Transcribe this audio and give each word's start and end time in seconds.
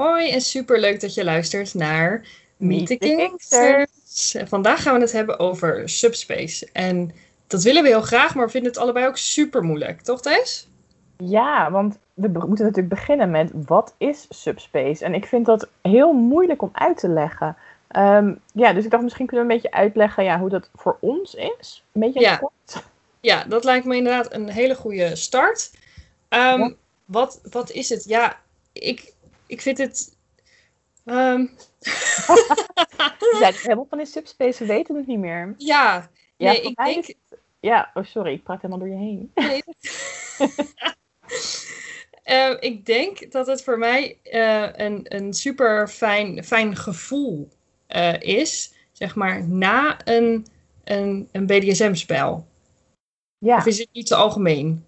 Hoi 0.00 0.30
en 0.30 0.40
super 0.40 0.80
leuk 0.80 1.00
dat 1.00 1.14
je 1.14 1.24
luistert 1.24 1.74
naar 1.74 2.26
Meet 2.56 2.86
the 2.86 2.96
Kingsters. 2.96 4.36
Vandaag 4.48 4.82
gaan 4.82 4.94
we 4.94 5.00
het 5.00 5.12
hebben 5.12 5.38
over 5.38 5.88
subspace. 5.88 6.68
En 6.72 7.12
dat 7.46 7.62
willen 7.62 7.82
we 7.82 7.88
heel 7.88 8.00
graag, 8.00 8.34
maar 8.34 8.44
we 8.44 8.50
vinden 8.50 8.70
het 8.70 8.80
allebei 8.80 9.06
ook 9.06 9.16
super 9.16 9.62
moeilijk, 9.62 10.00
toch 10.00 10.20
Thijs? 10.20 10.68
Ja, 11.16 11.70
want 11.70 11.98
we 12.14 12.28
moeten 12.28 12.64
natuurlijk 12.64 12.88
beginnen 12.88 13.30
met 13.30 13.50
wat 13.66 13.94
is 13.98 14.26
subspace? 14.28 15.04
En 15.04 15.14
ik 15.14 15.26
vind 15.26 15.46
dat 15.46 15.68
heel 15.82 16.12
moeilijk 16.12 16.62
om 16.62 16.70
uit 16.72 16.98
te 16.98 17.08
leggen. 17.08 17.56
Ehm, 17.88 18.34
ja, 18.52 18.72
dus 18.72 18.84
ik 18.84 18.90
dacht 18.90 19.02
misschien 19.02 19.26
kunnen 19.26 19.46
we 19.46 19.52
een 19.52 19.60
beetje 19.60 19.76
uitleggen 19.76 20.24
ja, 20.24 20.38
hoe 20.38 20.48
dat 20.48 20.70
voor 20.74 20.96
ons 21.00 21.34
is. 21.34 21.84
Een 21.92 22.00
beetje 22.00 22.20
Ja. 22.20 22.36
kort. 22.36 22.84
Ja, 23.20 23.44
dat 23.44 23.64
lijkt 23.64 23.84
me 23.86 23.96
inderdaad 23.96 24.32
een 24.34 24.48
hele 24.48 24.74
goede 24.74 25.16
start. 25.16 25.70
Ehm, 26.28 26.60
Ja. 26.60 26.72
wat, 27.04 27.40
wat 27.50 27.70
is 27.70 27.88
het? 27.88 28.04
Ja, 28.04 28.40
ik, 28.72 29.12
ik 29.50 29.60
vind 29.60 29.78
het. 29.78 30.16
ehm, 31.04 31.40
We 33.18 33.36
zijn 33.38 33.54
helemaal 33.54 33.86
van 33.88 34.00
in 34.00 34.06
subspace, 34.06 34.58
we 34.58 34.66
weten 34.66 34.96
het 34.96 35.06
niet 35.06 35.18
meer. 35.18 35.54
ja, 35.58 36.10
Ja, 36.36 36.52
nee, 36.52 36.60
ik 36.62 36.76
denk. 36.76 37.14
Ja, 37.60 37.90
oh 37.94 38.04
sorry, 38.04 38.32
ik 38.32 38.42
praat 38.42 38.62
helemaal 38.62 38.78
door 38.86 38.96
je 38.96 39.04
heen. 39.04 39.30
Nee. 39.34 39.62
Eh, 42.22 42.56
ik 42.60 42.86
denk 42.86 43.32
dat 43.32 43.46
het 43.46 43.62
voor 43.62 43.78
mij 43.78 44.18
eh, 44.22 44.68
een, 44.72 45.00
een 45.08 45.34
super 45.34 45.88
fijn, 45.88 46.44
fijn 46.44 46.76
gevoel 46.76 47.48
eh, 47.86 48.20
is, 48.20 48.74
zeg 48.92 49.14
maar, 49.14 49.48
na 49.48 49.96
een, 50.04 50.46
een, 50.84 51.28
een 51.32 51.46
BDSM-spel. 51.46 52.46
Ja. 53.38 53.56
Of 53.56 53.66
is 53.66 53.78
het 53.78 53.88
niet 53.92 54.06
te 54.06 54.14
algemeen? 54.14 54.86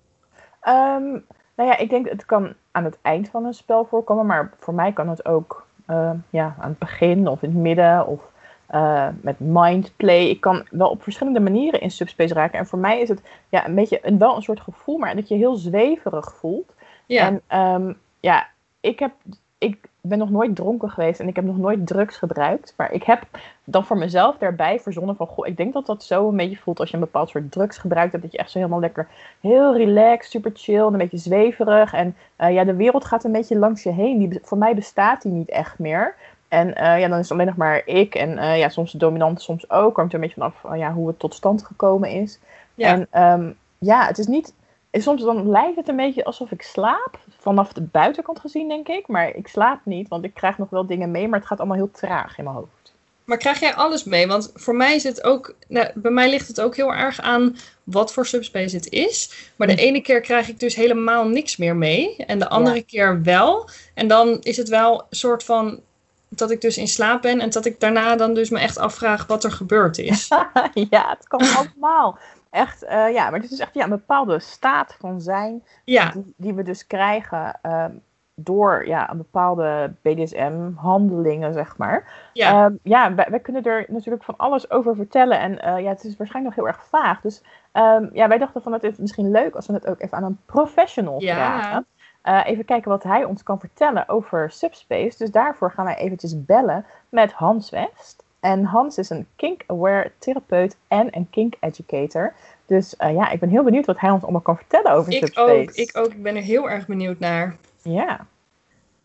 Ehm, 0.60 1.10
nou 1.56 1.68
ja, 1.68 1.76
ik 1.76 1.90
denk 1.90 2.08
het 2.08 2.24
kan 2.24 2.54
aan 2.72 2.84
het 2.84 2.98
eind 3.02 3.28
van 3.28 3.44
een 3.44 3.54
spel 3.54 3.84
voorkomen, 3.84 4.26
maar 4.26 4.50
voor 4.58 4.74
mij 4.74 4.92
kan 4.92 5.08
het 5.08 5.26
ook 5.26 5.66
ehm, 5.86 6.16
ja, 6.30 6.54
aan 6.58 6.68
het 6.68 6.78
begin 6.78 7.28
of 7.28 7.42
in 7.42 7.50
het 7.50 7.58
midden 7.58 8.06
of 8.06 8.30
eh, 8.66 9.08
met 9.20 9.40
mindplay. 9.40 10.28
Ik 10.28 10.40
kan 10.40 10.66
wel 10.70 10.88
op 10.88 11.02
verschillende 11.02 11.40
manieren 11.40 11.80
in 11.80 11.90
subspace 11.90 12.34
raken. 12.34 12.58
En 12.58 12.66
voor 12.66 12.78
mij 12.78 13.00
is 13.00 13.08
het 13.08 13.22
ja, 13.48 13.66
een 13.66 13.74
beetje 13.74 13.98
een, 14.02 14.18
wel 14.18 14.36
een 14.36 14.42
soort 14.42 14.60
gevoel, 14.60 14.98
maar 14.98 15.14
dat 15.14 15.28
je 15.28 15.34
heel 15.34 15.56
zweverig 15.56 16.34
voelt. 16.34 16.74
Ja, 17.06 17.26
En 17.26 17.40
ehm, 17.46 17.92
ja, 18.20 18.48
ik, 18.80 18.98
heb, 18.98 19.12
ik 19.58 19.88
ben 20.00 20.18
nog 20.18 20.30
nooit 20.30 20.56
dronken 20.56 20.90
geweest 20.90 21.20
en 21.20 21.28
ik 21.28 21.36
heb 21.36 21.44
nog 21.44 21.58
nooit 21.58 21.86
drugs 21.86 22.16
gebruikt. 22.16 22.74
Maar 22.76 22.92
ik 22.92 23.02
heb 23.02 23.26
dan 23.64 23.84
voor 23.84 23.98
mezelf 23.98 24.38
daarbij 24.38 24.80
verzonnen 24.80 25.16
van... 25.16 25.26
Goh, 25.26 25.46
ik 25.46 25.56
denk 25.56 25.72
dat 25.72 25.86
dat 25.86 26.04
zo 26.04 26.28
een 26.28 26.36
beetje 26.36 26.56
voelt 26.56 26.80
als 26.80 26.88
je 26.88 26.94
een 26.94 27.02
bepaald 27.02 27.28
soort 27.28 27.52
drugs 27.52 27.78
gebruikt 27.78 28.12
hebt. 28.12 28.24
Dat 28.24 28.32
je 28.32 28.38
echt 28.38 28.50
zo 28.50 28.58
helemaal 28.58 28.80
lekker 28.80 29.08
heel 29.40 29.76
relaxed, 29.76 30.30
super 30.30 30.50
chill 30.54 30.86
en 30.86 30.92
een 30.92 30.98
beetje 30.98 31.16
zweverig. 31.16 31.92
En 31.92 32.16
eh, 32.36 32.52
ja, 32.52 32.64
de 32.64 32.74
wereld 32.74 33.04
gaat 33.04 33.24
een 33.24 33.32
beetje 33.32 33.58
langs 33.58 33.82
je 33.82 33.90
heen. 33.90 34.18
Die, 34.18 34.38
voor 34.42 34.58
mij 34.58 34.74
bestaat 34.74 35.22
die 35.22 35.32
niet 35.32 35.48
echt 35.48 35.78
meer. 35.78 36.14
En 36.48 36.74
eh, 36.74 37.00
ja, 37.00 37.08
dan 37.08 37.18
is 37.18 37.28
het 37.28 37.32
alleen 37.32 37.46
nog 37.46 37.56
maar 37.56 37.82
ik 37.84 38.14
en 38.14 38.38
eh, 38.38 38.58
ja, 38.58 38.68
soms 38.68 38.92
de 38.92 38.98
dominant, 38.98 39.42
soms 39.42 39.70
ook. 39.70 39.96
Hangt 39.96 40.12
er 40.12 40.18
een 40.18 40.28
beetje 40.28 40.52
vanaf 40.52 40.78
ja, 40.78 40.92
hoe 40.92 41.08
het 41.08 41.18
tot 41.18 41.34
stand 41.34 41.64
gekomen 41.64 42.10
is. 42.10 42.38
Ja. 42.74 42.88
En 42.88 43.06
ehm, 43.10 43.52
ja, 43.78 44.06
het 44.06 44.18
is 44.18 44.26
niet... 44.26 44.54
en 44.90 45.02
Soms 45.02 45.22
dan 45.22 45.48
lijkt 45.48 45.76
het 45.76 45.88
een 45.88 45.96
beetje 45.96 46.24
alsof 46.24 46.50
ik 46.50 46.62
slaap. 46.62 47.18
Vanaf 47.38 47.72
de 47.72 47.82
buitenkant 47.82 48.40
gezien, 48.40 48.68
denk 48.68 48.88
ik. 48.88 49.08
Maar 49.08 49.28
ik 49.34 49.48
slaap 49.48 49.80
niet, 49.84 50.08
want 50.08 50.24
ik 50.24 50.34
krijg 50.34 50.58
nog 50.58 50.70
wel 50.70 50.86
dingen 50.86 51.10
mee. 51.10 51.28
Maar 51.28 51.38
het 51.38 51.48
gaat 51.48 51.58
allemaal 51.58 51.76
heel 51.76 51.90
traag 51.90 52.38
in 52.38 52.44
mijn 52.44 52.56
hoofd. 52.56 52.81
Maar 53.24 53.36
krijg 53.38 53.60
jij 53.60 53.74
alles 53.74 54.04
mee? 54.04 54.26
Want 54.26 54.50
voor 54.54 54.76
mij 54.76 54.94
is 54.94 55.02
het 55.02 55.24
ook, 55.24 55.54
nou, 55.68 55.88
bij 55.94 56.10
mij 56.10 56.30
ligt 56.30 56.48
het 56.48 56.60
ook 56.60 56.76
heel 56.76 56.92
erg 56.94 57.20
aan 57.20 57.56
wat 57.84 58.12
voor 58.12 58.26
subspace 58.26 58.76
het 58.76 58.88
is. 58.88 59.50
Maar 59.56 59.66
de 59.66 59.72
Hm. 59.72 59.78
ene 59.78 60.00
keer 60.00 60.20
krijg 60.20 60.48
ik 60.48 60.60
dus 60.60 60.74
helemaal 60.74 61.26
niks 61.28 61.56
meer 61.56 61.76
mee. 61.76 62.16
En 62.16 62.38
de 62.38 62.48
andere 62.48 62.82
keer 62.82 63.22
wel. 63.22 63.68
En 63.94 64.08
dan 64.08 64.38
is 64.40 64.56
het 64.56 64.68
wel 64.68 65.00
een 65.00 65.16
soort 65.16 65.44
van 65.44 65.80
dat 66.28 66.50
ik 66.50 66.60
dus 66.60 66.76
in 66.76 66.88
slaap 66.88 67.22
ben. 67.22 67.40
En 67.40 67.50
dat 67.50 67.64
ik 67.64 67.80
daarna 67.80 68.16
dan 68.16 68.34
dus 68.34 68.50
me 68.50 68.58
echt 68.58 68.78
afvraag 68.78 69.26
wat 69.26 69.44
er 69.44 69.52
gebeurd 69.52 69.98
is. 69.98 70.28
ja, 70.90 71.16
het 71.18 71.28
kan 71.28 71.40
allemaal. 71.56 72.18
Echt, 72.50 72.82
eh, 72.84 73.12
ja, 73.12 73.30
maar 73.30 73.40
het 73.40 73.50
is 73.50 73.58
echt 73.58 73.74
ja, 73.74 73.84
een 73.84 73.90
bepaalde 73.90 74.40
staat 74.40 74.96
van 74.98 75.20
zijn. 75.20 75.64
Ja, 75.84 76.10
Die, 76.10 76.34
die 76.36 76.54
we 76.54 76.62
dus 76.62 76.86
krijgen 76.86 77.58
ehm, 77.62 77.92
door 78.34 78.86
ja, 78.86 79.10
een 79.10 79.16
bepaalde 79.16 79.92
BDSM-handelingen, 80.02 81.52
zeg 81.52 81.76
maar. 81.76 82.12
ja. 82.32 82.64
Ehm, 82.64 82.74
ja, 82.82 83.14
wij, 83.14 83.26
wij 83.30 83.40
kunnen 83.40 83.62
er 83.62 83.84
natuurlijk 83.88 84.24
van 84.24 84.34
alles 84.36 84.70
over 84.70 84.96
vertellen. 84.96 85.38
En 85.40 85.62
eh, 85.62 85.82
ja, 85.82 85.88
het 85.88 86.04
is 86.04 86.16
waarschijnlijk 86.16 86.56
nog 86.56 86.64
heel 86.64 86.74
erg 86.74 86.86
vaag. 86.88 87.20
Dus 87.20 87.42
ehm, 87.72 88.06
ja, 88.12 88.28
wij 88.28 88.38
dachten 88.38 88.62
van 88.62 88.72
het 88.72 88.84
is 88.84 88.96
misschien 88.96 89.30
leuk 89.30 89.54
als 89.54 89.66
we 89.66 89.72
het 89.72 89.86
ook 89.86 90.00
even 90.00 90.16
aan 90.16 90.24
een 90.24 90.38
professional 90.46 91.20
Ja. 91.22 91.34
vragen. 91.34 91.86
Eh, 92.22 92.40
even 92.44 92.64
kijken 92.64 92.90
wat 92.90 93.02
hij 93.02 93.24
ons 93.24 93.42
kan 93.42 93.60
vertellen 93.60 94.08
over 94.08 94.50
Subspace. 94.50 95.18
Dus 95.18 95.30
daarvoor 95.30 95.70
gaan 95.72 95.84
wij 95.84 95.96
eventjes 95.96 96.44
bellen 96.44 96.84
met 97.08 97.32
Hans 97.32 97.70
West. 97.70 98.24
En 98.40 98.64
Hans 98.64 98.98
is 98.98 99.10
een 99.10 99.26
kink-aware 99.36 100.10
therapeut 100.18 100.76
en 100.88 101.16
een 101.16 101.26
kink-educator. 101.30 102.32
Dus 102.66 102.96
eh, 102.96 103.14
ja, 103.14 103.30
ik 103.30 103.40
ben 103.40 103.48
heel 103.48 103.62
benieuwd 103.64 103.86
wat 103.86 104.00
hij 104.00 104.10
ons 104.10 104.22
allemaal 104.22 104.40
kan 104.40 104.56
vertellen 104.56 104.92
over 104.92 105.12
ik 105.12 105.18
Subspace. 105.18 105.50
ook. 105.60 105.70
Ik 105.70 105.90
ook. 105.96 106.12
Ik 106.12 106.22
ben 106.22 106.36
er 106.36 106.42
heel 106.42 106.70
erg 106.70 106.86
benieuwd 106.86 107.18
naar. 107.18 107.56
Ja. 107.82 108.26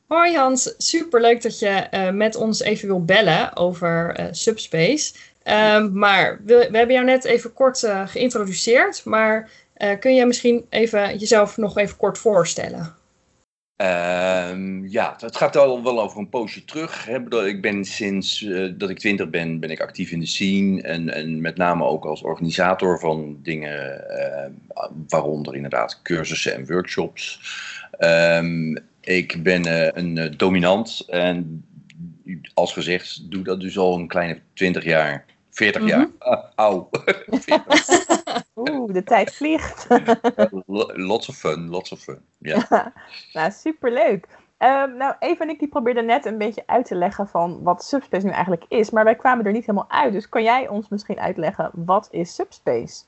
Hoi 0.07 0.35
Hans, 0.35 0.73
superleuk 0.77 1.41
dat 1.41 1.59
je 1.59 1.67
eh, 1.67 2.09
met 2.09 2.35
ons 2.35 2.61
even 2.61 2.87
wil 2.87 3.05
bellen 3.05 3.55
over 3.55 4.15
eh, 4.15 4.25
Subspace. 4.31 5.13
Ehm, 5.43 5.89
maar 5.93 6.39
we, 6.45 6.69
hebben 6.71 6.95
jou 6.95 7.05
net 7.05 7.23
even 7.23 7.53
kort 7.53 7.83
eh, 7.83 8.07
geïntroduceerd, 8.07 9.05
maar 9.05 9.49
kun 9.99 10.15
je 10.15 10.25
misschien 10.25 10.65
even 10.69 11.17
jezelf 11.17 11.57
nog 11.57 11.77
even 11.77 11.97
kort 11.97 12.17
voorstellen? 12.17 12.95
Ehm, 13.75 14.85
ja, 14.85 15.15
het 15.19 15.35
gaat 15.35 15.55
al 15.55 15.83
wel 15.83 16.01
over 16.01 16.17
een 16.19 16.29
poosje 16.29 16.65
terug. 16.65 17.07
Ik 17.45 17.61
ben 17.61 17.85
sinds 17.85 18.47
dat 18.77 18.89
ik 18.89 18.99
twintig 18.99 19.29
ben, 19.29 19.59
ben 19.59 19.69
ik 19.69 19.81
actief 19.81 20.11
in 20.11 20.19
de 20.19 20.25
scene. 20.25 20.81
En, 20.81 21.13
en 21.13 21.41
met 21.41 21.57
name 21.57 21.83
ook 21.83 22.05
als 22.05 22.21
organisator 22.21 22.99
van 22.99 23.39
dingen, 23.43 24.03
waaronder 25.07 25.55
inderdaad 25.55 26.01
cursussen 26.01 26.53
en 26.53 26.65
workshops. 26.65 27.39
Ehm, 27.97 28.75
ik 29.01 29.43
ben 29.43 29.65
eh, 29.65 30.03
een 30.03 30.17
eh, 30.17 30.37
dominant 30.37 31.03
en 31.07 31.65
als 32.53 32.73
gezegd 32.73 33.31
doe 33.31 33.43
dat 33.43 33.59
dus 33.59 33.77
al 33.77 33.99
een 33.99 34.07
kleine 34.07 34.39
20 34.53 34.83
jaar. 34.83 35.25
40 35.49 35.85
jaar. 35.85 36.07
Auw. 36.55 36.89
Oeh, 38.55 38.93
de 38.93 39.03
tijd 39.03 39.35
vliegt. 39.35 39.87
lots 41.11 41.29
of 41.29 41.35
fun, 41.35 41.69
lots 41.69 41.91
of 41.91 41.99
fun. 41.99 42.19
Ja. 42.37 42.67
nou, 43.33 43.51
superleuk. 43.51 44.27
Ehm 44.57 44.97
nou, 44.97 45.15
Eva 45.19 45.43
en 45.43 45.49
ik 45.49 45.59
die 45.59 45.67
probeerden 45.67 46.05
net 46.05 46.25
een 46.25 46.37
beetje 46.37 46.63
uit 46.65 46.85
te 46.85 46.95
leggen 46.95 47.27
van 47.27 47.63
wat 47.63 47.83
Subspace 47.83 48.25
nu 48.25 48.31
eigenlijk 48.31 48.65
is. 48.67 48.89
Maar 48.89 49.03
wij 49.03 49.15
kwamen 49.15 49.45
er 49.45 49.51
niet 49.51 49.65
helemaal 49.65 49.91
uit. 49.91 50.13
Dus 50.13 50.29
kan 50.29 50.43
jij 50.43 50.67
ons 50.67 50.89
misschien 50.89 51.19
uitleggen, 51.19 51.71
wat 51.73 52.07
is 52.11 52.35
Subspace? 52.35 53.03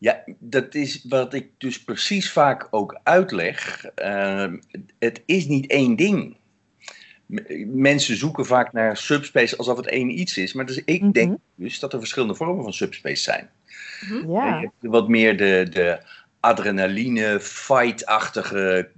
Ja, 0.00 0.22
dat 0.38 0.74
is 0.74 1.04
wat 1.08 1.34
ik 1.34 1.48
dus 1.58 1.84
precies 1.84 2.32
vaak 2.32 2.68
ook 2.70 3.00
uitleg. 3.02 3.84
Ehm, 3.94 4.56
het 4.98 5.22
is 5.26 5.46
niet 5.46 5.66
één 5.70 5.96
ding. 5.96 6.36
Mensen 7.66 8.16
zoeken 8.16 8.46
vaak 8.46 8.72
naar 8.72 8.96
subspace 8.96 9.56
alsof 9.56 9.76
het 9.76 9.86
één 9.86 10.18
iets 10.18 10.36
is. 10.38 10.52
Maar 10.52 10.66
dus 10.66 10.82
ik 10.84 11.00
Mhm. 11.02 11.10
denk 11.10 11.38
dus 11.54 11.78
dat 11.78 11.92
er 11.92 11.98
verschillende 11.98 12.34
vormen 12.34 12.62
van 12.62 12.72
subspace 12.72 13.22
zijn. 13.22 13.50
Je 14.00 14.24
Ja. 14.28 14.70
wat 14.80 15.08
meer 15.08 15.36
de, 15.36 15.66
de 15.70 16.00
adrenaline, 16.40 17.40
fight-achtige. 17.40 18.88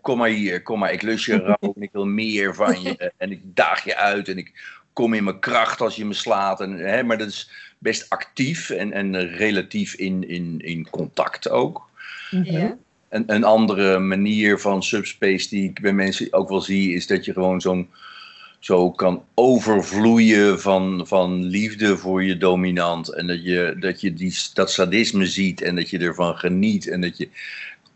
Kom 0.00 0.18
maar 0.18 0.28
hier, 0.28 0.62
kom 0.62 0.78
maar, 0.78 0.92
ik 0.92 1.02
lus 1.02 1.24
je 1.26 1.36
rauw 1.60 1.72
en 1.74 1.82
ik 1.82 1.92
wil 1.92 2.06
meer 2.06 2.54
van 2.54 2.82
je. 2.82 3.12
En 3.16 3.30
ik 3.32 3.40
daag 3.44 3.84
je 3.84 3.96
uit 3.96 4.28
en 4.28 4.38
ik 4.38 4.78
kom 4.92 5.14
in 5.14 5.24
mijn 5.24 5.40
kracht 5.40 5.80
als 5.80 5.96
je 5.96 6.04
me 6.04 6.14
slaat. 6.14 6.60
En, 6.60 6.72
hè, 6.72 7.02
maar 7.02 7.18
dat 7.18 7.28
is 7.28 7.50
best 7.80 8.06
actief 8.08 8.70
en, 8.70 8.92
en 8.92 9.28
relatief 9.36 9.94
in, 9.94 10.28
in, 10.28 10.54
in 10.58 10.90
contact 10.90 11.48
ook. 11.50 11.88
Mhm. 12.30 12.70
Een, 13.08 13.24
een 13.26 13.44
andere 13.44 13.98
manier 13.98 14.58
van 14.58 14.82
subspace 14.82 15.48
die 15.48 15.68
ik 15.68 15.80
bij 15.80 15.92
mensen 15.92 16.32
ook 16.32 16.48
wel 16.48 16.60
zie, 16.60 16.94
is 16.94 17.06
dat 17.06 17.24
je 17.24 17.32
gewoon 17.32 17.60
zo'n 17.60 17.88
zo 18.58 18.90
kan 18.90 19.24
overvloeien 19.34 20.60
van, 20.60 21.06
van 21.06 21.44
liefde 21.44 21.96
voor 21.96 22.24
je 22.24 22.36
dominant. 22.36 23.08
En 23.14 23.26
dat 23.26 23.44
je, 23.44 23.76
dat, 23.78 24.00
je 24.00 24.12
die, 24.14 24.34
dat 24.54 24.70
sadisme 24.70 25.26
ziet 25.26 25.62
en 25.62 25.76
dat 25.76 25.90
je 25.90 25.98
ervan 25.98 26.36
geniet. 26.36 26.88
En 26.88 27.00
dat 27.00 27.16
je 27.16 27.28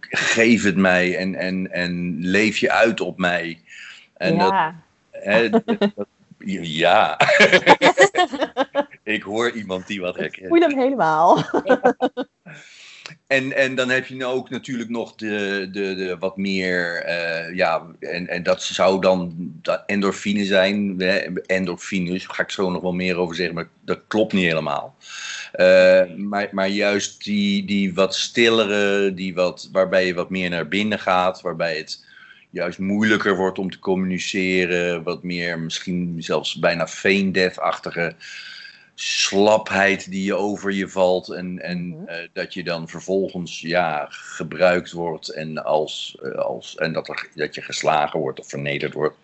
geef 0.01 0.63
het 0.63 0.77
mij 0.77 1.17
en, 1.17 1.35
en, 1.35 1.73
en 1.73 2.17
leef 2.21 2.59
je 2.59 2.71
uit 2.71 3.01
op 3.01 3.19
mij. 3.19 3.59
En 4.17 4.39
dat, 4.39 4.51
ja. 4.51 4.83
hè, 5.11 5.51
dat- 5.51 5.67
dat- 5.67 6.07
ja. 6.63 7.19
ik 9.05 9.23
hoor 9.23 9.51
iemand 9.51 9.87
die 9.87 10.01
wat 10.01 10.17
herkent. 10.17 10.49
Voel 10.49 10.61
hem 10.61 10.79
helemaal. 10.79 11.43
En, 13.27 13.57
en 13.57 13.75
dan 13.75 13.89
heb 13.89 14.07
je 14.07 14.15
nou 14.15 14.37
ook 14.37 14.51
natuurlijk 14.51 14.91
nog 14.91 15.15
de, 15.15 15.69
de, 15.73 15.95
de 15.95 16.17
wat 16.19 16.37
meer, 16.37 17.03
eh, 17.03 17.57
ja, 17.57 17.87
en, 18.01 18.29
en 18.29 18.43
dat 18.43 18.63
zou 18.63 19.01
dan 19.01 19.53
endorfine 19.87 20.45
zijn. 20.45 20.95
hè, 20.99 21.17
Endorfines, 21.47 22.27
daar 22.27 22.35
ga 22.35 22.43
ik 22.43 22.51
zo 22.51 22.71
nog 22.71 22.83
wel 22.83 22.93
meer 22.93 23.17
over 23.17 23.35
zeggen, 23.35 23.55
maar 23.55 23.69
dat 23.85 24.01
klopt 24.09 24.33
niet 24.33 24.45
helemaal. 24.45 24.97
Eh, 25.53 26.03
maar, 26.17 26.49
maar 26.53 26.69
juist 26.69 27.25
die, 27.25 27.65
die 27.65 27.95
wat 27.95 28.15
stillere, 28.15 29.15
die 29.15 29.35
wat, 29.35 29.69
waarbij 29.73 30.07
je 30.07 30.15
wat 30.15 30.31
meer 30.31 30.51
naar 30.51 30.69
binnen 30.69 30.99
gaat, 30.99 31.41
waarbij 31.41 31.77
het 31.77 32.05
juist 32.51 32.79
moeilijker 32.79 33.37
wordt 33.37 33.59
om 33.59 33.71
te 33.71 33.79
communiceren, 33.79 35.03
wat 35.03 35.23
meer 35.23 35.59
misschien 35.59 36.17
zelfs 36.19 36.59
bijna 36.59 36.89
veendef-achtige 36.89 38.15
slapheid 38.95 40.11
die 40.11 40.25
je 40.25 40.35
over 40.35 40.73
je 40.73 40.89
valt 40.89 41.29
en, 41.29 41.63
en 41.63 41.87
Mhm. 41.89 42.07
eh, 42.09 42.29
dat 42.33 42.55
je 42.55 42.65
dan 42.65 42.89
vervolgens 42.89 43.61
ja, 43.61 44.07
gebruikt 44.11 44.93
wordt 44.93 45.29
en, 45.29 45.65
als, 45.65 46.17
eh, 46.23 46.31
als, 46.35 46.75
en 46.77 46.93
dat, 46.93 47.09
er, 47.09 47.29
dat 47.35 47.55
je 47.55 47.63
geslagen 47.63 48.21
wordt 48.21 48.41
of 48.41 48.49
vernederd 48.49 48.93
wordt. 48.93 49.17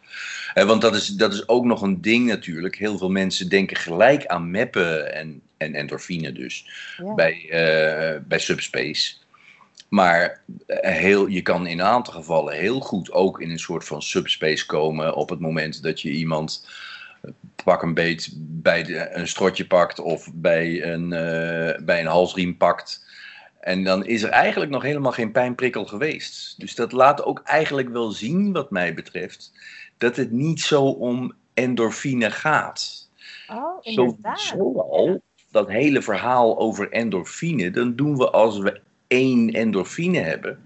Eh, 0.55 0.65
want 0.65 0.81
dat 0.81 0.95
is, 0.95 1.07
dat 1.07 1.33
is 1.33 1.49
ook 1.49 1.65
nog 1.65 1.83
een 1.83 2.01
ding 2.01 2.27
natuurlijk. 2.27 2.77
Heel 2.77 2.99
veel 2.99 3.11
mensen 3.11 3.49
denken 3.49 3.77
gelijk 3.77 4.27
aan 4.27 4.51
meppen 4.51 5.15
en, 5.15 5.41
en 5.57 5.75
endorfine 5.75 6.33
dus 6.33 6.67
Ja. 6.97 7.15
bij, 7.15 7.47
bij 8.27 8.39
Subspace. 8.39 9.15
Maar 9.89 10.41
heel, 10.67 11.27
je 11.27 11.43
kan 11.43 11.67
in 11.67 11.79
een 11.79 11.87
aantal 11.87 12.13
gevallen 12.15 12.55
heel 12.55 12.81
goed 12.81 13.13
ook 13.13 13.41
in 13.41 13.51
een 13.51 13.59
soort 13.59 13.85
van 13.85 14.03
subspace 14.03 14.67
komen 14.67 15.15
op 15.15 15.29
het 15.29 15.41
moment 15.41 15.83
dat 15.83 16.01
je 16.01 16.11
iemand 16.11 16.69
pak 17.65 17.83
een 17.83 17.95
beet 17.95 18.31
bij 18.37 18.83
de, 18.83 19.11
een 19.13 19.29
strotje 19.29 19.67
pakt 19.67 19.99
of 19.99 20.31
bij 20.35 20.85
een, 20.85 21.13
eh, 21.13 21.85
bij 21.85 22.01
een 22.01 22.07
halsriem 22.07 22.57
pakt. 22.57 23.09
En 23.61 23.85
dan 23.85 24.07
is 24.07 24.23
er 24.23 24.31
eigenlijk 24.31 24.71
nog 24.71 24.83
helemaal 24.83 25.13
geen 25.13 25.33
pijnprikkel 25.33 25.85
geweest. 25.85 26.61
Dus 26.61 26.75
dat 26.75 26.93
laat 26.93 27.25
ook 27.25 27.41
eigenlijk 27.45 27.89
wel 27.89 28.11
zien, 28.11 28.53
wat 28.53 28.71
mij 28.71 28.95
betreft, 28.95 29.53
dat 29.99 30.17
het 30.17 30.31
niet 30.31 30.61
zo 30.61 30.83
om 30.83 31.35
endorfine 31.55 32.31
gaat. 32.31 33.09
Oh, 33.49 33.79
inderdaad. 33.81 34.55
Al, 34.77 35.23
dat 35.51 35.69
hele 35.69 36.03
verhaal 36.03 36.59
over 36.59 36.91
endorfine, 36.93 37.71
dan 37.71 37.97
doen 37.97 38.17
we 38.17 38.31
als 38.31 38.59
we 38.59 38.81
één 39.07 39.51
endorfine 39.51 40.19
hebben. 40.19 40.59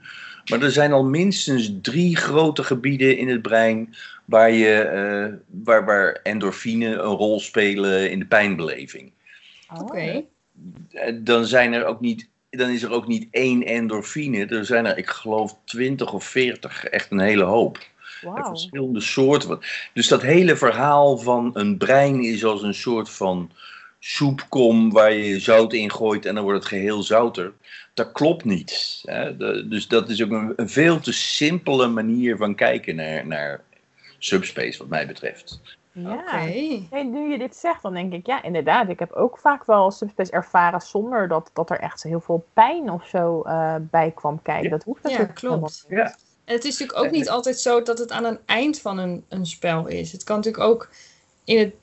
Maar 0.51 0.63
er 0.63 0.71
zijn 0.71 0.93
al 0.93 1.05
minstens 1.05 1.73
drie 1.83 2.17
grote 2.17 2.65
gebieden 2.65 3.19
in 3.19 3.29
het 3.29 3.43
brein 3.43 3.95
waar, 4.25 4.51
je, 4.51 4.75
eh, 4.75 5.33
waar, 5.65 5.85
waar 5.85 6.21
endorfine 6.23 6.87
een 6.87 6.99
rol 7.17 7.41
spelen 7.41 8.11
in 8.11 8.19
de 8.19 8.27
pijnbeleving. 8.27 9.13
Oh. 9.75 9.81
Oké. 9.81 10.25
Eh, 10.91 11.15
Dan, 11.21 11.45
zijn 11.47 11.73
er 11.73 11.85
ook 11.85 12.01
niet, 12.01 12.29
dan 12.51 12.71
is 12.71 12.83
er 12.83 12.91
ook 12.91 13.07
niet 13.07 13.29
één 13.31 13.63
endorfine. 13.63 14.47
Er 14.47 14.65
zijn 14.65 14.87
er, 14.87 14.99
ik 14.99 15.09
geloof, 15.09 15.57
twintig 15.65 16.13
of 16.13 16.25
veertig. 16.25 16.85
Echt 16.85 17.11
een 17.11 17.21
hele 17.21 17.45
hoop. 17.45 17.79
En 18.23 18.33
Wauw. 18.33 18.49
verschillende 18.49 19.01
soorten. 19.01 19.59
Dus 19.93 20.09
dat 20.09 20.23
hele 20.23 20.57
verhaal 20.57 21.19
van 21.19 21.51
een 21.55 21.77
brein 21.77 22.23
is 22.23 22.45
als 22.45 22.63
een 22.63 22.75
soort 22.75 23.11
van 23.11 23.51
soepkom 24.07 24.93
waar 24.93 25.13
je 25.13 25.41
zout 25.41 25.73
in 25.73 25.91
gooit 25.91 26.27
en 26.27 26.35
dan 26.35 26.45
wordt 26.45 26.59
het 26.59 26.69
geheel 26.69 27.03
zouter. 27.03 27.53
Dat 27.95 28.13
klopt 28.13 28.45
niet. 28.45 29.01
Hè? 29.05 29.37
De- 29.37 29.69
dus 29.69 29.89
dat 29.89 30.09
is 30.09 30.23
ook 30.23 30.31
een, 30.31 30.53
een 30.57 30.69
veel 30.69 31.01
te 31.01 31.13
simpele 31.13 31.87
manier 31.87 32.37
van 32.37 32.55
kijken 32.55 32.97
naar, 32.97 33.27
naar 33.27 33.61
subspace, 34.19 34.79
wat 34.79 34.89
mij 34.89 35.07
betreft. 35.07 35.61
Ja. 35.93 36.45
Nu 37.03 37.31
je 37.31 37.39
dit 37.39 37.57
zegt, 37.57 37.83
dan 37.83 37.95
denk 37.95 38.13
ik, 38.13 38.27
ja, 38.27 38.43
inderdaad. 38.43 38.89
Ik 38.89 38.99
heb 38.99 39.13
ook 39.13 39.39
vaak 39.39 39.65
wel 39.65 39.91
subspace 39.91 40.33
ervaren 40.33 40.81
zonder 40.81 41.29
dat, 41.29 41.51
dat 41.53 41.71
er 41.71 41.79
echt 41.81 42.03
heel 42.03 42.21
veel 42.21 42.47
pijn 42.53 42.91
of 42.91 43.07
zo 43.09 43.43
eh, 43.43 43.75
bij 43.81 44.11
kwam 44.15 44.43
kijken. 44.43 44.65
Ja. 44.65 44.71
Dat 44.71 44.85
hoeft 44.85 45.03
Ja, 45.03 45.09
natuurlijk 45.09 45.39
klopt. 45.39 45.55
helemaal 45.55 45.71
niet. 45.89 45.99
Ja. 45.99 46.17
En 46.45 46.55
het 46.55 46.65
is 46.65 46.79
natuurlijk 46.79 47.07
ook 47.07 47.13
niet 47.13 47.29
altijd 47.29 47.59
zo 47.61 47.83
dat 47.83 47.99
het 47.99 48.11
aan 48.13 48.25
een 48.25 48.39
eind 48.47 48.81
van 48.81 48.99
een, 48.99 49.25
een 49.29 49.47
spel 49.47 49.87
is. 49.87 50.13
Het 50.13 50.25
kan 50.25 50.37
natuurlijk 50.37 50.65
ook 50.65 50.89
in 51.45 51.59
het, 51.59 51.75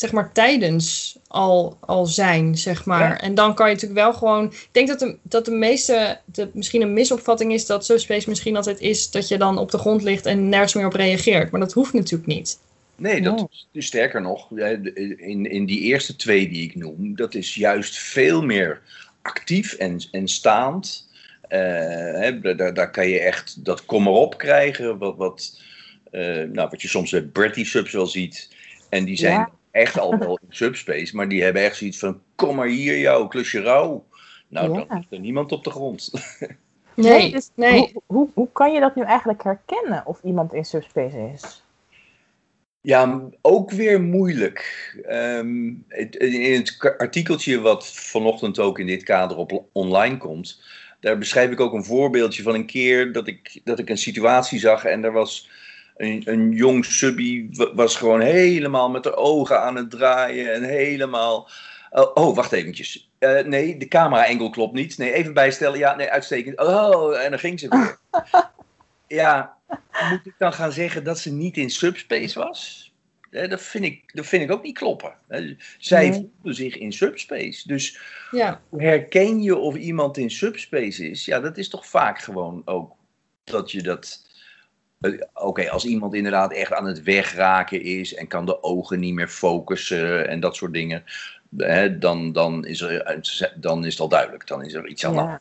zeg 0.00 0.12
maar, 0.12 0.32
tijdens 0.32 1.16
al, 1.26 1.76
al 1.80 2.06
zijn, 2.06 2.58
zeg 2.58 2.84
maar. 2.84 3.08
Ja. 3.08 3.20
En 3.20 3.34
dan 3.34 3.54
kan 3.54 3.68
je 3.68 3.74
natuurlijk 3.74 4.00
wel 4.00 4.14
gewoon... 4.14 4.44
Ik 4.44 4.68
denk 4.72 4.88
dat 4.88 4.98
de, 4.98 5.16
dat 5.22 5.44
de 5.44 5.50
meeste... 5.50 6.18
De, 6.24 6.50
misschien 6.52 6.82
een 6.82 6.92
misopvatting 6.92 7.52
is 7.52 7.66
dat 7.66 7.84
subspace 7.84 8.28
misschien 8.28 8.56
altijd 8.56 8.80
is... 8.80 9.10
dat 9.10 9.28
je 9.28 9.38
dan 9.38 9.58
op 9.58 9.70
de 9.70 9.78
grond 9.78 10.02
ligt 10.02 10.26
en 10.26 10.48
nergens 10.48 10.74
meer 10.74 10.86
op 10.86 10.92
reageert. 10.92 11.50
Maar 11.50 11.60
dat 11.60 11.72
hoeft 11.72 11.92
natuurlijk 11.92 12.28
niet. 12.28 12.58
Nee, 12.96 13.22
dat 13.22 13.46
is 13.50 13.68
dus 13.72 13.86
sterker 13.86 14.20
nog, 14.20 14.50
in, 14.50 15.50
in 15.50 15.66
die 15.66 15.80
eerste 15.80 16.16
twee 16.16 16.48
die 16.48 16.62
ik 16.62 16.74
noem, 16.74 17.16
dat 17.16 17.34
is 17.34 17.54
juist 17.54 17.98
veel 17.98 18.42
meer 18.42 18.80
actief 19.22 19.72
en, 19.72 20.00
en 20.10 20.28
staand. 20.28 21.08
Eh, 21.48 21.58
hè, 22.12 22.40
daar, 22.40 22.74
daar 22.74 22.90
kan 22.90 23.08
je 23.08 23.20
echt 23.20 23.64
dat 23.64 23.84
kom 23.84 24.06
erop 24.06 24.38
krijgen, 24.38 24.98
wat, 24.98 25.16
wat, 25.16 25.60
eh, 26.10 26.42
nou, 26.52 26.68
wat 26.70 26.82
je 26.82 26.88
soms 26.88 27.10
bij 27.10 27.22
Bratty 27.22 27.64
subs 27.64 27.92
wel 27.92 28.06
ziet. 28.06 28.48
En 28.88 29.04
die 29.04 29.16
zijn 29.16 29.32
Ja. 29.32 29.50
Echt 29.70 29.98
al 29.98 30.18
wel 30.18 30.38
in 30.42 30.46
subspace, 30.54 31.16
maar 31.16 31.28
die 31.28 31.42
hebben 31.42 31.62
echt 31.62 31.76
zoiets 31.76 31.98
van, 31.98 32.20
kom 32.34 32.56
maar 32.56 32.66
hier 32.68 32.98
jou, 32.98 33.28
klusje 33.28 33.60
rauw. 33.60 34.06
Nou, 34.48 34.68
Ja. 34.72 34.84
dan 34.84 34.96
ligt 34.96 35.12
er 35.12 35.18
niemand 35.20 35.52
op 35.52 35.64
de 35.64 35.70
grond. 35.70 36.10
Nee, 36.94 37.30
dus 37.30 37.50
nee. 37.54 37.78
Hoe, 37.78 38.02
hoe, 38.06 38.28
hoe 38.34 38.48
kan 38.52 38.72
je 38.72 38.80
dat 38.80 38.94
nu 38.94 39.02
eigenlijk 39.02 39.42
herkennen 39.42 40.06
of 40.06 40.20
iemand 40.22 40.52
in 40.54 40.64
subspace 40.64 41.30
is? 41.34 41.64
Ja, 42.80 43.22
ook 43.40 43.70
weer 43.70 44.00
moeilijk. 44.00 44.92
Ehm, 45.06 45.72
het- 45.88 46.16
in 46.16 46.52
het 46.60 46.94
artikeltje 46.98 47.60
wat 47.60 47.86
vanochtend 47.92 48.58
ook 48.58 48.78
in 48.78 48.86
dit 48.86 49.02
kader 49.02 49.36
op 49.36 49.64
online 49.72 50.16
komt, 50.16 50.62
daar 51.00 51.18
beschrijf 51.18 51.50
ik 51.50 51.60
ook 51.60 51.72
een 51.72 51.84
voorbeeldje 51.84 52.42
van 52.42 52.54
een 52.54 52.66
keer 52.66 53.12
dat 53.12 53.26
ik, 53.26 53.60
dat 53.64 53.78
ik 53.78 53.88
een 53.90 53.98
situatie 53.98 54.58
zag 54.58 54.84
en 54.84 55.04
er 55.04 55.12
was 55.12 55.50
een, 55.98 56.22
een 56.24 56.50
jong 56.52 56.84
subbie, 56.84 57.48
wa- 57.52 57.74
was 57.74 57.96
gewoon 57.96 58.20
helemaal 58.20 58.90
met 58.90 59.02
de 59.02 59.14
ogen 59.14 59.60
aan 59.62 59.76
het 59.76 59.90
draaien 59.90 60.52
en 60.54 60.62
helemaal... 60.62 61.48
Oh, 61.90 62.10
oh, 62.14 62.36
wacht 62.36 62.52
eventjes. 62.52 63.10
Eh, 63.18 63.44
nee, 63.44 63.76
de 63.76 63.88
camera-angle 63.88 64.50
klopt 64.50 64.74
niet. 64.74 64.98
Nee, 64.98 65.12
even 65.12 65.34
bijstellen. 65.34 65.78
Ja, 65.78 65.94
nee, 65.96 66.10
uitstekend. 66.10 66.58
Oh, 66.60 67.20
en 67.22 67.30
dan 67.30 67.38
ging 67.38 67.60
ze 67.60 67.68
weer. 67.68 67.98
ja, 69.20 69.56
moet 70.10 70.20
ik 70.26 70.34
dan 70.38 70.52
gaan 70.52 70.72
zeggen 70.72 71.04
dat 71.04 71.18
ze 71.18 71.32
niet 71.32 71.56
in 71.56 71.70
subspace 71.70 72.38
was? 72.38 72.92
Hè, 73.30 73.48
dat, 73.48 73.62
vind 73.62 73.84
ik, 73.84 74.14
dat 74.14 74.26
vind 74.26 74.42
ik 74.42 74.50
ook 74.52 74.62
niet 74.62 74.78
kloppen. 74.78 75.14
Hè, 75.28 75.56
Zij 75.78 76.08
Nee. 76.08 76.30
voelde 76.40 76.56
zich 76.56 76.76
in 76.76 76.92
subspace. 76.92 77.68
Dus 77.68 77.98
Ja, 78.30 78.60
hoe 78.68 78.82
herken 78.82 79.42
je 79.42 79.56
of 79.56 79.74
iemand 79.76 80.16
in 80.16 80.30
subspace 80.30 81.10
is? 81.10 81.24
Ja, 81.24 81.40
dat 81.40 81.56
is 81.58 81.68
toch 81.68 81.86
vaak 81.86 82.18
gewoon 82.20 82.62
ook 82.64 82.92
dat 83.44 83.70
je 83.70 83.82
dat. 83.82 84.26
Eh, 85.00 85.12
Oké, 85.34 85.70
als 85.70 85.84
iemand 85.84 86.14
inderdaad 86.14 86.52
echt 86.52 86.72
aan 86.72 86.86
het 86.86 87.02
wegraken 87.02 87.82
is 87.82 88.14
en 88.14 88.26
kan 88.26 88.46
de 88.46 88.62
ogen 88.62 89.00
niet 89.00 89.14
meer 89.14 89.28
focussen 89.28 90.28
en 90.28 90.40
dat 90.40 90.56
soort 90.56 90.72
dingen, 90.72 91.04
hè, 91.56 91.98
dan, 91.98 92.32
dan, 92.32 92.64
is 92.66 92.80
er, 92.80 93.52
dan 93.54 93.84
is 93.84 93.92
het 93.92 94.00
al 94.00 94.08
duidelijk. 94.08 94.46
Dan 94.46 94.64
is 94.64 94.74
er 94.74 94.86
iets 94.86 95.06
aan 95.06 95.12
de 95.12 95.18
hand. 95.18 95.40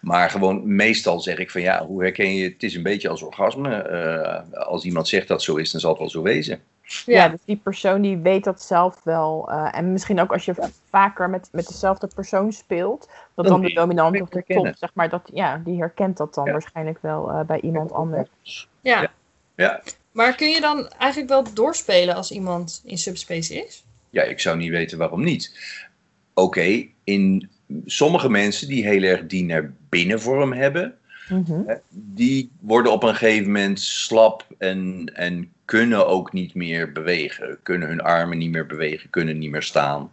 Maar 0.00 0.30
gewoon 0.30 0.74
meestal 0.76 1.20
zeg 1.20 1.38
ik 1.38 1.50
van 1.50 1.60
ja, 1.60 1.86
hoe 1.86 2.02
herken 2.02 2.34
je 2.34 2.44
het? 2.44 2.62
is 2.62 2.74
een 2.74 2.82
beetje 2.82 3.08
als 3.08 3.22
orgasme. 3.22 3.74
Eh, 3.76 4.62
als 4.66 4.84
iemand 4.84 5.08
zegt 5.08 5.28
dat 5.28 5.42
zo 5.42 5.56
is, 5.56 5.70
dan 5.70 5.80
zal 5.80 5.90
het 5.90 5.98
wel 5.98 6.10
zo 6.10 6.22
wezen. 6.22 6.60
Ja. 6.82 7.14
ja. 7.14 7.28
dus 7.28 7.40
die 7.44 7.56
persoon 7.56 8.00
die 8.00 8.16
weet 8.16 8.44
dat 8.44 8.62
zelf 8.62 9.00
wel. 9.04 9.50
eh, 9.50 9.68
en 9.78 9.92
misschien 9.92 10.20
ook 10.20 10.32
als 10.32 10.44
je 10.44 10.54
vaker 10.90 11.30
met, 11.30 11.48
met 11.52 11.66
dezelfde 11.66 12.08
persoon 12.14 12.52
speelt, 12.52 13.08
dat 13.34 13.44
Dan 13.44 13.60
dan 13.60 13.68
de 13.68 13.74
dominant 13.74 14.20
of 14.20 14.28
de 14.28 14.44
top, 14.46 14.72
zeg 14.76 14.90
maar, 14.94 15.08
dat, 15.08 15.30
ja, 15.32 15.60
die 15.64 15.78
herkent 15.78 16.16
dat 16.16 16.34
dan 16.34 16.44
Ja. 16.44 16.52
waarschijnlijk 16.52 16.98
wel 17.02 17.30
eh, 17.30 17.40
bij 17.40 17.60
iemand 17.60 17.92
anders. 17.92 18.68
Ja. 18.88 19.00
Ja. 19.00 19.10
Ja. 19.56 19.82
Maar 20.12 20.34
kun 20.34 20.48
je 20.48 20.60
dan 20.60 20.88
eigenlijk 20.88 21.30
wel 21.30 21.54
doorspelen 21.54 22.14
als 22.14 22.30
iemand 22.30 22.82
in 22.84 22.98
subspace 22.98 23.54
is? 23.66 23.84
Ja, 24.10 24.22
ik 24.22 24.40
zou 24.40 24.56
niet 24.56 24.70
weten 24.70 24.98
waarom 24.98 25.24
niet. 25.24 25.58
Oké, 26.34 26.86
in 27.04 27.48
sommige 27.84 28.30
mensen 28.30 28.68
die 28.68 28.86
heel 28.86 29.02
erg 29.02 29.26
die 29.26 29.44
naar 29.44 29.72
binnenvorm 29.88 30.52
hebben, 30.52 30.94
Mhm. 31.28 31.62
hè, 31.66 31.74
die 31.90 32.50
worden 32.60 32.92
op 32.92 33.02
een 33.02 33.14
gegeven 33.14 33.46
moment 33.46 33.80
slap 33.80 34.46
en, 34.58 35.10
en 35.14 35.52
kunnen 35.64 36.06
ook 36.06 36.32
niet 36.32 36.54
meer 36.54 36.92
bewegen. 36.92 37.58
Kunnen 37.62 37.88
hun 37.88 38.00
armen 38.00 38.38
niet 38.38 38.50
meer 38.50 38.66
bewegen, 38.66 39.10
kunnen 39.10 39.38
niet 39.38 39.50
meer 39.50 39.62
staan. 39.62 40.12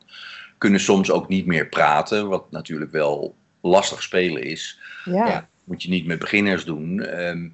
Kunnen 0.57 0.79
soms 0.79 1.11
ook 1.11 1.27
niet 1.27 1.45
meer 1.45 1.67
praten, 1.67 2.27
wat 2.27 2.51
natuurlijk 2.51 2.91
wel 2.91 3.35
lastig 3.61 4.03
spelen 4.03 4.43
is. 4.43 4.79
Ja. 5.05 5.27
Ja. 5.27 5.47
Moet 5.63 5.83
je 5.83 5.89
niet 5.89 6.05
met 6.05 6.19
beginners 6.19 6.65
doen. 6.65 6.99
ehm, 7.01 7.47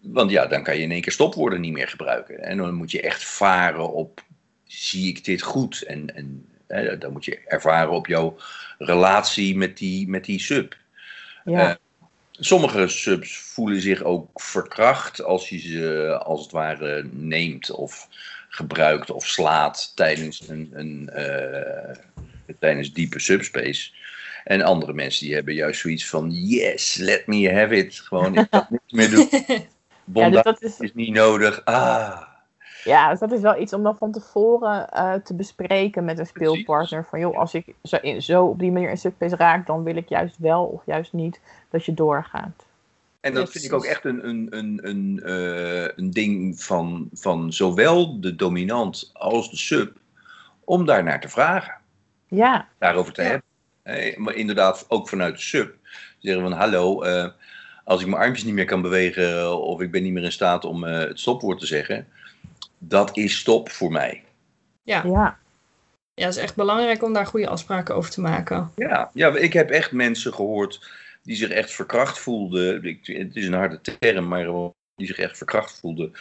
want 0.00 0.30
ja, 0.30 0.46
dan 0.46 0.62
kan 0.62 0.76
je 0.76 0.82
in 0.82 0.92
één 0.92 1.00
keer 1.00 1.12
stopwoorden 1.12 1.60
niet 1.60 1.72
meer 1.72 1.88
gebruiken. 1.88 2.42
En 2.42 2.56
dan 2.56 2.74
moet 2.74 2.90
je 2.90 3.00
echt 3.00 3.24
varen 3.24 3.92
op, 3.92 4.22
zie 4.64 5.08
ik 5.08 5.24
dit 5.24 5.42
goed? 5.42 5.82
En, 5.82 6.16
en 6.16 6.48
hè, 6.66 6.98
dan 6.98 7.12
moet 7.12 7.24
je 7.24 7.40
ervaren 7.46 7.92
op 7.92 8.06
jouw 8.06 8.36
relatie 8.78 9.56
met 9.56 9.78
die, 9.78 10.08
met 10.08 10.24
die 10.24 10.40
sub. 10.40 10.76
Ja. 11.44 11.70
Eh, 11.70 11.74
sommige 12.32 12.88
subs 12.88 13.38
voelen 13.38 13.80
zich 13.80 14.02
ook 14.02 14.40
verkracht 14.40 15.22
als 15.22 15.48
je 15.48 15.58
ze 15.58 16.18
als 16.22 16.42
het 16.42 16.50
ware 16.50 17.08
neemt 17.12 17.70
of 17.70 18.08
gebruikt 18.48 19.10
of 19.10 19.26
slaat 19.26 19.92
tijdens 19.94 20.48
een, 20.48 20.70
een 20.72 21.08
eh, 21.08 21.96
tijdens 22.58 22.92
diepe 22.92 23.18
subspace. 23.18 23.90
En 24.44 24.62
andere 24.62 24.92
mensen 24.92 25.26
die 25.26 25.34
hebben 25.34 25.54
juist 25.54 25.80
zoiets 25.80 26.06
van 26.06 26.30
yes, 26.30 26.94
let 26.94 27.26
me 27.26 27.52
have 27.52 27.76
it. 27.76 28.00
Gewoon 28.00 28.36
ik 28.36 28.46
kan 28.50 28.66
niks 28.70 28.92
meer 28.92 29.10
doen. 29.10 29.28
Ja, 30.14 30.30
dus 30.30 30.42
dat 30.42 30.62
is, 30.62 30.78
is 30.80 30.94
niet 30.94 31.14
nodig. 31.14 31.64
Ah. 31.64 32.20
ja, 32.84 33.10
dus 33.10 33.18
dat 33.18 33.32
is 33.32 33.40
wel 33.40 33.60
iets 33.60 33.72
om 33.72 33.82
dan 33.82 33.96
van 33.96 34.12
tevoren 34.12 34.88
eh, 34.90 35.14
te 35.14 35.34
bespreken 35.34 36.04
met 36.04 36.18
een 36.18 36.26
speelpartner. 36.26 37.04
Van 37.10 37.18
joh, 37.20 37.38
als 37.38 37.54
ik 37.54 37.74
zo, 37.82 37.96
in- 38.00 38.22
zo 38.22 38.44
op 38.44 38.58
die 38.58 38.72
manier 38.72 38.90
in 38.90 38.98
subspace 38.98 39.36
raak, 39.36 39.66
dan 39.66 39.82
wil 39.82 39.96
ik 39.96 40.08
juist 40.08 40.38
wel 40.38 40.64
of 40.64 40.82
juist 40.86 41.12
niet 41.12 41.40
dat 41.70 41.84
je 41.84 41.94
doorgaat. 41.94 42.66
En 43.20 43.34
dat 43.34 43.50
vind 43.50 43.64
ik 43.64 43.72
ook 43.72 43.84
echt 43.84 44.04
een, 44.04 44.28
een, 44.28 44.46
een, 44.50 44.78
een, 44.82 45.20
eh, 45.24 45.88
een 45.96 46.10
ding 46.10 46.62
van, 46.62 47.08
van 47.12 47.52
zowel 47.52 48.20
de 48.20 48.36
dominant 48.36 49.10
als 49.12 49.50
de 49.50 49.56
sub, 49.56 49.96
om 50.64 50.84
daar 50.86 51.02
naar 51.02 51.20
te 51.20 51.28
vragen, 51.28 51.74
Ja, 52.28 52.68
daarover 52.78 53.12
te 53.12 53.22
Ja. 53.22 53.28
hebben. 53.28 53.46
Eh, 53.82 54.16
maar 54.16 54.34
inderdaad, 54.34 54.84
ook 54.88 55.08
vanuit 55.08 55.34
de 55.34 55.40
sub. 55.42 55.74
Zeggen 56.18 56.42
van, 56.42 56.52
hallo, 56.52 57.02
als 57.88 58.00
ik 58.00 58.06
mijn 58.06 58.22
armpjes 58.22 58.44
niet 58.44 58.54
meer 58.54 58.64
kan 58.64 58.82
bewegen 58.82 59.60
of 59.60 59.80
ik 59.80 59.90
ben 59.90 60.02
niet 60.02 60.12
meer 60.12 60.22
in 60.22 60.32
staat 60.32 60.64
om 60.64 60.84
eh, 60.84 60.98
het 60.98 61.20
stopwoord 61.20 61.58
te 61.58 61.66
zeggen, 61.66 62.08
dat 62.78 63.16
is 63.16 63.38
stop 63.38 63.70
voor 63.70 63.92
mij. 63.92 64.24
Ja. 64.82 65.02
ja. 65.04 65.38
Ja, 66.14 66.24
het 66.24 66.36
is 66.36 66.42
echt 66.42 66.56
belangrijk 66.56 67.02
om 67.02 67.12
daar 67.12 67.26
goede 67.26 67.48
afspraken 67.48 67.94
over 67.94 68.10
te 68.10 68.20
maken. 68.20 68.72
Ja, 68.76 69.10
ja, 69.14 69.36
ik 69.36 69.52
heb 69.52 69.70
echt 69.70 69.92
mensen 69.92 70.34
gehoord 70.34 70.90
die 71.22 71.36
zich 71.36 71.50
echt 71.50 71.70
verkracht 71.70 72.18
voelden. 72.18 72.84
Ik, 72.84 73.06
het 73.06 73.36
is 73.36 73.46
een 73.46 73.52
harde 73.52 73.80
term, 73.80 74.28
maar 74.28 74.44
die 74.94 75.06
zich 75.06 75.18
echt 75.18 75.36
verkracht 75.36 75.78
voelden. 75.80 76.12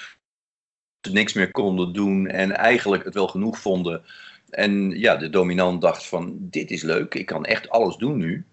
Ze 1.07 1.11
niks 1.11 1.33
meer 1.33 1.51
konden 1.51 1.93
doen 1.93 2.27
en 2.27 2.51
eigenlijk 2.51 3.03
het 3.03 3.13
wel 3.13 3.27
genoeg 3.27 3.59
vonden. 3.59 4.03
En 4.49 4.89
ja, 4.89 5.15
de 5.15 5.29
dominant 5.29 5.81
dacht 5.81 6.07
van, 6.07 6.37
dit 6.39 6.71
is 6.71 6.81
leuk, 6.81 7.13
ik 7.13 7.25
kan 7.25 7.45
echt 7.45 7.69
alles 7.69 7.95
doen 7.95 8.17
nu. 8.17 8.45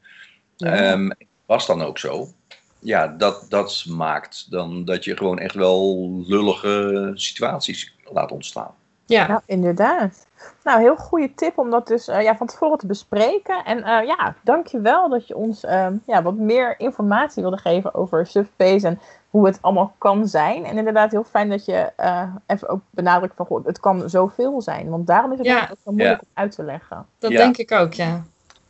Ja. 0.56 0.92
Ehm, 0.92 1.10
was 1.46 1.66
dan 1.66 1.82
ook 1.82 1.98
zo. 1.98 2.34
Ja, 2.84 3.06
dat, 3.08 3.46
dat 3.48 3.84
maakt 3.88 4.50
dan 4.50 4.84
dat 4.84 5.04
je 5.04 5.16
gewoon 5.16 5.38
echt 5.38 5.54
wel 5.54 6.10
lullige 6.26 7.10
situaties 7.14 7.94
laat 8.12 8.32
ontstaan. 8.32 8.70
Ja, 9.06 9.26
Ja, 9.26 9.42
inderdaad. 9.46 10.26
Nou, 10.64 10.80
heel 10.80 10.96
goede 10.96 11.34
tip 11.34 11.58
om 11.58 11.70
dat 11.70 11.86
dus 11.86 12.08
eh, 12.08 12.22
ja, 12.22 12.36
van 12.36 12.46
tevoren 12.46 12.78
te 12.78 12.86
bespreken. 12.86 13.64
En 13.64 13.82
eh 13.82 14.06
ja, 14.06 14.34
dankjewel 14.42 15.08
dat 15.08 15.26
je 15.28 15.36
ons 15.36 15.64
ehm, 15.64 15.96
ja, 16.06 16.22
wat 16.22 16.34
meer 16.34 16.74
informatie 16.80 17.42
wilde 17.42 17.58
geven 17.58 17.94
over 17.94 18.26
Subspace 18.26 18.86
en 18.86 19.00
hoe 19.30 19.46
het 19.46 19.58
allemaal 19.60 19.94
kan 19.98 20.28
zijn. 20.28 20.64
En 20.64 20.78
inderdaad 20.78 21.10
heel 21.10 21.24
fijn 21.24 21.48
dat 21.50 21.64
je 21.64 21.92
eh, 21.96 22.34
even 22.46 22.68
ook 22.68 22.80
benadrukt 22.90 23.34
van, 23.36 23.46
goh, 23.46 23.66
het 23.66 23.80
kan 23.80 24.08
zoveel 24.10 24.62
zijn. 24.62 24.88
Want 24.90 25.06
daarom 25.06 25.32
is 25.32 25.38
het 25.38 25.46
Ja. 25.46 25.62
ook 25.70 25.76
zo 25.84 25.90
moeilijk 25.92 26.20
Ja. 26.20 26.26
om 26.34 26.42
uit 26.42 26.54
te 26.54 26.62
leggen. 26.64 27.06
dat 27.18 27.30
Ja. 27.30 27.38
denk 27.38 27.56
ik 27.56 27.72
ook, 27.72 27.92
ja. 27.92 28.24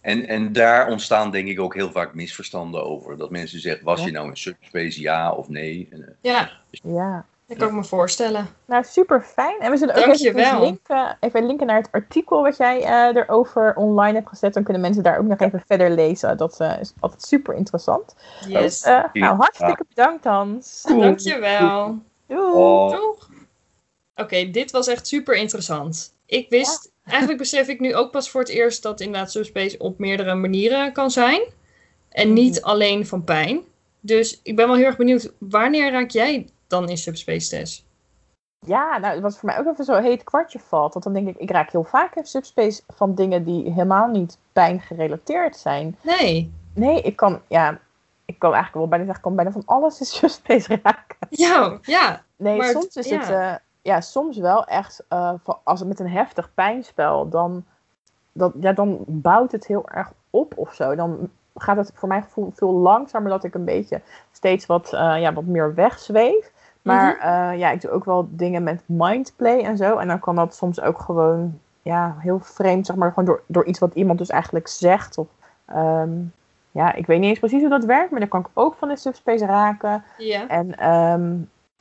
En, 0.04 0.26
en 0.28 0.52
daar 0.52 0.88
ontstaan 0.88 1.30
denk 1.30 1.48
ik 1.48 1.60
ook 1.60 1.74
heel 1.74 1.90
vaak 1.90 2.14
misverstanden 2.14 2.84
over. 2.84 3.16
Dat 3.16 3.30
mensen 3.30 3.60
zeggen, 3.60 3.84
was 3.84 4.00
Ja. 4.00 4.06
je 4.06 4.12
nou 4.12 4.28
een 4.28 4.36
subspace 4.36 5.00
ja 5.00 5.32
of 5.32 5.48
nee? 5.48 5.88
Eh, 5.90 5.98
Ja, 6.20 6.50
Ja. 6.70 7.24
dat 7.46 7.56
kan 7.58 7.68
ik 7.68 7.74
me 7.74 7.84
voorstellen. 7.84 8.46
Nou, 8.64 8.84
super 8.84 9.22
fijn. 9.22 9.60
En 9.60 9.70
we 9.70 9.76
zullen 9.76 9.94
ook 9.94 10.00
even, 10.00 10.32
Dankjewel. 10.34 10.60
linken, 10.60 11.16
even 11.20 11.46
linken 11.46 11.66
naar 11.66 11.76
het 11.76 11.88
artikel 11.90 12.42
wat 12.42 12.56
jij 12.56 12.82
eh, 12.82 13.16
erover 13.22 13.74
online 13.76 14.14
hebt 14.14 14.28
gezet. 14.28 14.54
Dan 14.54 14.62
kunnen 14.62 14.82
mensen 14.82 15.02
daar 15.02 15.18
ook 15.18 15.24
nog 15.26 15.38
even 15.40 15.62
verder 15.66 15.90
lezen. 15.90 16.36
Dat 16.36 16.60
eh, 16.60 16.80
is 16.80 16.92
altijd 17.00 17.22
super 17.22 17.54
interessant. 17.54 18.14
Yes. 18.48 18.62
Dus, 18.62 18.82
eh, 18.82 19.04
nou, 19.12 19.36
hartstikke 19.36 19.84
bedankt 19.88 20.24
Hans. 20.24 20.82
Dankjewel. 20.88 21.98
Doei. 22.26 22.52
Oh. 22.52 22.90
Doeg. 22.90 23.28
Oké, 24.16 24.50
dit 24.50 24.70
was 24.70 24.88
echt 24.88 25.06
super 25.06 25.34
interessant. 25.34 26.14
Ik 26.26 26.48
wist, 26.50 26.92
eigenlijk 27.04 27.38
besef 27.38 27.68
ik 27.68 27.80
nu 27.80 27.94
ook 27.94 28.10
pas 28.10 28.30
voor 28.30 28.40
het 28.40 28.50
eerst 28.50 28.82
dat 28.82 29.00
inderdaad 29.00 29.30
subspace 29.30 29.78
op 29.78 29.98
meerdere 29.98 30.34
manieren 30.34 30.92
kan 30.92 31.10
zijn. 31.10 31.42
En 32.08 32.32
niet 32.32 32.62
alleen 32.62 33.06
van 33.06 33.24
pijn. 33.24 33.60
Dus 34.00 34.40
ik 34.42 34.56
ben 34.56 34.66
wel 34.66 34.76
heel 34.76 34.84
erg 34.84 34.96
benieuwd, 34.96 35.32
wanneer 35.38 35.90
raak 35.90 36.10
jij 36.10 36.48
dan 36.66 36.88
in 36.88 36.96
subspace 36.96 37.48
test? 37.48 37.84
Ja, 38.66 38.98
nou, 38.98 39.20
wat 39.20 39.38
voor 39.38 39.48
mij 39.48 39.58
ook 39.58 39.66
even 39.66 39.84
zo 39.84 40.00
heet 40.00 40.24
kwartje 40.24 40.58
valt. 40.58 40.92
Want 40.92 41.04
dan 41.04 41.14
denk 41.14 41.28
ik, 41.28 41.36
ik 41.36 41.50
raak 41.50 41.70
heel 41.70 41.84
vaak 41.84 42.16
in 42.16 42.24
subspace 42.24 42.82
van 42.88 43.14
dingen 43.14 43.44
die 43.44 43.70
helemaal 43.70 44.08
niet 44.08 44.38
pijn 44.52 44.80
gerelateerd 44.80 45.56
zijn. 45.56 45.98
Nee. 46.02 46.52
Nee, 46.74 47.02
ik 47.02 47.16
kan, 47.16 47.40
ja, 47.48 47.80
ik 48.24 48.38
kan 48.38 48.52
eigenlijk 48.52 48.74
wel 48.74 48.88
bijna 48.88 49.04
zeggen, 49.04 49.16
ik 49.16 49.28
kan 49.28 49.36
bijna 49.36 49.52
van 49.52 49.76
alles 49.76 50.00
in 50.00 50.06
subspace 50.20 50.78
raken. 50.82 51.16
Ja, 51.30 51.78
ja. 51.82 52.24
Nee, 52.36 52.56
Maar 52.56 52.70
soms 52.70 52.96
is 52.96 53.08
ja. 53.08 53.18
het 53.18 53.28
eh, 53.30 53.54
ja, 53.84 54.00
soms 54.00 54.36
wel 54.38 54.64
echt, 54.64 55.04
eh, 55.08 55.32
als 55.62 55.80
het 55.80 55.88
met 55.88 56.00
een 56.00 56.10
heftig 56.10 56.54
pijnspel, 56.54 57.28
dan, 57.28 57.64
dat, 58.32 58.52
ja, 58.60 58.72
dan 58.72 58.98
bouwt 59.06 59.52
het 59.52 59.66
heel 59.66 59.88
erg 59.88 60.12
op 60.30 60.52
of 60.56 60.74
zo. 60.74 60.94
Dan 60.94 61.30
gaat 61.56 61.76
het 61.76 61.90
voor 61.94 62.08
mijn 62.08 62.22
gevoel 62.22 62.52
veel 62.54 62.72
langzamer 62.72 63.30
dat 63.30 63.44
ik 63.44 63.54
een 63.54 63.64
beetje 63.64 64.00
steeds 64.32 64.66
wat, 64.66 64.92
eh, 64.92 65.20
ja, 65.20 65.32
wat 65.32 65.44
meer 65.44 65.74
wegzweef. 65.74 66.52
Maar 66.82 67.18
eh, 67.18 67.58
ja, 67.58 67.70
ik 67.70 67.80
doe 67.80 67.90
ook 67.90 68.04
wel 68.04 68.28
dingen 68.30 68.62
met 68.62 68.82
mindplay 68.86 69.60
en 69.60 69.76
zo. 69.76 69.96
En 69.96 70.08
dan 70.08 70.20
kan 70.20 70.36
dat 70.36 70.54
soms 70.54 70.80
ook 70.80 71.00
gewoon 71.00 71.60
ja, 71.82 72.16
heel 72.18 72.40
vreemd, 72.40 72.86
zeg 72.86 72.96
maar, 72.96 73.08
gewoon 73.08 73.24
door, 73.24 73.42
door 73.46 73.64
iets 73.64 73.78
wat 73.78 73.94
iemand 73.94 74.18
dus 74.18 74.28
eigenlijk 74.28 74.68
zegt. 74.68 75.18
Of, 75.18 75.26
ehm, 75.64 76.10
ja, 76.70 76.92
ik 76.92 77.06
weet 77.06 77.20
niet 77.20 77.28
eens 77.28 77.38
precies 77.38 77.60
hoe 77.60 77.70
dat 77.70 77.84
werkt, 77.84 78.10
maar 78.10 78.20
dan 78.20 78.28
kan 78.28 78.40
ik 78.40 78.46
ook 78.54 78.74
van 78.74 78.88
de 78.88 78.96
subspace 78.96 79.46
raken. 79.46 80.04
Ja. 80.18 80.48
En 80.48 80.78
ehm, 80.78 81.32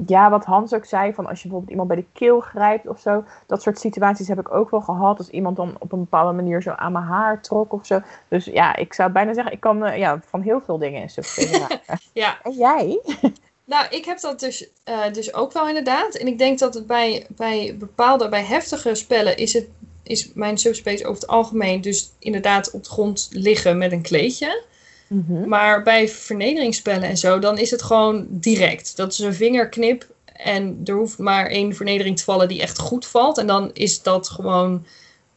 ja, 0.05 0.29
wat 0.29 0.45
Hans 0.45 0.73
ook 0.73 0.85
zei, 0.85 1.13
van 1.13 1.25
als 1.25 1.37
je 1.37 1.47
bijvoorbeeld 1.47 1.71
iemand 1.71 1.87
bij 1.87 1.97
de 1.97 2.05
keel 2.13 2.39
grijpt 2.39 2.87
of 2.87 2.99
zo, 2.99 3.23
dat 3.47 3.61
soort 3.61 3.79
situaties 3.79 4.27
heb 4.27 4.39
ik 4.39 4.53
ook 4.53 4.69
wel 4.69 4.81
gehad. 4.81 5.17
Als 5.17 5.29
iemand 5.29 5.55
dan 5.55 5.75
op 5.79 5.91
een 5.91 5.99
bepaalde 5.99 6.33
manier 6.33 6.61
zo 6.61 6.69
aan 6.69 6.91
mijn 6.91 7.05
haar 7.05 7.41
trok 7.41 7.73
of 7.73 7.85
zo. 7.85 7.99
Dus 8.27 8.45
ja, 8.45 8.75
ik 8.75 8.93
zou 8.93 9.11
bijna 9.11 9.33
zeggen, 9.33 9.53
ik 9.53 9.59
kan 9.59 9.85
eh, 9.85 9.97
ja, 9.97 10.19
van 10.25 10.41
heel 10.41 10.61
veel 10.61 10.77
dingen 10.77 11.01
in 11.01 11.09
subspace 11.09 11.59
raken. 11.59 11.99
Ja, 12.13 12.41
En 12.43 12.51
jij? 12.51 12.99
Nou, 13.65 13.87
ik 13.89 14.05
heb 14.05 14.19
dat 14.19 14.39
dus, 14.39 14.69
eh, 14.83 15.11
dus 15.11 15.33
ook 15.33 15.51
wel 15.51 15.67
inderdaad. 15.67 16.15
En 16.15 16.27
ik 16.27 16.37
denk 16.37 16.59
dat 16.59 16.73
het 16.73 16.87
bij, 16.87 17.25
bij 17.29 17.75
bepaalde, 17.79 18.29
bij 18.29 18.43
heftige 18.43 18.95
spellen 18.95 19.37
is, 19.37 19.53
het, 19.53 19.67
is 20.03 20.33
mijn 20.33 20.57
subspace 20.57 21.05
over 21.05 21.21
het 21.21 21.29
algemeen 21.29 21.81
dus 21.81 22.11
inderdaad 22.19 22.71
op 22.71 22.83
de 22.83 22.89
grond 22.89 23.29
liggen 23.31 23.77
met 23.77 23.91
een 23.91 24.01
kleedje. 24.01 24.63
Mhm. 25.13 25.47
Maar 25.47 25.83
bij 25.83 26.07
vernederingsspellen 26.09 27.09
en 27.09 27.17
zo, 27.17 27.39
dan 27.39 27.57
is 27.57 27.71
het 27.71 27.81
gewoon 27.81 28.27
direct. 28.29 28.95
Dat 28.97 29.11
is 29.11 29.19
een 29.19 29.33
vingerknip 29.33 30.07
en 30.25 30.81
er 30.85 30.93
hoeft 30.93 31.17
maar 31.17 31.45
één 31.47 31.75
vernedering 31.75 32.17
te 32.17 32.23
vallen 32.23 32.47
die 32.47 32.61
echt 32.61 32.79
goed 32.79 33.05
valt. 33.05 33.37
En 33.37 33.47
dan 33.47 33.69
is 33.73 34.01
dat 34.01 34.29
gewoon, 34.29 34.85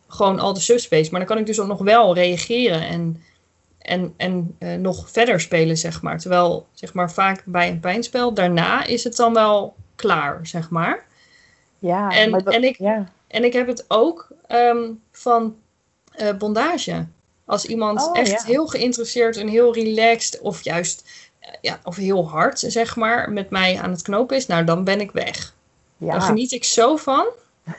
gewoon 0.09 0.38
al 0.40 0.52
de 0.52 0.61
subspace. 0.61 1.11
Maar 1.11 1.21
dan 1.21 1.28
kan 1.28 1.38
ik 1.38 1.47
dus 1.47 1.61
ook 1.61 1.66
nog 1.66 1.83
wel 1.83 2.14
reageren 2.14 2.87
en, 2.88 3.23
en, 3.78 4.14
en 4.16 4.54
eh, 4.59 4.75
nog 4.75 5.11
verder 5.11 5.40
spelen, 5.40 5.76
zeg 5.76 6.02
maar. 6.02 6.18
Terwijl, 6.18 6.66
zeg 6.73 6.95
maar, 6.95 7.12
vaak 7.12 7.42
bij 7.45 7.68
een 7.68 7.80
pijnspel, 7.80 8.35
daarna 8.35 8.85
is 8.85 9.04
het 9.04 9.16
dan 9.16 9.35
wel 9.35 9.75
klaar, 9.97 10.40
zeg 10.42 10.71
maar. 10.71 11.04
Ja, 11.78 12.11
En- 12.11 12.30
dat- 12.30 12.54
en 12.54 12.64
ik- 12.64 12.78
ja. 12.78 13.09
En 13.28 13.45
ik 13.45 13.52
heb 13.52 13.66
het 13.66 13.85
ook 13.88 14.28
ehm, 14.47 14.90
van 15.12 15.56
eh, 16.12 16.35
bondage. 16.37 17.06
Als 17.47 17.65
iemand 17.67 18.03
Oh, 18.09 18.19
echt 18.19 18.31
ja. 18.31 18.43
heel 18.45 18.67
geïnteresseerd 18.67 19.37
en 19.37 19.49
heel 19.49 19.75
relaxed, 19.75 20.41
of 20.41 20.62
juist 20.62 21.29
eh, 21.41 21.49
ja, 21.61 21.79
of 21.85 21.97
heel 21.97 22.29
hard, 22.29 22.59
zeg 22.59 22.97
maar, 22.97 23.31
met 23.31 23.50
mij 23.50 23.81
aan 23.83 23.91
het 23.91 24.03
knopen 24.03 24.37
is, 24.37 24.47
nou 24.47 24.65
dan 24.65 24.85
ben 24.85 25.00
ik 25.00 25.11
weg. 25.11 25.55
Ja. 25.97 26.21
geniet 26.21 26.53
ik 26.53 26.65
zo 26.65 26.97
van. 26.97 27.26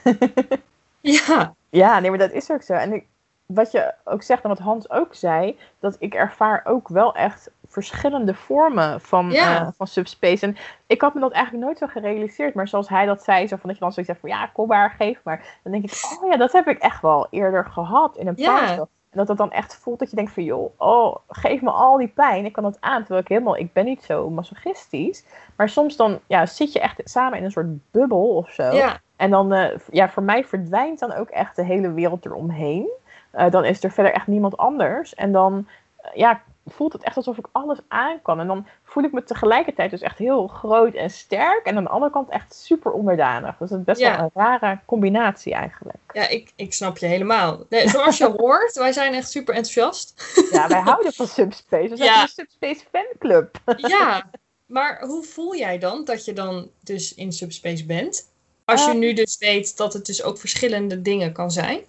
ja, 1.00 1.54
ja, 1.70 1.98
nee, 2.00 2.10
maar 2.10 2.18
dat 2.18 2.32
is 2.32 2.50
ook 2.50 2.62
zo. 2.62 2.72
En 2.72 2.92
ik, 2.92 3.06
wat 3.46 3.70
je 3.72 3.94
ook 4.04 4.22
zegt 4.22 4.42
en 4.42 4.48
wat 4.48 4.58
Hans 4.58 4.90
ook 4.90 5.14
zei, 5.14 5.58
dat 5.80 5.96
ik 5.98 6.14
ervaar 6.14 6.62
ook 6.64 6.88
wel 6.88 7.14
echt 7.14 7.50
verschillende 7.68 8.34
vormen 8.34 9.00
van, 9.00 9.30
Ja. 9.30 9.60
eh, 9.60 9.68
van 9.76 9.86
subspace. 9.86 10.46
En 10.46 10.56
ik 10.86 11.00
had 11.00 11.14
me 11.14 11.20
dat 11.20 11.32
eigenlijk 11.32 11.64
nooit 11.64 11.78
zo 11.78 11.86
gerealiseerd, 11.86 12.54
maar 12.54 12.68
zoals 12.68 12.88
hij 12.88 13.06
dat 13.06 13.22
zei, 13.22 13.46
zo 13.46 13.56
van 13.56 13.68
dat 13.68 13.74
je 13.78 13.84
dan 13.84 13.92
zoiets 13.92 14.12
zegt 14.12 14.20
van 14.20 14.30
ja, 14.40 14.46
kom 14.46 14.68
maar, 14.68 14.90
geef 14.98 15.18
maar. 15.22 15.58
Dan 15.62 15.72
denk 15.72 15.84
ik, 15.84 15.92
oh 16.22 16.30
ja, 16.30 16.36
dat 16.36 16.52
heb 16.52 16.66
ik 16.68 16.78
echt 16.78 17.02
wel 17.02 17.26
eerder 17.30 17.64
gehad 17.64 18.16
in 18.16 18.26
een 18.26 18.34
Ja. 18.36 18.54
pijnspel. 18.56 18.88
En 19.10 19.18
dat 19.18 19.26
dat 19.26 19.36
dan 19.36 19.50
echt 19.50 19.76
voelt 19.76 19.98
dat 19.98 20.10
je 20.10 20.16
denkt 20.16 20.32
van 20.32 20.44
joh, 20.44 20.72
oh, 20.76 21.16
geef 21.28 21.60
me 21.60 21.70
al 21.70 21.96
die 21.96 22.08
pijn. 22.08 22.44
Ik 22.44 22.52
kan 22.52 22.62
dat 22.62 22.76
aan, 22.80 23.00
terwijl 23.00 23.20
ik 23.20 23.28
helemaal, 23.28 23.56
ik 23.56 23.72
ben 23.72 23.84
niet 23.84 24.02
zo 24.02 24.30
masochistisch. 24.30 25.24
Maar 25.56 25.68
soms 25.68 25.96
dan 25.96 26.18
ja, 26.26 26.46
zit 26.46 26.72
je 26.72 26.80
echt 26.80 27.00
samen 27.04 27.38
in 27.38 27.44
een 27.44 27.50
soort 27.50 27.90
bubbel 27.90 28.36
of 28.36 28.50
zo. 28.50 28.62
ja, 28.62 29.00
En 29.16 29.30
dan, 29.30 29.52
eh, 29.52 29.78
ja, 29.90 30.08
voor 30.08 30.22
mij 30.22 30.44
verdwijnt 30.44 30.98
dan 30.98 31.12
ook 31.12 31.28
echt 31.28 31.56
de 31.56 31.64
hele 31.64 31.92
wereld 31.92 32.24
eromheen. 32.24 32.90
Eh, 33.30 33.50
dan 33.50 33.64
is 33.64 33.84
er 33.84 33.90
verder 33.90 34.12
echt 34.12 34.26
niemand 34.26 34.56
anders. 34.56 35.14
En 35.14 35.32
dan, 35.32 35.66
eh, 35.96 36.10
ja, 36.14 36.42
voelt 36.70 36.92
het 36.92 37.02
echt 37.02 37.16
alsof 37.16 37.38
ik 37.38 37.46
alles 37.52 37.78
aan 37.88 38.22
kan. 38.22 38.40
En 38.40 38.46
dan 38.46 38.66
voel 38.84 39.02
ik 39.04 39.12
me 39.12 39.24
tegelijkertijd 39.24 39.90
dus 39.90 40.00
echt 40.00 40.18
heel 40.18 40.46
groot 40.46 40.94
en 40.94 41.10
sterk. 41.10 41.66
En 41.66 41.76
aan 41.76 41.82
de 41.84 41.90
andere 41.90 42.12
kant 42.12 42.28
echt 42.28 42.54
super 42.54 42.92
onderdanig. 42.92 43.56
Dus 43.58 43.70
het 43.70 43.78
is 43.78 43.84
best 43.84 44.00
Ja. 44.00 44.16
wel 44.16 44.24
een 44.24 44.30
rare 44.34 44.78
combinatie 44.84 45.54
eigenlijk. 45.54 45.96
Ja, 46.12 46.28
ik, 46.28 46.52
ik 46.56 46.72
snap 46.72 46.98
je 46.98 47.06
helemaal. 47.06 47.64
Nee, 47.68 47.88
zoals 47.88 48.18
je 48.18 48.28
hoort, 48.38 48.74
wij 48.74 48.92
zijn 48.92 49.14
echt 49.14 49.30
super 49.30 49.54
enthousiast. 49.54 50.32
Ja, 50.50 50.68
wij 50.68 50.80
houden 50.80 51.12
van 51.12 51.26
Subspace. 51.38 51.88
We 51.88 51.96
zijn 51.96 52.08
Ja. 52.12 52.22
een 52.22 52.28
Subspace 52.28 52.84
fanclub. 52.92 53.58
Ja, 53.76 54.30
maar 54.66 55.00
hoe 55.06 55.22
voel 55.24 55.56
jij 55.56 55.78
dan 55.78 56.04
dat 56.04 56.24
je 56.24 56.32
dan 56.32 56.70
dus 56.82 57.14
in 57.14 57.32
subspace 57.32 57.86
bent? 57.86 58.30
Als 58.64 58.84
je 58.84 58.90
Eh. 58.90 58.96
nu 58.96 59.12
dus 59.12 59.38
weet 59.38 59.76
dat 59.76 59.92
het 59.92 60.06
dus 60.06 60.22
ook 60.22 60.38
verschillende 60.38 61.02
dingen 61.02 61.32
kan 61.32 61.50
zijn. 61.50 61.80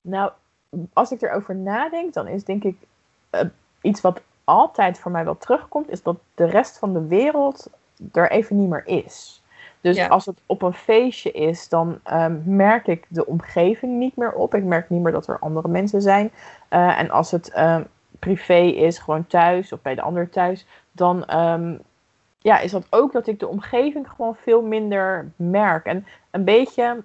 Nou, 0.00 0.32
als 0.92 1.10
ik 1.10 1.22
erover 1.22 1.56
nadenk, 1.56 2.12
dan 2.14 2.28
is 2.28 2.44
denk 2.44 2.64
ik 2.64 2.76
eh, 3.30 3.40
iets 3.84 4.00
wat 4.00 4.20
altijd 4.44 4.98
voor 4.98 5.10
mij 5.10 5.24
wel 5.24 5.38
terugkomt, 5.38 5.90
is 5.90 6.02
dat 6.02 6.16
de 6.34 6.44
rest 6.44 6.78
van 6.78 6.92
de 6.92 7.06
wereld 7.06 7.70
er 8.12 8.30
even 8.30 8.56
niet 8.60 8.68
meer 8.68 8.86
is. 8.86 9.42
Dus 9.80 9.96
Ja. 9.96 10.06
als 10.06 10.26
het 10.26 10.38
op 10.46 10.62
een 10.62 10.72
feestje 10.74 11.30
is, 11.32 11.68
dan 11.68 11.98
ehm, 12.02 12.36
merk 12.44 12.86
ik 12.86 13.04
de 13.08 13.26
omgeving 13.26 13.98
niet 13.98 14.16
meer 14.16 14.32
op. 14.32 14.54
Ik 14.54 14.64
merk 14.64 14.90
niet 14.90 15.02
meer 15.02 15.12
dat 15.12 15.26
er 15.26 15.38
andere 15.38 15.68
mensen 15.68 16.02
zijn. 16.02 16.30
Eh, 16.68 16.98
en 16.98 17.10
als 17.10 17.30
het 17.30 17.50
ehm, 17.50 17.82
privé 18.18 18.58
is, 18.60 18.98
gewoon 18.98 19.26
thuis 19.26 19.72
of 19.72 19.80
bij 19.82 19.94
de 19.94 20.02
ander 20.02 20.30
thuis, 20.30 20.66
dan 20.92 21.24
ehm, 21.24 21.74
ja, 22.38 22.58
is 22.58 22.70
dat 22.70 22.86
ook 22.90 23.12
dat 23.12 23.26
ik 23.26 23.38
de 23.40 23.48
omgeving 23.48 24.08
gewoon 24.10 24.36
veel 24.36 24.62
minder 24.62 25.30
merk. 25.36 25.84
En 25.86 26.06
een 26.30 26.44
beetje, 26.44 27.02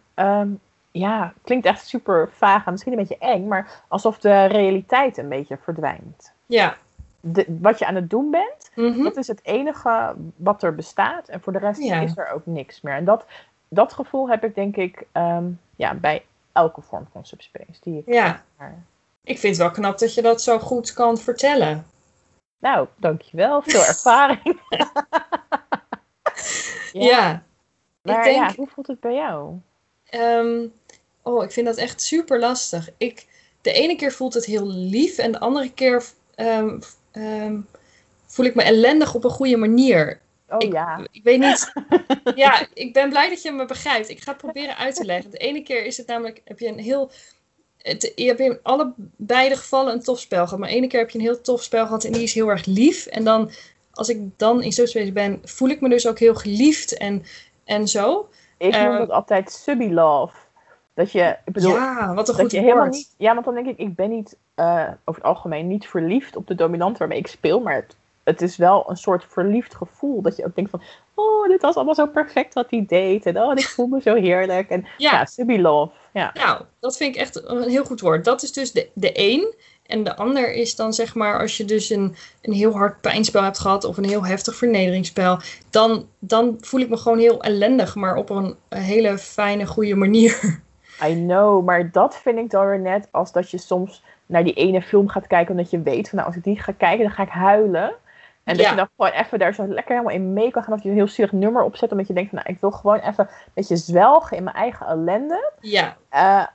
ja, 0.91 1.33
klinkt 1.43 1.65
echt 1.65 1.87
super 1.87 2.29
vaag 2.31 2.65
en 2.65 2.71
misschien 2.71 2.91
een 2.93 2.99
beetje 2.99 3.17
eng, 3.17 3.47
maar 3.47 3.83
alsof 3.87 4.19
de 4.19 4.45
realiteit 4.45 5.17
een 5.17 5.29
beetje 5.29 5.57
verdwijnt. 5.57 6.33
Ja. 6.49 6.77
De, 7.19 7.45
wat 7.61 7.79
je 7.79 7.85
aan 7.85 7.95
het 7.95 8.09
doen 8.09 8.31
bent, 8.31 8.71
Mhm. 8.75 9.03
dat 9.03 9.17
is 9.17 9.27
het 9.27 9.39
enige 9.43 10.15
wat 10.35 10.63
er 10.63 10.75
bestaat. 10.75 11.27
En 11.27 11.41
voor 11.41 11.53
de 11.53 11.59
rest 11.59 11.81
Ja. 11.83 11.99
is 12.01 12.17
er 12.17 12.31
ook 12.31 12.45
niks 12.45 12.81
meer. 12.81 12.93
En 12.93 13.05
dat, 13.05 13.25
dat 13.67 13.93
gevoel 13.93 14.29
heb 14.29 14.43
ik 14.43 14.55
denk 14.55 14.75
ik 14.75 15.03
ehm, 15.11 15.45
ja, 15.75 15.93
bij 15.93 16.25
elke 16.51 16.81
vorm 16.81 17.07
van 17.11 17.25
subspace. 17.25 17.79
Die 17.81 17.97
ik 18.05 18.13
Ja. 18.13 18.43
maar- 18.57 18.83
Ik 19.23 19.39
vind 19.39 19.55
het 19.55 19.65
wel 19.65 19.71
knap 19.73 19.97
dat 19.99 20.13
je 20.13 20.21
dat 20.21 20.41
zo 20.41 20.59
goed 20.59 20.93
kan 20.93 21.17
vertellen. 21.17 21.85
Nou, 22.59 22.87
dankjewel. 22.95 23.61
Veel 23.61 23.85
ervaring. 23.93 24.59
Ja. 26.93 27.43
Maar 28.01 28.17
ik 28.17 28.23
denk, 28.23 28.35
ja, 28.49 28.55
hoe 28.55 28.67
voelt 28.67 28.87
het 28.87 28.99
bij 28.99 29.13
jou? 29.13 29.53
ehm, 30.09 30.65
oh, 31.21 31.43
ik 31.43 31.51
vind 31.51 31.65
dat 31.65 31.77
echt 31.77 32.01
super 32.01 32.39
lastig. 32.39 32.89
Ik, 32.97 33.27
de 33.61 33.71
ene 33.71 33.95
keer 33.95 34.11
voelt 34.11 34.33
het 34.33 34.45
heel 34.45 34.67
lief 34.67 35.17
en 35.17 35.31
de 35.31 35.39
andere 35.39 35.71
keer 35.73 36.03
ehm, 36.39 36.79
ehm, 37.11 37.57
voel 38.25 38.45
ik 38.45 38.55
me 38.55 38.63
ellendig 38.63 39.15
op 39.15 39.23
een 39.23 39.29
goede 39.29 39.57
manier. 39.57 40.19
Oh 40.49 40.57
Ik- 40.57 40.71
ja. 40.73 41.07
Ik 41.11 41.23
weet 41.23 41.39
niet. 41.39 41.71
ja, 42.35 42.67
ik 42.73 42.93
ben 42.93 43.09
blij 43.09 43.29
dat 43.29 43.41
je 43.41 43.51
me 43.51 43.65
begrijpt. 43.65 44.09
Ik 44.09 44.21
ga 44.21 44.31
het 44.31 44.41
proberen 44.41 44.77
uit 44.77 44.95
te 44.95 45.05
leggen. 45.05 45.31
De 45.31 45.37
ene 45.37 45.63
keer 45.63 45.85
is 45.85 45.97
het 45.97 46.07
namelijk, 46.07 46.41
heb 46.45 46.59
je 46.59 46.67
een 46.67 46.79
heel. 46.79 47.11
Het, 47.77 48.11
je 48.15 48.25
hebt 48.25 48.39
in 48.39 48.59
alle 48.63 48.93
beide 49.15 49.55
gevallen 49.55 49.93
een 49.93 50.03
tof 50.03 50.19
spel 50.19 50.43
gehad. 50.43 50.59
Maar 50.59 50.69
de 50.69 50.75
ene 50.75 50.87
keer 50.87 50.99
heb 50.99 51.09
je 51.09 51.17
een 51.17 51.23
heel 51.23 51.41
tof 51.41 51.63
spel 51.63 51.85
gehad 51.85 52.03
en 52.03 52.11
die 52.11 52.23
is 52.23 52.33
heel 52.33 52.47
erg 52.49 52.65
lief. 52.65 53.05
En 53.05 53.23
dan, 53.23 53.51
als 53.93 54.09
ik 54.09 54.19
dan 54.37 54.63
in 54.63 54.71
Subspace 54.71 55.11
ben, 55.11 55.41
voel 55.43 55.69
ik 55.69 55.81
me 55.81 55.89
dus 55.89 56.07
ook 56.07 56.19
heel 56.19 56.35
geliefd 56.35 56.97
en, 56.97 57.23
en 57.65 57.87
zo. 57.87 58.29
Ik 58.57 58.71
noem 58.71 58.91
Eh, 58.91 58.97
dat 58.97 59.09
altijd 59.09 59.51
subby 59.51 59.87
love. 59.89 60.33
Dat 60.99 61.11
je, 61.11 61.35
ik 61.45 61.53
bedoel, 61.53 61.75
ja, 61.75 62.13
wat 62.13 62.29
een 62.29 62.35
dat 62.35 62.41
goed 62.43 62.51
je 62.51 62.59
helemaal 62.59 62.83
woord. 62.83 62.95
niet. 62.95 63.13
Ja, 63.17 63.33
want 63.33 63.45
dan 63.45 63.53
denk 63.53 63.67
ik, 63.67 63.77
ik 63.77 63.95
ben 63.95 64.09
niet 64.09 64.37
eh, 64.55 64.87
over 65.05 65.21
het 65.21 65.31
algemeen 65.31 65.67
niet 65.67 65.87
verliefd 65.87 66.35
op 66.35 66.47
de 66.47 66.55
dominant 66.55 66.97
waarmee 66.97 67.17
ik 67.17 67.27
speel, 67.27 67.59
maar 67.59 67.75
het, 67.75 67.95
het 68.23 68.41
is 68.41 68.57
wel 68.57 68.89
een 68.89 68.97
soort 68.97 69.25
verliefd 69.27 69.75
gevoel. 69.75 70.21
Dat 70.21 70.35
je 70.35 70.45
ook 70.45 70.55
denkt 70.55 70.69
van, 70.69 70.81
oh, 71.13 71.47
dit 71.47 71.61
was 71.61 71.75
allemaal 71.75 71.95
zo 71.95 72.07
perfect 72.07 72.53
wat 72.53 72.69
hij 72.69 72.85
deed. 72.87 73.25
En 73.25 73.41
oh, 73.41 73.51
ik 73.55 73.67
voel 73.67 73.87
me 73.87 74.01
zo 74.01 74.15
heerlijk. 74.15 74.69
En 74.69 74.85
ja, 74.97 75.27
Ja, 75.35 75.59
love. 75.59 75.91
Ja. 76.13 76.31
nou, 76.33 76.61
dat 76.79 76.97
vind 76.97 77.15
ik 77.15 77.21
echt 77.21 77.47
een 77.47 77.69
heel 77.69 77.85
goed 77.85 78.01
woord. 78.01 78.25
Dat 78.25 78.43
is 78.43 78.51
dus 78.51 78.71
de, 78.71 78.89
de 78.93 79.11
één. 79.11 79.55
En 79.85 80.03
de 80.03 80.15
ander 80.15 80.53
is 80.53 80.75
dan 80.75 80.93
zeg 80.93 81.15
maar 81.15 81.39
als 81.39 81.57
je 81.57 81.65
dus 81.65 81.89
een, 81.89 82.15
een 82.41 82.53
heel 82.53 82.71
hard 82.71 83.01
pijnspel 83.01 83.43
hebt 83.43 83.59
gehad 83.59 83.83
of 83.83 83.97
een 83.97 84.09
heel 84.09 84.25
heftig 84.25 84.55
vernederingsspel, 84.55 85.39
dan, 85.69 86.07
dan 86.19 86.57
voel 86.59 86.79
ik 86.79 86.89
me 86.89 86.97
gewoon 86.97 87.19
heel 87.19 87.41
ellendig, 87.41 87.95
maar 87.95 88.15
op 88.15 88.29
een 88.29 88.55
hele 88.69 89.17
fijne, 89.17 89.65
goede 89.65 89.95
manier. 89.95 90.39
I 91.03 91.13
know, 91.13 91.65
maar 91.65 91.91
dat 91.91 92.17
vind 92.17 92.37
ik 92.37 92.49
dan 92.49 92.65
weer 92.67 92.79
net 92.79 93.07
als 93.11 93.31
dat 93.31 93.51
je 93.51 93.57
soms 93.57 94.03
naar 94.25 94.43
die 94.43 94.53
ene 94.53 94.81
film 94.81 95.07
gaat 95.07 95.27
kijken 95.27 95.51
omdat 95.51 95.69
je 95.69 95.81
weet 95.81 96.09
van 96.09 96.17
nou 96.17 96.27
als 96.29 96.37
ik 96.37 96.43
die 96.43 96.59
ga 96.59 96.71
kijken 96.77 96.99
dan 97.05 97.11
ga 97.13 97.23
ik 97.23 97.29
huilen. 97.29 97.91
En 98.43 98.55
dat 98.57 98.65
Ja. 98.65 98.69
je 98.69 98.75
dan 98.75 98.89
gewoon 98.97 99.11
even 99.11 99.39
daar 99.39 99.53
zo 99.53 99.67
lekker 99.67 99.95
helemaal 99.95 100.15
in 100.15 100.33
mee 100.33 100.51
kan 100.51 100.63
gaan. 100.63 100.73
Of 100.73 100.83
je 100.83 100.89
een 100.89 100.95
heel 100.95 101.07
zielig 101.07 101.31
nummer 101.31 101.63
opzet 101.63 101.91
omdat 101.91 102.07
je 102.07 102.13
denkt 102.13 102.29
van 102.29 102.39
nou 102.39 102.53
ik 102.53 102.61
wil 102.61 102.71
gewoon 102.71 102.99
even 102.99 103.25
een 103.29 103.51
beetje 103.53 103.75
zwelgen 103.77 104.37
in 104.37 104.43
mijn 104.43 104.55
eigen 104.55 104.85
ellende. 104.87 105.51
Ja, 105.59 105.97
Eh, 106.09 106.45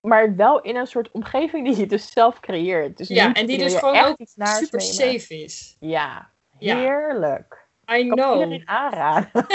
maar 0.00 0.36
wel 0.36 0.60
in 0.60 0.76
een 0.76 0.86
soort 0.86 1.10
omgeving 1.10 1.66
die 1.66 1.76
je 1.76 1.86
dus 1.86 2.12
zelf 2.12 2.40
creëert. 2.40 2.96
Dus 2.96 3.08
ja 3.08 3.32
en 3.32 3.46
die 3.46 3.58
dus 3.58 3.74
gewoon 3.76 4.04
ook 4.04 4.16
super 4.24 4.80
safe 4.80 5.42
is. 5.42 5.76
Ja, 5.80 6.28
Ja. 6.58 6.76
heerlijk. 6.76 7.66
I 7.90 7.94
Ik 7.94 8.08
kan 8.08 8.16
know. 8.18 8.32
iedereen 8.34 8.68
aanraden. 8.68 9.30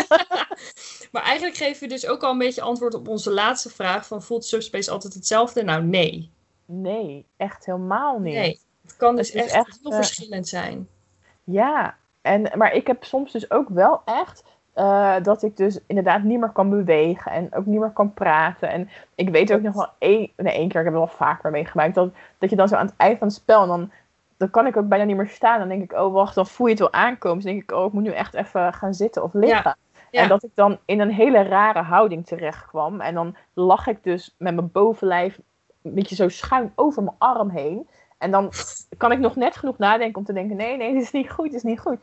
Maar 1.13 1.23
eigenlijk 1.23 1.57
geven 1.57 1.81
we 1.81 1.93
dus 1.93 2.07
ook 2.07 2.23
al 2.23 2.31
een 2.31 2.37
beetje 2.37 2.61
antwoord 2.61 2.93
op 2.93 3.07
onze 3.07 3.31
laatste 3.31 3.69
vraag 3.69 4.07
van 4.07 4.21
voelt 4.21 4.45
Subspace 4.45 4.91
altijd 4.91 5.13
hetzelfde? 5.13 5.63
Nou, 5.63 5.83
nee. 5.83 6.31
Nee, 6.65 7.25
echt 7.37 7.65
helemaal 7.65 8.19
niet. 8.19 8.33
Nee. 8.33 8.59
Het 8.81 8.97
kan 8.97 9.15
dus 9.15 9.31
Het 9.31 9.43
echt, 9.43 9.53
echt, 9.53 9.79
heel 9.81 9.91
eh, 9.91 9.97
verschillend 9.97 10.47
zijn. 10.47 10.87
Ja, 11.43 11.95
en, 12.21 12.51
maar 12.55 12.73
ik 12.73 12.87
heb 12.87 13.03
soms 13.03 13.31
dus 13.31 13.51
ook 13.51 13.69
wel 13.69 14.01
echt 14.05 14.43
eh, 14.73 15.15
dat 15.23 15.43
ik 15.43 15.57
dus 15.57 15.79
inderdaad 15.87 16.23
niet 16.23 16.39
meer 16.39 16.51
kan 16.51 16.69
bewegen 16.69 17.31
en 17.31 17.55
ook 17.55 17.65
niet 17.65 17.79
meer 17.79 17.91
kan 17.91 18.13
praten. 18.13 18.69
En 18.69 18.89
ik 19.15 19.29
weet 19.29 19.53
ook 19.53 19.61
nog 19.61 19.75
wel 19.75 19.89
één, 19.97 20.31
nee, 20.37 20.53
één 20.53 20.67
keer, 20.67 20.79
ik 20.79 20.85
heb 20.85 20.93
het 20.93 21.03
wel 21.03 21.07
vaker 21.07 21.51
meegemaakt, 21.51 21.95
dat, 21.95 22.13
dat 22.37 22.49
je 22.49 22.55
dan 22.55 22.67
zo 22.67 22.75
aan 22.75 22.85
het 22.85 22.95
eind 22.97 23.17
van 23.17 23.27
het 23.27 23.35
spel, 23.35 23.61
en 23.61 23.67
dan, 23.67 23.91
dan 24.37 24.49
kan 24.49 24.67
ik 24.67 24.77
ook 24.77 24.87
bijna 24.87 25.03
niet 25.03 25.15
meer 25.15 25.27
staan. 25.27 25.59
Dan 25.59 25.67
denk 25.67 25.83
ik, 25.83 25.99
oh 25.99 26.13
wacht, 26.13 26.35
dan 26.35 26.47
voel 26.47 26.67
je 26.67 26.71
het 26.71 26.81
wel 26.81 26.93
aankomen. 26.93 27.37
Dus 27.37 27.45
dan 27.45 27.53
denk 27.53 27.71
ik, 27.71 27.77
oh, 27.77 27.85
ik 27.85 27.93
moet 27.93 28.03
nu 28.03 28.11
echt 28.11 28.33
even 28.33 28.73
gaan 28.73 28.93
zitten 28.93 29.23
of 29.23 29.33
liggen. 29.33 29.63
Ja. 29.63 29.75
En 30.21 30.27
dat 30.27 30.43
ik 30.43 30.51
dan 30.53 30.77
in 30.85 30.99
een 30.99 31.11
hele 31.11 31.41
rare 31.41 31.81
houding 31.81 32.25
terecht 32.25 32.65
kwam. 32.65 33.01
En 33.01 33.13
dan 33.13 33.35
lag 33.53 33.87
ik 33.87 34.03
dus 34.03 34.35
met 34.37 34.55
mijn 34.55 34.71
bovenlijf 34.71 35.39
een 35.83 35.93
beetje 35.93 36.15
zo 36.15 36.29
schuin 36.29 36.71
over 36.75 37.03
mijn 37.03 37.15
arm 37.17 37.49
heen. 37.49 37.87
En 38.17 38.31
dan 38.31 38.51
kan 38.97 39.11
ik 39.11 39.19
nog 39.19 39.35
net 39.35 39.55
genoeg 39.57 39.77
nadenken 39.77 40.17
om 40.17 40.25
te 40.25 40.33
denken: 40.33 40.55
nee, 40.55 40.77
nee, 40.77 40.93
dit 40.93 41.01
is 41.01 41.11
niet 41.11 41.31
goed, 41.31 41.45
dit 41.45 41.55
is 41.55 41.63
niet 41.63 41.79
goed. 41.79 41.97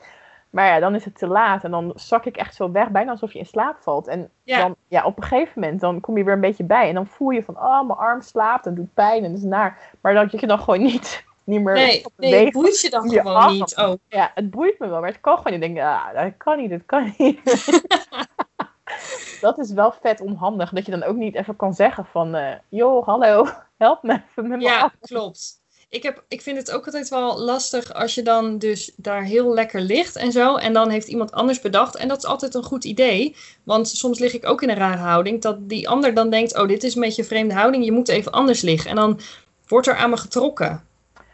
Maar 0.51 0.67
ja, 0.67 0.79
dan 0.79 0.95
is 0.95 1.05
het 1.05 1.19
te 1.19 1.27
laat. 1.27 1.65
En 1.65 1.71
dan 1.71 1.93
zak 1.95 2.25
ik 2.25 2.37
echt 2.37 2.55
zo 2.55 2.71
weg, 2.71 2.91
bijna 2.91 3.11
alsof 3.11 3.33
je 3.33 3.39
in 3.39 3.47
slaap 3.47 3.77
valt. 3.81 4.07
En 4.09 4.31
Ja. 4.43 4.59
dan, 4.59 4.75
ja, 4.89 5.05
op 5.05 5.17
een 5.17 5.23
gegeven 5.23 5.61
moment, 5.61 5.81
dan 5.81 6.01
kom 6.01 6.17
je 6.17 6.25
weer 6.25 6.35
een 6.35 6.41
beetje 6.41 6.65
bij. 6.65 6.89
En 6.89 6.95
dan 6.95 7.07
voel 7.07 7.31
je 7.31 7.45
van, 7.45 7.57
oh, 7.57 7.87
mijn 7.87 7.99
arm 7.99 8.21
slaapt 8.21 8.67
en 8.67 8.75
doet 8.75 8.95
pijn 8.95 9.25
en 9.25 9.31
dat 9.31 9.39
is 9.39 9.45
naar. 9.47 9.79
Maar 10.01 10.15
dat 10.15 10.41
je 10.41 10.47
dan 10.47 10.59
gewoon 10.59 10.83
niet, 10.83 11.25
niet 11.51 11.63
meer 11.63 11.75
Nee, 11.75 12.05
nee, 12.17 12.45
het 12.45 12.53
boeit 12.53 12.81
je 12.81 12.91
dan 12.91 13.09
je 13.09 13.21
gewoon 13.21 13.53
niet. 13.53 13.77
Oh, 13.77 13.93
Ja, 14.09 14.31
het 14.35 14.51
boeit 14.51 14.79
me 14.79 14.89
wel, 14.89 15.01
maar 15.01 15.09
het 15.09 15.21
kan 15.21 15.37
gewoon 15.37 15.53
niet. 15.53 15.69
Ik 15.69 15.75
denk, 15.75 15.87
ah, 15.87 16.15
dat 16.15 16.33
kan 16.37 16.59
niet, 16.59 16.71
dat 16.71 16.87
kan 16.87 17.15
niet. 17.19 17.41
dat 19.41 19.59
is 19.59 19.73
wel 19.73 19.95
vet 20.03 20.21
onhandig, 20.21 20.71
dat 20.71 20.85
je 20.87 20.91
dan 20.91 21.03
ook 21.03 21.17
niet 21.17 21.35
even 21.35 21.57
kan 21.57 21.75
zeggen 21.75 22.07
van, 22.13 22.35
eh 22.35 22.55
joh, 22.69 23.07
hallo, 23.07 23.47
help 23.79 24.03
me 24.03 24.13
even 24.13 24.25
met 24.35 24.49
mijn 24.49 24.61
ja, 24.61 24.93
klopt. 25.01 25.61
Ik, 25.89 26.03
heb, 26.03 26.25
ik 26.29 26.43
vind 26.43 26.57
het 26.57 26.71
ook 26.71 26.85
altijd 26.85 27.09
wel 27.09 27.39
lastig 27.39 27.93
als 27.93 28.15
je 28.15 28.23
dan 28.23 28.59
dus 28.59 28.93
daar 28.97 29.23
heel 29.23 29.55
lekker 29.55 29.81
ligt 29.81 30.17
en 30.17 30.33
zo. 30.33 30.57
En 30.57 30.73
dan 30.73 30.91
heeft 30.91 31.09
iemand 31.09 31.33
anders 31.33 31.61
bedacht. 31.61 31.97
En 31.97 32.09
dat 32.09 32.19
is 32.19 32.25
altijd 32.25 32.55
een 32.55 32.63
goed 32.63 32.85
idee. 32.85 33.37
Want 33.65 33.89
soms 33.89 34.19
lig 34.19 34.33
ik 34.33 34.47
ook 34.47 34.63
in 34.63 34.69
een 34.69 34.77
rare 34.77 35.01
houding. 35.01 35.43
Dat 35.43 35.69
die 35.69 35.89
ander 35.89 36.15
dan 36.15 36.31
denkt, 36.31 36.59
oh, 36.59 36.69
dit 36.69 36.83
is 36.83 36.95
een 36.95 37.01
beetje 37.01 37.23
een 37.23 37.29
vreemde 37.29 37.55
houding. 37.55 37.85
Je 37.85 37.93
moet 37.93 38.09
even 38.09 38.33
anders 38.33 38.61
liggen. 38.61 38.91
En 38.91 38.97
dan 38.97 39.21
wordt 39.67 39.87
er 39.87 39.97
aan 39.97 40.11
me 40.11 40.17
getrokken. 40.17 40.85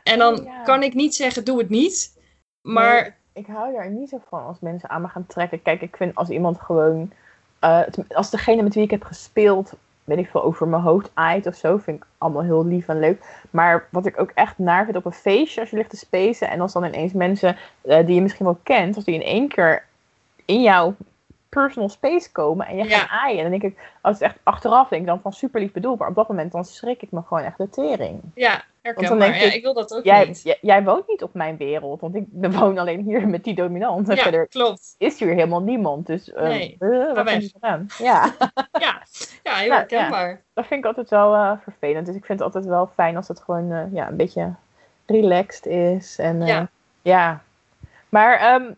En 0.07 0.19
dan 0.19 0.41
ja. 0.45 0.63
kan 0.63 0.83
ik 0.83 0.95
niet 0.95 1.15
zeggen, 1.15 1.45
doe 1.45 1.59
het 1.59 1.69
niet. 1.69 2.19
Maar 2.63 3.03
Nee, 3.03 3.13
ik 3.33 3.47
hou 3.47 3.73
daar 3.73 3.91
niet 3.91 4.09
zo 4.09 4.21
van 4.29 4.45
als 4.45 4.61
mensen 4.61 4.89
aan 4.91 5.03
me 5.03 5.09
gaan 5.09 5.27
trekken. 5.27 5.63
Kijk, 5.63 5.81
ik 5.83 5.97
vind 5.97 6.15
als 6.15 6.29
iemand 6.29 6.61
gewoon, 6.61 7.13
eh, 7.59 7.81
als 8.09 8.31
degene 8.31 8.63
met 8.63 8.75
wie 8.75 8.83
ik 8.85 8.91
heb 8.91 9.05
gespeeld, 9.05 9.73
weet 10.05 10.19
ik 10.19 10.29
veel, 10.31 10.43
over 10.43 10.69
mijn 10.69 10.83
hoofd 10.83 11.11
aait 11.15 11.47
of 11.47 11.55
zo, 11.55 11.77
vind 11.77 11.97
ik 11.97 12.07
allemaal 12.19 12.43
heel 12.43 12.67
lief 12.67 12.89
en 12.89 12.99
leuk. 12.99 13.25
Maar 13.51 13.87
wat 13.91 14.07
ik 14.07 14.21
ook 14.21 14.31
echt 14.35 14.59
naar 14.59 14.85
vind 14.85 14.97
op 14.97 15.05
een 15.05 15.13
feestje, 15.13 15.61
als 15.61 15.71
je 15.71 15.77
ligt 15.77 15.91
te 15.91 15.97
spacen 15.97 16.51
en 16.51 16.61
als 16.61 16.73
dan 16.73 16.85
ineens 16.85 17.13
mensen 17.13 17.57
eh, 17.83 18.07
die 18.07 18.15
je 18.15 18.23
misschien 18.23 18.47
wel 18.47 18.59
kent, 18.63 18.97
als 18.97 19.05
die 19.05 19.15
in 19.15 19.23
één 19.23 19.49
keer 19.49 19.85
in 20.45 20.63
jouw 20.63 20.95
personal 21.49 21.89
space 21.89 22.33
komen 22.33 22.67
en 22.67 22.77
je 22.77 22.85
Ja. 22.89 22.99
gaat 22.99 23.09
aaien. 23.11 23.43
Dan 23.43 23.51
denk 23.51 23.63
ik, 23.63 23.79
als 24.01 24.19
het 24.19 24.29
echt 24.29 24.39
achteraf 24.43 24.89
denk 24.89 25.03
ik 25.03 25.09
dan 25.09 25.21
van 25.21 25.33
super 25.33 25.61
lief 25.61 25.73
bedoeld, 25.73 25.99
maar 25.99 26.09
op 26.09 26.15
dat 26.15 26.29
moment 26.29 26.53
dan 26.53 26.65
schrik 26.65 27.03
ik 27.03 27.11
me 27.11 27.23
gewoon 27.27 27.43
echt 27.43 27.59
de 27.59 27.71
tering. 27.71 28.21
ja, 28.35 28.65
Want 28.95 29.09
dan 29.09 29.19
denk 29.19 29.35
Ja, 29.35 29.41
ik, 29.47 29.55
ik 29.55 29.63
wil 29.63 29.75
dat 29.75 29.95
ook 29.95 30.05
Jij, 30.05 30.25
niet. 30.27 30.43
jij, 30.43 30.59
jij 30.61 30.85
woont 30.85 31.09
niet 31.09 31.23
op 31.23 31.35
mijn 31.35 31.57
wereld, 31.57 32.01
want 32.01 32.15
ik 32.15 32.25
woon 32.31 32.79
alleen 32.79 33.01
hier 33.01 33.29
met 33.29 33.45
die 33.45 33.55
dominant. 33.55 34.09
En 34.09 34.17
Ja, 34.17 34.23
verder 34.29 34.49
klopt. 34.49 34.95
is 34.99 35.19
hier 35.19 35.29
helemaal 35.35 35.63
niemand. 35.63 36.07
Dus 36.07 36.33
eh 36.33 36.43
Nee, 36.43 36.77
eh, 36.79 37.15
wat 37.15 37.31
heb 37.31 37.41
je 37.41 37.49
gedaan? 37.53 37.87
Ja, 37.99 38.35
Ja, 38.81 39.03
ja 39.43 39.55
heel 39.55 39.71
herkenbaar. 39.73 40.43
dat 40.55 40.67
vind 40.67 40.81
ik 40.81 40.87
altijd 40.87 41.11
wel 41.11 41.35
eh, 41.35 41.53
vervelend. 41.63 42.07
Dus 42.07 42.17
ik 42.17 42.25
vind 42.25 42.39
het 42.39 42.47
altijd 42.49 42.65
wel 42.67 42.91
fijn 42.95 43.17
als 43.17 43.29
het 43.29 43.41
gewoon 43.41 43.73
eh, 43.73 43.93
ja, 43.93 44.09
een 44.09 44.17
beetje 44.17 44.53
relaxed 45.07 45.67
is. 45.67 46.19
En 46.19 46.47
Ja. 46.47 46.69
Ja. 47.03 47.43
Maar 48.09 48.39
ehm, 48.39 48.73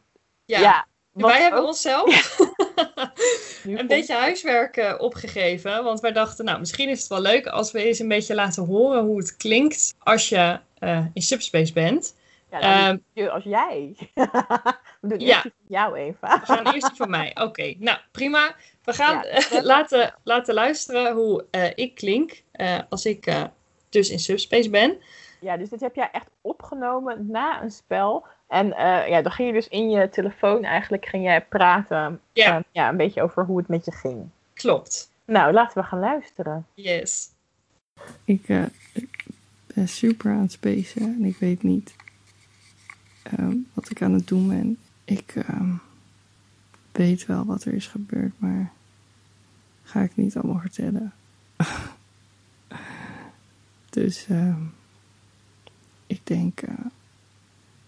Ja, 0.44 0.58
ja. 0.60 0.86
Wat 1.20 1.30
wij 1.30 1.40
hebben 1.42 1.60
ook 1.60 1.66
onszelf 1.66 2.38
een 3.64 3.86
beetje 3.86 4.14
huiswerk 4.14 4.76
eh, 4.76 4.94
opgegeven. 4.98 5.84
Want 5.84 6.00
wij 6.00 6.12
dachten, 6.12 6.44
nou, 6.44 6.58
misschien 6.58 6.88
is 6.88 6.98
het 7.00 7.08
wel 7.08 7.20
leuk 7.20 7.46
als 7.46 7.72
we 7.72 7.82
eens 7.82 7.98
een 7.98 8.08
beetje 8.08 8.34
laten 8.34 8.64
horen 8.64 9.02
hoe 9.04 9.18
het 9.18 9.36
klinkt 9.36 9.94
als 9.98 10.28
je 10.28 10.58
eh, 10.78 11.04
in 11.12 11.22
subspace 11.22 11.72
bent. 11.72 12.16
Ja, 12.50 12.60
dan 12.60 13.00
Ehm, 13.14 13.28
als 13.28 13.44
jij. 13.44 13.94
We 15.00 15.08
doen 15.08 15.18
Ja. 15.20 15.26
eerst 15.26 15.40
van 15.42 15.52
jou, 15.68 15.96
Eva. 15.96 16.40
we 16.40 16.46
gaan 16.46 16.74
eerst 16.74 16.90
van 16.96 17.10
mij. 17.10 17.36
Oké, 17.40 17.74
nou 17.78 17.98
prima. 18.12 18.54
We 18.84 18.92
gaan 18.92 19.14
Ja, 19.14 19.24
eh, 19.24 19.62
laten, 19.62 20.14
laten 20.24 20.54
luisteren 20.54 21.14
hoe 21.14 21.44
ik 21.74 21.94
klink 21.94 22.42
als 22.88 23.04
ik 23.06 23.32
dus 23.88 24.10
in 24.10 24.18
subspace 24.18 24.70
ben. 24.70 24.98
Ja, 25.40 25.56
dus 25.56 25.68
dit 25.68 25.80
heb 25.80 25.94
jij 25.94 26.08
echt 26.12 26.30
opgenomen 26.40 27.26
na 27.30 27.62
een 27.62 27.70
spel. 27.70 28.26
En 28.48 28.76
eh, 28.76 29.08
ja, 29.08 29.22
dan 29.22 29.32
ging 29.32 29.48
je 29.48 29.54
dus 29.54 29.68
in 29.68 29.90
je 29.90 30.08
telefoon 30.08 30.64
eigenlijk 30.64 31.06
ging 31.06 31.24
jij 31.24 31.44
praten 31.44 32.20
Ja. 32.32 32.56
eh, 32.56 32.62
ja, 32.70 32.88
een 32.88 32.96
beetje 32.96 33.22
over 33.22 33.44
hoe 33.44 33.58
het 33.58 33.68
met 33.68 33.84
je 33.84 33.92
ging. 33.92 34.28
Klopt. 34.54 35.10
Nou, 35.24 35.52
laten 35.52 35.82
we 35.82 35.88
gaan 35.88 35.98
luisteren. 35.98 36.66
Yes. 36.74 37.28
Ik, 38.24 38.48
eh, 38.48 38.62
ik 38.92 39.24
ben 39.74 39.88
super 39.88 40.32
aan 40.32 40.40
het 40.40 40.52
spacen 40.52 41.02
en 41.02 41.24
ik 41.24 41.36
weet 41.36 41.62
niet 41.62 41.94
ehm, 43.22 43.56
wat 43.74 43.90
ik 43.90 44.02
aan 44.02 44.12
het 44.12 44.26
doen 44.26 44.48
ben. 44.48 44.78
Ik 45.04 45.32
ehm, 45.34 45.72
weet 46.92 47.26
wel 47.26 47.44
wat 47.44 47.64
er 47.64 47.72
is 47.74 47.86
gebeurd, 47.86 48.32
maar 48.38 48.72
ga 49.82 50.00
ik 50.00 50.16
niet 50.16 50.36
allemaal 50.36 50.60
vertellen. 50.60 51.12
dus 53.90 54.26
ehm, 54.28 54.62
ik 56.06 56.20
denk 56.26 56.60
eh, 56.60 56.74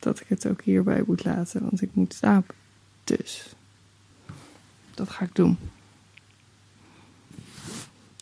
dat 0.01 0.21
ik 0.21 0.29
het 0.29 0.47
ook 0.47 0.63
hierbij 0.63 1.03
moet 1.07 1.25
laten, 1.25 1.63
want 1.63 1.83
ik 1.83 1.91
moet 1.93 2.15
slapen. 2.15 2.55
Dus 3.05 3.55
dat 4.95 5.11
ga 5.11 5.25
ik 5.25 5.35
doen. 5.35 5.59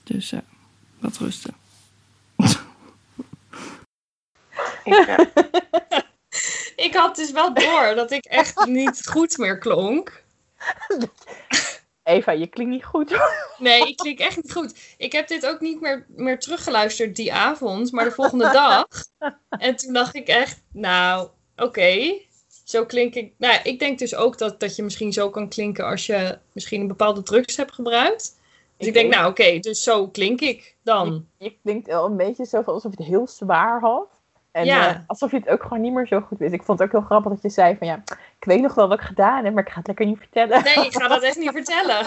Dus 0.05 0.33
eh, 0.33 0.41
wat 0.99 1.17
rusten. 1.17 1.55
Ik 6.77 6.95
had 7.01 7.17
dus 7.17 7.31
wel 7.31 7.55
door 7.55 7.95
dat 7.95 8.11
ik 8.11 8.25
echt 8.25 8.67
niet 8.67 9.07
goed 9.07 9.38
meer 9.38 9.59
klonk. 9.59 10.23
Eva, 12.03 12.33
je 12.33 12.47
klinkt 12.47 12.73
niet 12.73 12.85
goed. 12.85 13.11
hoor. 13.11 13.47
Nee, 13.59 13.88
ik 13.88 13.97
klink 13.97 14.19
echt 14.19 14.37
niet 14.37 14.53
goed. 14.53 14.79
Ik 14.97 15.12
heb 15.12 15.29
dit 15.29 15.47
ook 15.47 15.61
niet 15.61 15.81
meer, 15.81 16.07
meer 16.09 16.38
teruggeluisterd 16.38 17.17
die 17.17 17.33
avond, 17.33 17.93
maar 17.93 18.05
de 18.05 18.11
volgende 18.11 18.51
dag. 18.53 18.87
En 19.49 19.77
toen 19.77 19.93
dacht 19.93 20.14
ik 20.14 20.27
echt, 20.27 20.62
nou, 20.73 21.29
oké. 21.62 22.14
Zo 22.64 22.85
klink 22.87 23.14
ik. 23.14 23.33
Nou, 23.37 23.59
ik 23.62 23.79
denk 23.79 23.99
dus 23.99 24.14
ook 24.14 24.38
dat, 24.38 24.61
dat 24.61 24.77
je 24.77 24.83
misschien 24.83 25.12
zo 25.12 25.31
kan 25.31 25.49
klinken 25.49 25.85
als 25.85 26.07
je 26.07 26.38
misschien 26.53 26.81
een 26.81 26.87
bepaalde 26.88 27.23
drugs 27.23 27.57
hebt 27.57 27.73
gebruikt. 27.73 28.37
Dus 28.77 28.87
ik, 28.87 28.94
denk, 28.94 29.14
nou, 29.14 29.31
oké, 29.31 29.59
dus 29.59 29.83
zo 29.83 30.09
klink 30.09 30.40
ik 30.40 30.75
dan. 30.83 31.27
Je 31.38 31.57
klinkt 31.62 31.87
wel 31.87 32.05
een 32.05 32.16
beetje 32.16 32.44
zo 32.44 32.61
alsof 32.61 32.92
je 32.97 32.99
het 33.03 33.07
heel 33.07 33.27
zwaar 33.27 33.81
had. 33.81 34.09
En 34.51 34.64
Ja. 34.64 34.94
eh, 34.94 35.01
alsof 35.07 35.31
je 35.31 35.37
het 35.37 35.49
ook 35.49 35.62
gewoon 35.62 35.81
niet 35.81 35.92
meer 35.92 36.07
zo 36.07 36.21
goed 36.21 36.38
wist. 36.38 36.53
Ik 36.53 36.62
vond 36.62 36.79
het 36.79 36.88
ook 36.88 36.94
heel 36.94 37.05
grappig 37.05 37.33
dat 37.33 37.42
je 37.42 37.49
zei 37.49 37.77
van 37.77 37.87
ja, 37.87 38.03
ik 38.38 38.44
weet 38.44 38.61
nog 38.61 38.75
wel 38.75 38.88
wat 38.88 38.99
ik 39.01 39.05
gedaan 39.07 39.44
heb, 39.44 39.55
maar 39.55 39.62
ik 39.66 39.71
ga 39.73 39.79
het 39.79 39.87
lekker 39.87 40.07
niet 40.07 40.18
vertellen. 40.18 40.64
Nee, 40.64 40.87
ik 40.87 40.92
ga 40.97 41.09
dat 41.09 41.23
echt 41.29 41.37
niet 41.38 41.51
vertellen. 41.51 42.07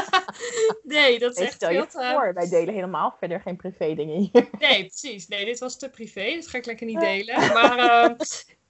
nee, 0.82 1.18
dat 1.18 1.30
is 1.30 1.36
Nee, 1.36 1.46
echt 1.46 1.54
stel 1.54 1.70
je 1.70 1.76
veel 1.76 1.86
te... 1.86 2.10
voor, 2.14 2.34
wij 2.34 2.48
delen 2.48 2.74
helemaal 2.74 3.14
verder 3.18 3.40
geen 3.40 3.56
privé 3.56 3.94
dingen 3.94 4.16
hier. 4.16 4.48
Nee, 4.58 4.86
precies. 4.86 5.28
Nee, 5.28 5.44
dit 5.44 5.58
was 5.58 5.76
te 5.78 5.88
privé. 5.88 6.34
Dat 6.34 6.46
ga 6.46 6.58
ik 6.58 6.66
lekker 6.66 6.86
niet 6.86 7.00
delen. 7.10 7.36
Maar 7.52 7.78
eh, 7.78 8.10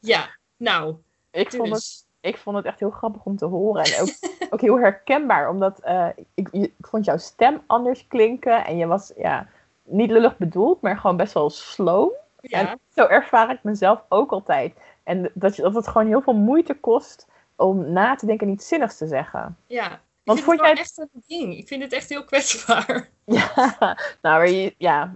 ja, 0.07 0.37
nou, 0.57 0.97
Ik 1.31 1.51
vond, 1.51 1.63
het, 1.63 1.73
dus. 1.73 2.07
ik 2.21 2.37
vond 2.37 2.57
het 2.57 2.65
echt 2.65 2.81
heel 2.81 2.91
grappig 2.91 3.25
om 3.25 3.37
te 3.37 3.45
horen. 3.45 3.85
En 3.85 4.01
ook, 4.01 4.09
ook 4.53 4.61
heel 4.61 4.79
herkenbaar, 4.79 5.49
omdat 5.49 5.81
eh, 5.81 6.09
ik, 6.35 6.49
ik 6.51 6.73
vond 6.81 7.05
jouw 7.05 7.19
stem 7.19 7.63
anders 7.67 8.07
klinken. 8.07 8.65
En 8.65 8.77
je 8.77 8.87
was 8.87 9.13
ja, 9.17 9.49
niet 9.83 10.11
lullig 10.11 10.37
bedoeld, 10.37 10.81
maar 10.81 10.99
gewoon 10.99 11.17
best 11.17 11.33
wel 11.33 11.51
slow. 11.51 12.13
Ja, 12.41 12.59
En 12.59 12.81
zo 12.95 13.07
ervaar 13.07 13.51
ik 13.51 13.63
mezelf 13.63 14.05
ook 14.09 14.31
altijd. 14.31 14.75
En 15.03 15.31
dat, 15.35 15.57
je, 15.57 15.63
dat 15.63 15.75
het 15.75 15.89
gewoon 15.89 16.07
heel 16.07 16.23
veel 16.23 16.35
moeite 16.35 16.75
kost 16.75 17.27
om 17.57 17.93
na 17.93 18.15
te 18.15 18.27
denken 18.27 18.47
en 18.47 18.53
iets 18.53 18.69
zinnigs 18.69 18.97
te 18.97 19.07
zeggen. 19.07 19.57
ja. 19.67 20.01
Ik 20.27 20.33
Want 20.33 20.45
vind 20.45 20.61
het 20.61 20.71
jij 20.71 20.79
echt 20.79 20.99
een 20.99 21.23
ding. 21.27 21.57
Ik 21.57 21.69
vind 21.69 21.83
het 21.83 21.93
echt 21.93 22.09
heel 22.09 22.25
kwetsbaar. 22.25 23.09
Ja, 23.25 23.55
nou, 24.23 24.37
maar 24.37 24.49
je, 24.49 24.75
ja, 24.79 25.15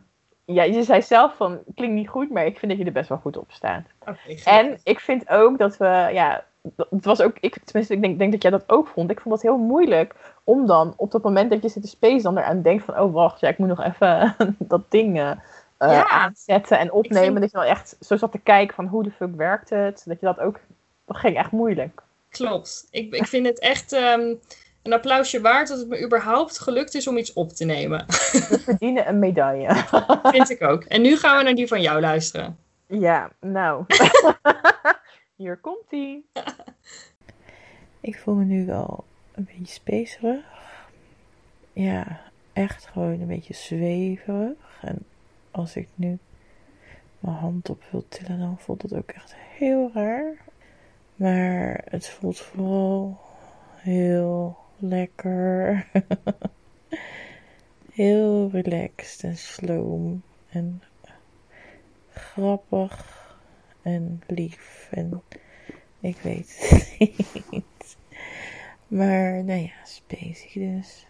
ja, 0.53 0.63
je 0.63 0.83
zei 0.83 1.03
zelf 1.03 1.35
van, 1.37 1.59
klinkt 1.75 1.95
niet 1.95 2.09
goed, 2.09 2.31
maar 2.31 2.47
ik 2.47 2.59
vind 2.59 2.71
dat 2.71 2.81
je 2.81 2.87
er 2.87 2.93
best 2.93 3.09
wel 3.09 3.19
goed 3.19 3.37
op 3.37 3.53
staat. 3.53 3.83
En 4.45 4.79
ik 4.85 5.01
vind 5.01 5.29
ook 5.29 5.59
dat 5.59 5.77
we, 5.77 6.09
ja, 6.13 6.45
dat- 6.63 6.87
het 6.91 7.05
was 7.05 7.21
ook, 7.23 7.37
ik, 7.41 7.59
tenminste, 7.65 7.95
ik 7.95 8.01
denk, 8.03 8.19
denk 8.19 8.33
dat 8.33 8.43
jij 8.43 8.51
dat 8.51 8.65
ook 8.67 8.87
vond. 8.89 9.11
Ik 9.11 9.21
vond 9.21 9.35
het 9.35 9.43
heel 9.45 9.59
moeilijk 9.59 10.15
om 10.45 10.67
dan 10.67 10.95
op 10.97 11.11
dat 11.11 11.23
moment 11.23 11.51
dat 11.51 11.63
je 11.63 11.69
zit 11.69 11.83
te 11.83 11.89
space 11.89 12.23
dan 12.23 12.39
eraan 12.39 12.63
denkt 12.63 12.85
van, 12.85 12.99
oh 12.99 13.13
wacht, 13.13 13.41
ja, 13.41 13.49
ik 13.49 13.59
moet 13.59 13.69
nog 13.69 13.83
even 13.85 14.37
dat 14.59 14.83
ding 14.89 15.17
Ja. 15.79 16.09
aanzetten 16.09 16.79
en 16.79 16.93
opnemen. 16.93 17.25
vind- 17.25 17.41
Dat 17.41 17.51
je 17.51 17.57
dan 17.57 17.67
echt 17.67 17.97
zo 18.01 18.17
zat 18.17 18.33
te 18.33 18.39
kijken 18.39 18.75
van, 18.75 18.87
hoe 18.87 19.03
de 19.03 19.11
fuck 19.11 19.35
werkt 19.37 19.71
het? 19.71 20.03
Dat 20.07 20.21
je 20.21 20.27
dat 20.27 20.41
ook, 20.41 20.61
dat 21.07 21.17
ging 21.17 21.37
echt 21.37 21.51
moeilijk. 21.51 22.03
Klopt. 22.29 22.87
Ik, 22.91 23.15
ik 23.15 23.27
vind 23.27 23.47
het 23.47 23.59
echt 23.59 23.93
ehm, 23.93 24.35
een 24.83 24.93
applausje 24.93 25.41
waard 25.41 25.69
dat 25.69 25.79
het 25.79 25.89
me 25.89 26.05
überhaupt 26.05 26.59
gelukt 26.59 26.95
is 26.95 27.07
om 27.07 27.17
iets 27.17 27.33
op 27.33 27.51
te 27.53 27.65
nemen. 27.65 28.07
We 28.07 28.61
verdienen 28.65 29.09
een 29.09 29.19
medaille. 29.19 29.75
vind 30.23 30.51
ik 30.51 30.63
ook. 30.63 30.85
En 30.85 31.03
nu 31.03 31.17
gaan 31.17 31.37
we 31.37 31.43
naar 31.43 31.55
die 31.55 31.67
van 31.67 31.81
jou 31.83 32.01
luisteren. 32.01 32.59
ja, 32.87 33.31
nou. 33.41 33.85
Hier 35.37 35.57
komt 35.57 35.91
ie. 35.91 36.31
Ik 38.01 38.19
voel 38.19 38.35
me 38.35 38.45
nu 38.45 38.67
wel 38.67 39.05
een 39.35 39.45
beetje 39.45 39.73
spacerig. 39.73 40.45
Ja, 41.73 42.21
echt 42.53 42.87
gewoon 42.87 43.21
een 43.21 43.27
beetje 43.27 43.55
zweverig. 43.55 44.79
En 44.81 45.05
als 45.51 45.77
ik 45.77 45.89
nu 45.95 46.19
mijn 47.19 47.37
hand 47.37 47.71
op 47.71 47.83
wil 47.91 48.05
tillen, 48.09 48.39
dan 48.39 48.59
voelt 48.59 48.83
het 48.83 48.95
ook 48.95 49.11
echt 49.11 49.35
heel 49.37 49.91
raar. 49.95 50.37
Maar 51.15 51.81
het 51.85 52.09
voelt 52.09 52.39
vooral 52.39 53.21
heel 53.75 54.60
lekker. 54.81 55.87
heel 57.93 58.51
relaxed 58.53 59.23
en 59.25 59.37
slow. 59.37 60.17
En 60.49 60.83
grappig 62.13 63.19
en 63.83 64.23
lief. 64.27 64.89
En 64.91 65.23
ik 66.01 66.17
weet 66.17 66.57
het 66.71 67.43
niet. 67.51 67.97
Maar 68.89 69.45
nou 69.45 69.61
ja, 69.61 69.85
spacey 69.85 70.51
dus. 70.53 71.07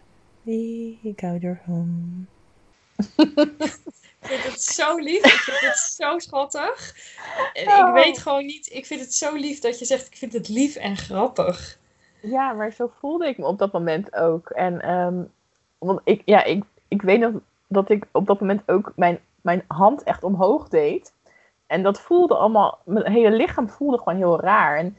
Ik 1.03 1.19
hou 1.19 1.39
ervan. 1.39 2.27
Ik 4.21 4.27
vind 4.27 4.43
het 4.43 4.61
zo 4.61 4.97
lief. 4.97 5.25
Ik 5.25 5.31
vind 5.31 5.59
het 5.59 5.77
zo 5.77 6.19
schattig. 6.19 6.95
En 7.53 7.67
Oh. 7.67 7.87
ik 7.87 8.03
weet 8.03 8.17
gewoon 8.17 8.45
niet. 8.45 8.73
Ik 8.73 8.85
vind 8.85 9.01
het 9.01 9.13
zo 9.13 9.35
lief 9.35 9.59
dat 9.59 9.79
je 9.79 9.85
zegt: 9.85 10.07
ik 10.07 10.15
vind 10.15 10.33
het 10.33 10.47
lief 10.47 10.75
en 10.75 10.97
grappig. 10.97 11.79
Ja, 12.21 12.53
maar 12.53 12.71
zo 12.71 12.91
voelde 12.99 13.27
ik 13.27 13.37
me 13.37 13.45
op 13.45 13.57
dat 13.57 13.71
moment 13.71 14.15
ook. 14.15 14.49
En 14.49 14.81
ehm, 14.81 15.23
want 15.77 16.01
ik, 16.03 16.21
ja, 16.25 16.43
ik, 16.43 16.63
ik 16.87 17.01
weet 17.01 17.19
nog 17.19 17.31
dat 17.67 17.89
ik 17.89 18.05
op 18.11 18.27
dat 18.27 18.39
moment 18.39 18.61
ook 18.65 18.91
mijn, 18.95 19.19
mijn 19.41 19.63
hand 19.67 20.03
echt 20.03 20.23
omhoog 20.23 20.69
deed. 20.69 21.13
En 21.67 21.83
dat 21.83 21.99
voelde 21.99 22.35
allemaal, 22.35 22.79
mijn 22.85 23.11
hele 23.11 23.35
lichaam 23.35 23.69
voelde 23.69 23.97
gewoon 23.97 24.17
heel 24.17 24.39
raar. 24.39 24.77
En 24.77 24.97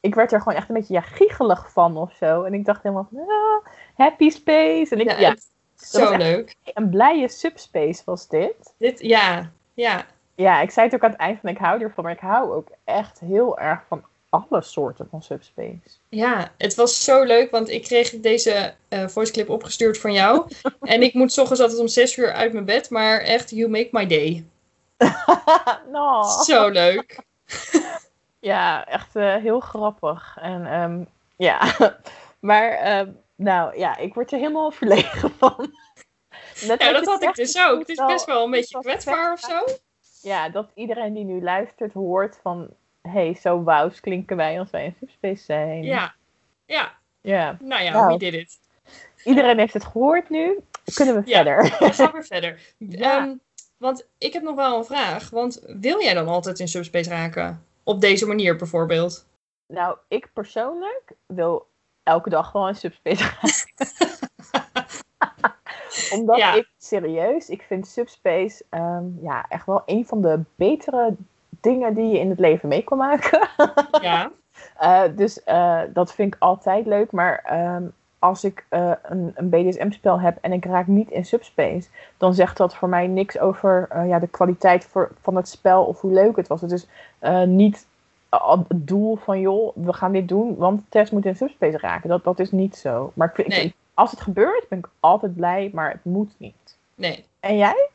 ik 0.00 0.14
werd 0.14 0.32
er 0.32 0.40
gewoon 0.40 0.58
echt 0.58 0.68
een 0.68 0.74
beetje 0.74 0.94
ja, 0.94 1.00
giechelig 1.00 1.72
van 1.72 1.96
of 1.96 2.12
zo. 2.12 2.42
En 2.42 2.54
ik 2.54 2.64
dacht 2.64 2.82
helemaal 2.82 3.08
van, 3.12 3.20
ah, 3.20 3.66
happy 3.94 4.30
space. 4.30 4.94
En 4.94 5.00
ik, 5.00 5.18
ja, 5.18 5.36
zo 5.74 6.16
leuk. 6.16 6.56
een 6.74 6.90
blije 6.90 7.28
subspace 7.28 8.02
was 8.04 8.28
dit. 8.28 8.74
Dit, 8.78 9.00
ja, 9.00 9.50
ja. 9.74 10.04
Ja, 10.34 10.60
ik 10.60 10.70
zei 10.70 10.86
het 10.86 10.94
ook 10.94 11.04
aan 11.04 11.10
het 11.10 11.20
eind 11.20 11.40
van, 11.40 11.50
ik 11.50 11.58
hou 11.58 11.80
ervan. 11.80 12.04
Maar 12.04 12.12
ik 12.12 12.20
hou 12.20 12.52
ook 12.52 12.68
echt 12.84 13.20
heel 13.20 13.58
erg 13.58 13.84
van 13.88 14.04
alle 14.34 14.62
soorten 14.62 15.08
van 15.10 15.22
subspace. 15.22 15.98
Ja, 16.08 16.52
het 16.58 16.74
was 16.74 17.04
zo 17.04 17.22
leuk, 17.22 17.50
want 17.50 17.68
ik 17.68 17.82
kreeg 17.82 18.10
deze 18.10 18.74
eh 18.88 19.08
voice 19.08 19.32
clip 19.32 19.48
opgestuurd 19.48 19.98
van 19.98 20.12
jou. 20.12 20.48
en 20.80 21.02
ik 21.02 21.14
moet 21.14 21.38
ochtends 21.38 21.62
altijd 21.62 21.80
om 21.80 21.88
zes 21.88 22.16
uur 22.16 22.32
uit 22.32 22.52
mijn 22.52 22.64
bed, 22.64 22.90
maar 22.90 23.20
echt, 23.20 23.50
you 23.50 23.70
make 23.70 23.88
my 23.90 24.06
day. 24.06 24.44
Zo 26.46 26.68
leuk. 26.68 27.18
Ja, 28.44 28.86
echt 28.86 29.16
eh, 29.16 29.36
heel 29.36 29.60
grappig. 29.60 30.36
En 30.40 30.66
ehm, 30.66 31.04
ja, 31.36 31.74
maar 32.40 32.70
ehm, 32.70 33.10
nou 33.36 33.78
ja, 33.78 33.96
ik 33.96 34.14
word 34.14 34.32
er 34.32 34.38
helemaal 34.38 34.70
verlegen 34.70 35.30
van. 35.38 35.72
Net 36.66 36.82
Ja, 36.82 36.92
dat 36.92 37.04
had 37.04 37.22
ik 37.22 37.34
dus 37.34 37.58
ook. 37.58 37.78
Het 37.78 37.88
is 37.88 38.04
best 38.06 38.24
wel 38.24 38.44
een 38.44 38.50
beetje 38.50 38.78
kwetsbaar 38.78 39.32
of 39.32 39.40
zo. 39.40 39.64
Ja, 40.22 40.48
dat 40.48 40.70
iedereen 40.74 41.14
die 41.14 41.24
nu 41.24 41.42
luistert 41.42 41.92
hoort 41.92 42.38
van, 42.42 42.68
hey, 43.08 43.34
zo 43.34 43.62
wauws 43.62 44.00
klinken 44.00 44.36
wij 44.36 44.58
als 44.58 44.70
wij 44.70 44.84
in 44.84 44.94
subspace 44.98 45.44
zijn. 45.44 45.82
Ja, 45.82 46.14
ja. 46.66 46.92
ja. 47.20 47.56
Nou 47.60 47.82
ja, 47.82 47.92
Nou. 47.92 48.12
we 48.12 48.18
did 48.18 48.34
it. 48.34 48.58
Iedereen 49.24 49.58
heeft 49.58 49.72
het 49.74 49.84
gehoord 49.84 50.30
nu. 50.30 50.58
Kunnen 50.94 51.14
we 51.14 51.22
Ja. 51.30 51.34
verder? 51.42 51.62
We 51.78 51.92
gaan 51.92 52.12
weer 52.12 52.24
verder. 52.34 52.60
Ja. 52.78 53.18
Ehm, 53.18 53.34
want 53.76 54.06
ik 54.18 54.32
heb 54.32 54.42
nog 54.42 54.54
wel 54.54 54.78
een 54.78 54.84
vraag. 54.84 55.30
Want 55.30 55.62
wil 55.66 56.00
jij 56.02 56.14
dan 56.14 56.28
altijd 56.28 56.58
in 56.60 56.68
subspace 56.68 57.10
raken? 57.10 57.64
op 57.86 58.00
deze 58.00 58.26
manier 58.26 58.56
bijvoorbeeld? 58.56 59.26
Nou, 59.66 59.96
ik 60.08 60.30
persoonlijk 60.32 61.12
wil 61.26 61.66
elke 62.02 62.30
dag 62.30 62.52
wel 62.52 62.68
een 62.68 62.74
subspace 62.74 63.22
gaan. 63.24 63.50
Omdat 66.18 66.36
Ja. 66.36 66.54
ik, 66.54 66.68
serieus, 66.78 67.48
ik 67.48 67.62
vind 67.62 67.86
subspace 67.86 68.64
ehm, 68.68 69.04
ja, 69.22 69.46
echt 69.48 69.66
wel 69.66 69.82
een 69.86 70.06
van 70.06 70.22
de 70.22 70.40
betere 70.54 71.14
dingen 71.64 71.94
die 71.94 72.12
je 72.12 72.18
in 72.18 72.30
het 72.30 72.38
leven 72.38 72.68
mee 72.68 72.82
kan 72.82 72.98
maken. 72.98 73.48
Ja. 74.00 74.30
Eh, 74.76 75.02
dus 75.16 75.42
eh, 75.42 75.80
dat 75.88 76.14
vind 76.14 76.34
ik 76.34 76.40
altijd 76.40 76.86
leuk. 76.86 77.12
Maar 77.12 77.42
ehm, 77.44 77.82
als 78.18 78.44
ik 78.44 78.66
eh, 78.68 78.92
een, 79.02 79.32
een 79.34 79.48
BDSM-spel 79.48 80.20
heb 80.20 80.38
en 80.40 80.52
ik 80.52 80.64
raak 80.64 80.86
niet 80.86 81.10
in 81.10 81.24
subspace, 81.24 81.88
dan 82.16 82.34
zegt 82.34 82.56
dat 82.56 82.74
voor 82.74 82.88
mij 82.88 83.06
niks 83.06 83.38
over 83.38 83.88
ja, 84.06 84.18
de 84.18 84.26
kwaliteit 84.26 84.84
voor, 84.84 85.10
van 85.20 85.36
het 85.36 85.48
spel 85.48 85.84
of 85.84 86.00
hoe 86.00 86.12
leuk 86.12 86.36
het 86.36 86.48
was. 86.48 86.60
Het 86.60 86.72
is 86.72 86.86
niet 87.46 87.86
het 88.30 88.66
doel 88.70 89.16
van, 89.16 89.40
joh, 89.40 89.76
we 89.76 89.92
gaan 89.92 90.12
dit 90.12 90.28
doen, 90.28 90.56
want 90.56 90.82
Tess 90.88 91.10
moet 91.10 91.24
in 91.24 91.36
subspace 91.36 91.78
raken. 91.78 92.08
Dat, 92.08 92.24
dat 92.24 92.38
is 92.38 92.50
niet 92.50 92.76
zo. 92.76 93.12
Maar 93.14 93.32
ik 93.36 93.74
als 93.94 94.10
het 94.10 94.20
gebeurt, 94.20 94.68
ben 94.68 94.78
ik 94.78 94.88
altijd 95.00 95.34
blij, 95.34 95.70
maar 95.72 95.90
het 95.90 96.04
moet 96.04 96.34
niet. 96.36 96.76
Nee. 96.94 97.24
En 97.40 97.56
jij? 97.56 97.88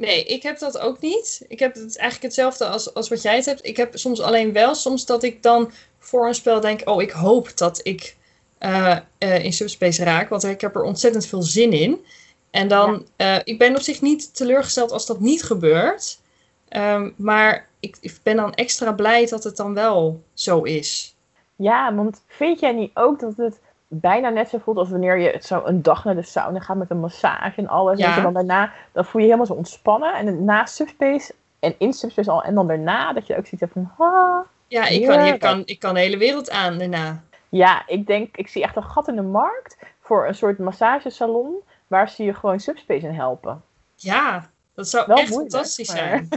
Nee, 0.00 0.24
ik 0.24 0.42
heb 0.42 0.58
dat 0.58 0.78
ook 0.78 1.00
niet. 1.00 1.44
Ik 1.48 1.58
heb 1.58 1.74
het 1.74 1.96
eigenlijk 1.96 2.22
hetzelfde 2.22 2.66
als, 2.66 2.94
als 2.94 3.08
wat 3.08 3.22
jij 3.22 3.36
het 3.36 3.44
hebt. 3.44 3.66
Ik 3.66 3.76
heb 3.76 3.98
soms 3.98 4.20
alleen 4.20 4.52
wel 4.52 4.74
soms 4.74 5.06
dat 5.06 5.22
ik 5.22 5.42
dan 5.42 5.72
voor 5.98 6.26
een 6.26 6.34
spel 6.34 6.60
denk: 6.60 6.88
oh, 6.88 7.02
ik 7.02 7.10
hoop 7.10 7.56
dat 7.56 7.80
ik 7.82 8.16
eh, 8.58 8.96
eh, 9.18 9.44
in 9.44 9.52
subspace 9.52 10.04
raak, 10.04 10.28
want 10.28 10.44
ik 10.44 10.60
heb 10.60 10.74
er 10.74 10.82
ontzettend 10.82 11.26
veel 11.26 11.42
zin 11.42 11.72
in. 11.72 12.04
En 12.50 12.68
dan, 12.68 13.06
eh, 13.16 13.36
ik 13.44 13.58
ben 13.58 13.76
op 13.76 13.82
zich 13.82 14.00
niet 14.00 14.34
teleurgesteld 14.34 14.92
als 14.92 15.06
dat 15.06 15.20
niet 15.20 15.42
gebeurt. 15.42 16.20
Ehm, 16.68 17.10
maar 17.16 17.68
ik, 17.80 17.96
ik 18.00 18.18
ben 18.22 18.36
dan 18.36 18.54
extra 18.54 18.92
blij 18.92 19.26
dat 19.26 19.44
het 19.44 19.56
dan 19.56 19.74
wel 19.74 20.22
zo 20.34 20.62
is. 20.62 21.16
Ja, 21.56 21.94
want 21.94 22.22
vind 22.26 22.60
jij 22.60 22.72
niet 22.72 22.90
ook 22.94 23.20
dat 23.20 23.36
het 23.36 23.60
bijna 23.92 24.28
net 24.28 24.48
zo 24.48 24.58
voelt 24.58 24.76
als 24.76 24.90
wanneer 24.90 25.18
je 25.18 25.38
zo 25.42 25.62
een 25.64 25.82
dag 25.82 26.04
naar 26.04 26.14
de 26.14 26.22
sauna 26.22 26.60
gaat 26.60 26.76
met 26.76 26.90
een 26.90 27.00
massage 27.00 27.60
en 27.60 27.68
alles. 27.68 27.98
Ja. 27.98 28.16
En 28.16 28.22
dan 28.22 28.32
daarna, 28.32 28.72
dan 28.92 29.04
voel 29.04 29.20
je 29.20 29.26
je 29.26 29.32
helemaal 29.32 29.46
zo 29.54 29.58
ontspannen. 29.58 30.14
En 30.14 30.44
na 30.44 30.66
subspace 30.66 31.34
en 31.58 31.74
in 31.78 31.92
subspace 31.92 32.30
al. 32.30 32.42
En 32.42 32.54
dan 32.54 32.66
daarna 32.66 33.12
dat 33.12 33.26
je 33.26 33.36
ook 33.36 33.46
ziet 33.46 33.66
van, 33.72 33.90
ah. 33.98 34.38
Ja, 34.66 34.86
ik 34.86 35.06
kan, 35.06 35.20
ik 35.20 35.40
kan, 35.40 35.62
ik 35.64 35.78
kan 35.78 35.94
de 35.94 36.00
hele 36.00 36.16
wereld 36.18 36.50
aan 36.50 36.78
daarna. 36.78 37.22
Ja, 37.48 37.82
ik 37.86 38.06
denk, 38.06 38.36
ik 38.36 38.48
zie 38.48 38.62
echt 38.62 38.76
een 38.76 38.82
gat 38.82 39.08
in 39.08 39.16
de 39.16 39.22
markt 39.22 39.76
voor 40.00 40.26
een 40.26 40.34
soort 40.34 40.58
massagesalon 40.58 41.54
waar 41.86 42.10
ze 42.10 42.24
je 42.24 42.34
gewoon 42.34 42.60
subspace 42.60 43.06
in 43.06 43.14
helpen. 43.14 43.62
Ja, 43.94 44.50
dat 44.74 44.88
zou 44.88 45.06
Wel 45.06 45.16
echt 45.16 45.28
moeilijk, 45.30 45.52
fantastisch 45.54 45.88
maar- 45.88 45.96
zijn. 45.96 46.28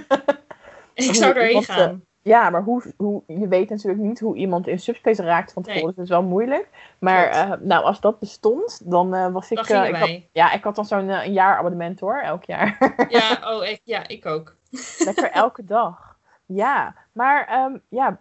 ik 1.09 1.15
zou 1.15 1.33
erheen 1.33 1.55
eh, 1.55 1.75
gaan. 1.75 2.03
Ja, 2.23 2.49
maar 2.49 2.63
hoe, 2.63 2.93
hoe, 2.97 3.23
je 3.27 3.47
weet 3.47 3.69
natuurlijk 3.69 4.01
niet 4.03 4.19
hoe 4.19 4.35
iemand 4.35 4.67
in 4.67 4.79
subspace 4.79 5.23
raakt 5.23 5.53
van 5.53 5.63
tevoren. 5.63 5.85
Nee. 5.85 5.95
Dus 5.95 5.95
dat 6.09 6.17
is 6.17 6.21
wel 6.21 6.29
moeilijk. 6.29 6.67
Maar 6.99 7.27
eh, 7.27 7.51
nou, 7.59 7.83
als 7.83 7.99
dat 7.99 8.19
bestond, 8.19 8.91
dan 8.91 9.13
eh, 9.13 9.31
was 9.31 9.51
ik... 9.51 9.59
Gingen 9.59 9.87
ik 9.87 9.95
had- 9.95 10.21
ja, 10.31 10.51
ik 10.53 10.63
had 10.63 10.75
dan 10.75 10.85
zo'n 10.85 11.09
een 11.09 11.33
jaar 11.33 11.57
abonnement 11.57 11.99
hoor, 11.99 12.17
elk 12.19 12.43
jaar. 12.43 12.95
Ja, 13.09 13.39
oh, 13.53 13.65
ik, 13.65 13.81
ja, 13.83 14.07
ik 14.07 14.25
ook. 14.25 14.55
Lekker 15.05 15.31
elke 15.31 15.63
dag. 15.77 16.17
Ja, 16.45 16.95
maar 17.11 17.47
ehm, 17.47 17.77
ja, 17.89 18.19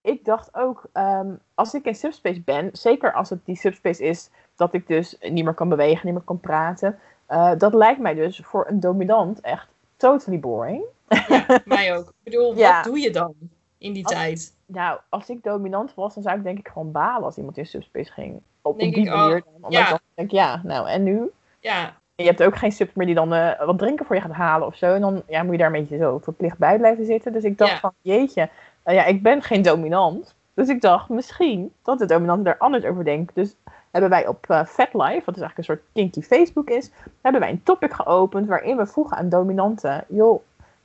ik 0.00 0.24
dacht 0.24 0.54
ook, 0.54 0.84
ehm, 0.92 1.30
als 1.54 1.74
ik 1.74 1.84
in 1.84 1.94
subspace 1.94 2.40
ben, 2.40 2.68
zeker 2.72 3.12
als 3.12 3.30
het 3.30 3.44
die 3.44 3.56
subspace 3.56 4.04
is 4.04 4.30
dat 4.56 4.72
ik 4.74 4.86
dus 4.86 5.16
niet 5.20 5.44
meer 5.44 5.54
kan 5.54 5.68
bewegen, 5.68 6.06
niet 6.06 6.14
meer 6.14 6.24
kan 6.24 6.40
praten, 6.40 6.98
dat 7.58 7.74
lijkt 7.74 8.00
mij 8.00 8.14
dus 8.14 8.40
voor 8.44 8.66
een 8.68 8.80
dominant 8.80 9.40
echt 9.40 9.68
totally 9.96 10.40
boring. 10.40 10.82
Mij 11.64 11.96
ook. 11.96 12.06
Ik 12.08 12.14
bedoel, 12.22 12.56
Ja. 12.56 12.74
wat 12.74 12.84
doe 12.84 12.98
je 12.98 13.10
dan 13.10 13.34
in 13.78 13.92
die 13.92 14.04
Als- 14.04 14.14
tijd? 14.14 14.54
Nou, 14.66 14.98
als 15.08 15.28
ik 15.28 15.42
dominant 15.42 15.94
was, 15.94 16.14
dan 16.14 16.22
zou 16.22 16.36
ik 16.36 16.42
denk 16.44 16.58
ik 16.58 16.68
gewoon 16.68 16.92
balen 16.92 17.24
als 17.24 17.36
iemand 17.36 17.58
in 17.58 17.66
subspace 17.66 18.12
ging. 18.12 18.40
Op, 18.62 18.78
Denk 18.78 18.94
die 18.94 19.04
ik, 19.06 19.12
oh, 19.12 19.18
manier 19.18 19.42
dan. 19.44 19.54
Omdat 19.54 19.72
ja. 19.72 19.82
ik 19.82 19.88
dan 19.88 19.98
denk, 20.14 20.30
ja, 20.30 20.60
nou, 20.64 20.88
en 20.88 21.02
nu? 21.02 21.30
Ja, 21.60 21.84
En 22.14 22.24
je 22.24 22.30
hebt 22.30 22.42
ook 22.42 22.56
geen 22.56 22.72
subs 22.72 22.94
meer 22.94 23.06
die 23.06 23.14
dan 23.14 23.32
eh, 23.34 23.66
wat 23.66 23.78
drinken 23.78 24.06
voor 24.06 24.16
je 24.16 24.22
gaat 24.22 24.32
halen 24.32 24.66
of 24.66 24.76
zo. 24.76 24.94
En 24.94 25.00
dan 25.00 25.22
ja, 25.28 25.42
moet 25.42 25.52
je 25.52 25.58
daar 25.58 25.66
een 25.74 25.80
beetje 25.80 25.96
zo 25.98 26.18
verplicht 26.22 26.58
bij 26.58 26.78
blijven 26.78 27.04
zitten. 27.04 27.32
Dus 27.32 27.44
ik 27.44 27.58
dacht 27.58 27.70
Ja. 27.72 27.78
van, 27.78 27.92
jeetje, 28.00 28.48
eh, 28.82 28.94
ja, 28.94 29.04
ik 29.04 29.22
ben 29.22 29.42
geen 29.42 29.62
dominant. 29.62 30.34
Dus 30.54 30.68
ik 30.68 30.80
dacht 30.80 31.08
misschien 31.08 31.72
dat 31.82 31.98
de 31.98 32.06
dominant 32.06 32.46
er 32.46 32.58
anders 32.58 32.84
over 32.84 33.04
denkt. 33.04 33.34
Dus 33.34 33.56
hebben 33.90 34.10
wij 34.10 34.26
op 34.26 34.44
eh 34.48 34.64
FatLife, 34.64 35.22
wat 35.24 35.34
dus 35.34 35.42
eigenlijk 35.42 35.56
een 35.58 35.64
soort 35.64 35.82
kinky 35.92 36.22
Facebook 36.22 36.70
is, 36.70 36.90
hebben 37.22 37.40
wij 37.40 37.50
een 37.50 37.62
topic 37.62 37.92
geopend 37.92 38.48
waarin 38.48 38.76
we 38.76 38.86
vroegen 38.86 39.16
aan 39.16 39.28
dominanten, 39.28 40.04
joh, 40.08 40.42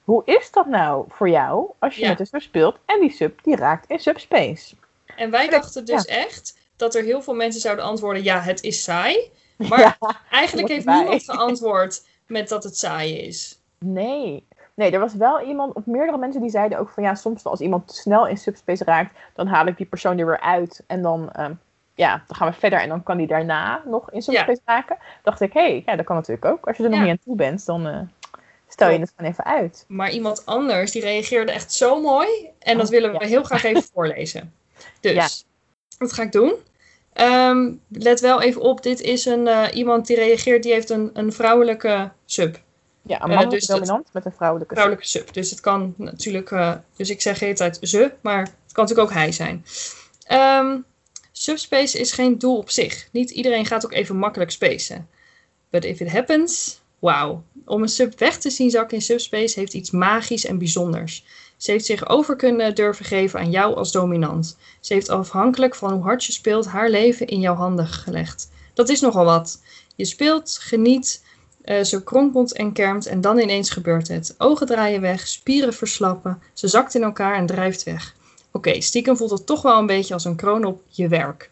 hoe 0.07 0.21
is 0.25 0.51
dat 0.51 0.65
nou 0.67 1.05
voor 1.09 1.29
jou 1.29 1.71
als 1.79 1.95
je 1.95 2.01
Ja. 2.01 2.09
met 2.09 2.19
een 2.19 2.25
sub 2.25 2.41
speelt 2.41 2.77
en 2.85 2.99
die 2.99 3.11
sub 3.11 3.43
die 3.43 3.55
raakt 3.55 3.89
in 3.89 3.99
subspace? 3.99 4.75
en 5.15 5.31
wij 5.31 5.49
dachten 5.49 5.85
dus 5.85 6.05
echt 6.05 6.57
dat 6.75 6.95
er 6.95 7.03
heel 7.03 7.21
veel 7.21 7.33
mensen 7.33 7.61
zouden 7.61 7.85
antwoorden: 7.85 8.23
ja, 8.23 8.39
het 8.39 8.63
is 8.63 8.83
saai. 8.83 9.17
Maar 9.69 9.79
Ja, 9.79 9.97
eigenlijk 10.29 10.67
heeft 10.67 10.85
niemand 10.85 11.23
geantwoord 11.23 12.03
met 12.25 12.49
dat 12.49 12.63
het 12.63 12.77
saai 12.77 13.17
is. 13.17 13.59
Nee. 13.77 14.47
Nee, 14.73 14.91
er 14.91 14.99
was 14.99 15.13
wel 15.13 15.41
iemand, 15.41 15.73
of 15.73 15.85
meerdere 15.85 16.17
mensen 16.17 16.41
die 16.41 16.49
zeiden 16.49 16.79
ook 16.79 16.89
van 16.89 17.03
ja, 17.03 17.15
soms 17.15 17.43
als 17.43 17.59
iemand 17.59 17.87
te 17.87 17.95
snel 17.95 18.27
in 18.27 18.37
subspace 18.37 18.83
raakt, 18.83 19.15
dan 19.35 19.47
haal 19.47 19.65
ik 19.65 19.77
die 19.77 19.85
persoon 19.85 20.17
er 20.17 20.25
weer 20.25 20.39
uit 20.39 20.83
en 20.87 21.01
dan, 21.01 21.31
ehm, 21.31 21.53
ja, 21.95 22.23
dan 22.27 22.35
gaan 22.35 22.47
we 22.47 22.53
verder 22.53 22.79
en 22.79 22.89
dan 22.89 23.03
kan 23.03 23.17
die 23.17 23.27
daarna 23.27 23.81
nog 23.85 24.11
in 24.11 24.21
subspace 24.21 24.61
raken. 24.65 24.97
Dacht 25.23 25.41
ik, 25.41 25.53
hé, 25.53 25.61
hey, 25.61 25.83
ja, 25.85 25.95
dat 25.95 26.05
kan 26.05 26.15
natuurlijk 26.15 26.45
ook. 26.45 26.67
Als 26.67 26.77
je 26.77 26.83
er 26.83 26.89
nog 26.89 26.99
niet 26.99 27.09
aan 27.09 27.19
toe 27.23 27.35
bent, 27.35 27.65
dan 27.65 27.87
eh, 27.87 27.99
stel 28.77 28.89
je 28.89 28.99
het 28.99 29.11
gewoon 29.15 29.31
even 29.31 29.45
uit. 29.45 29.85
Maar 29.87 30.11
iemand 30.11 30.45
anders 30.45 30.91
die 30.91 31.01
reageerde 31.01 31.51
echt 31.51 31.73
zo 31.73 32.01
mooi. 32.01 32.27
En 32.59 32.77
dat 32.77 32.85
Oh, 32.85 32.91
willen 32.91 33.11
we 33.11 33.19
ja. 33.19 33.27
heel 33.27 33.43
graag 33.43 33.63
even 33.63 33.83
voorlezen. 33.93 34.53
Dus, 34.99 35.13
Ja. 35.13 35.27
wat 35.97 36.13
ga 36.13 36.23
ik 36.23 36.31
doen? 36.31 36.53
Ehm, 37.13 37.71
let 37.89 38.19
wel 38.19 38.41
even 38.41 38.61
op, 38.61 38.83
dit 38.83 39.01
is 39.01 39.25
een, 39.25 39.47
eh, 39.47 39.67
iemand 39.73 40.07
die 40.07 40.15
reageert, 40.15 40.63
die 40.63 40.71
heeft 40.73 40.89
een, 40.89 41.09
een 41.13 41.33
vrouwelijke 41.33 42.11
sub. 42.25 42.59
Ja, 43.01 43.21
een 43.23 43.31
Eh, 43.31 43.49
dus 43.49 43.65
dat- 43.65 43.77
dominant 43.77 44.09
met 44.13 44.25
een 44.25 44.31
vrouwelijke 44.35 44.73
vrouwelijke 44.73 45.07
sub. 45.09 45.33
Dus 45.33 45.49
het 45.49 45.59
kan 45.59 45.93
natuurlijk, 45.97 46.51
eh, 46.51 46.73
dus 46.95 47.09
ik 47.09 47.21
zeg 47.21 47.37
de 47.39 47.45
hele 47.45 47.57
tijd 47.57 47.77
ze, 47.81 48.11
maar 48.21 48.39
het 48.39 48.71
kan 48.71 48.83
natuurlijk 48.83 49.09
ook 49.09 49.15
hij 49.15 49.31
zijn. 49.31 49.65
Ehm, 50.23 50.77
subspace 51.31 51.99
is 51.99 52.11
geen 52.11 52.37
doel 52.37 52.57
op 52.57 52.69
zich. 52.69 53.07
Niet 53.11 53.29
iedereen 53.29 53.65
gaat 53.65 53.85
ook 53.85 53.93
even 53.93 54.15
makkelijk 54.17 54.51
spacen. 54.51 55.09
But 55.69 55.85
if 55.85 55.99
it 55.99 56.11
happens, 56.11 56.81
wauw. 56.99 57.43
Om 57.65 57.81
een 57.81 57.89
sub 57.89 58.19
weg 58.19 58.37
te 58.37 58.49
zien 58.49 58.69
zakken 58.69 58.97
in 58.97 59.03
subspace 59.03 59.59
heeft 59.59 59.73
iets 59.73 59.91
magisch 59.91 60.45
en 60.45 60.57
bijzonders. 60.57 61.25
Ze 61.57 61.71
heeft 61.71 61.85
zich 61.85 62.09
over 62.09 62.35
kunnen 62.35 62.75
durven 62.75 63.05
geven 63.05 63.39
aan 63.39 63.51
jou 63.51 63.75
als 63.75 63.91
dominant. 63.91 64.57
Ze 64.79 64.93
heeft 64.93 65.09
afhankelijk 65.09 65.75
van 65.75 65.93
hoe 65.93 66.03
hard 66.03 66.23
je 66.25 66.31
speelt 66.31 66.65
haar 66.65 66.89
leven 66.89 67.27
in 67.27 67.39
jouw 67.39 67.55
handen 67.55 67.87
gelegd. 67.87 68.49
Dat 68.73 68.89
is 68.89 69.01
nogal 69.01 69.25
wat. 69.25 69.61
Je 69.95 70.05
speelt, 70.05 70.57
geniet, 70.61 71.23
eh, 71.61 71.83
ze 71.83 72.03
kronkelt 72.03 72.53
en 72.53 72.73
kermt 72.73 73.05
en 73.05 73.21
dan 73.21 73.39
ineens 73.39 73.69
gebeurt 73.69 74.07
het. 74.07 74.35
Ogen 74.37 74.67
draaien 74.67 75.01
weg, 75.01 75.27
spieren 75.27 75.73
verslappen, 75.73 76.41
ze 76.53 76.67
zakt 76.67 76.95
in 76.95 77.03
elkaar 77.03 77.35
en 77.35 77.45
drijft 77.45 77.83
weg. 77.83 78.15
Oké, 78.51 78.81
stiekem 78.81 79.17
voelt 79.17 79.31
het 79.31 79.45
toch 79.45 79.61
wel 79.61 79.79
een 79.79 79.85
beetje 79.85 80.13
als 80.13 80.25
een 80.25 80.35
kroon 80.35 80.65
op 80.65 80.81
je 80.87 81.07
werk. 81.07 81.49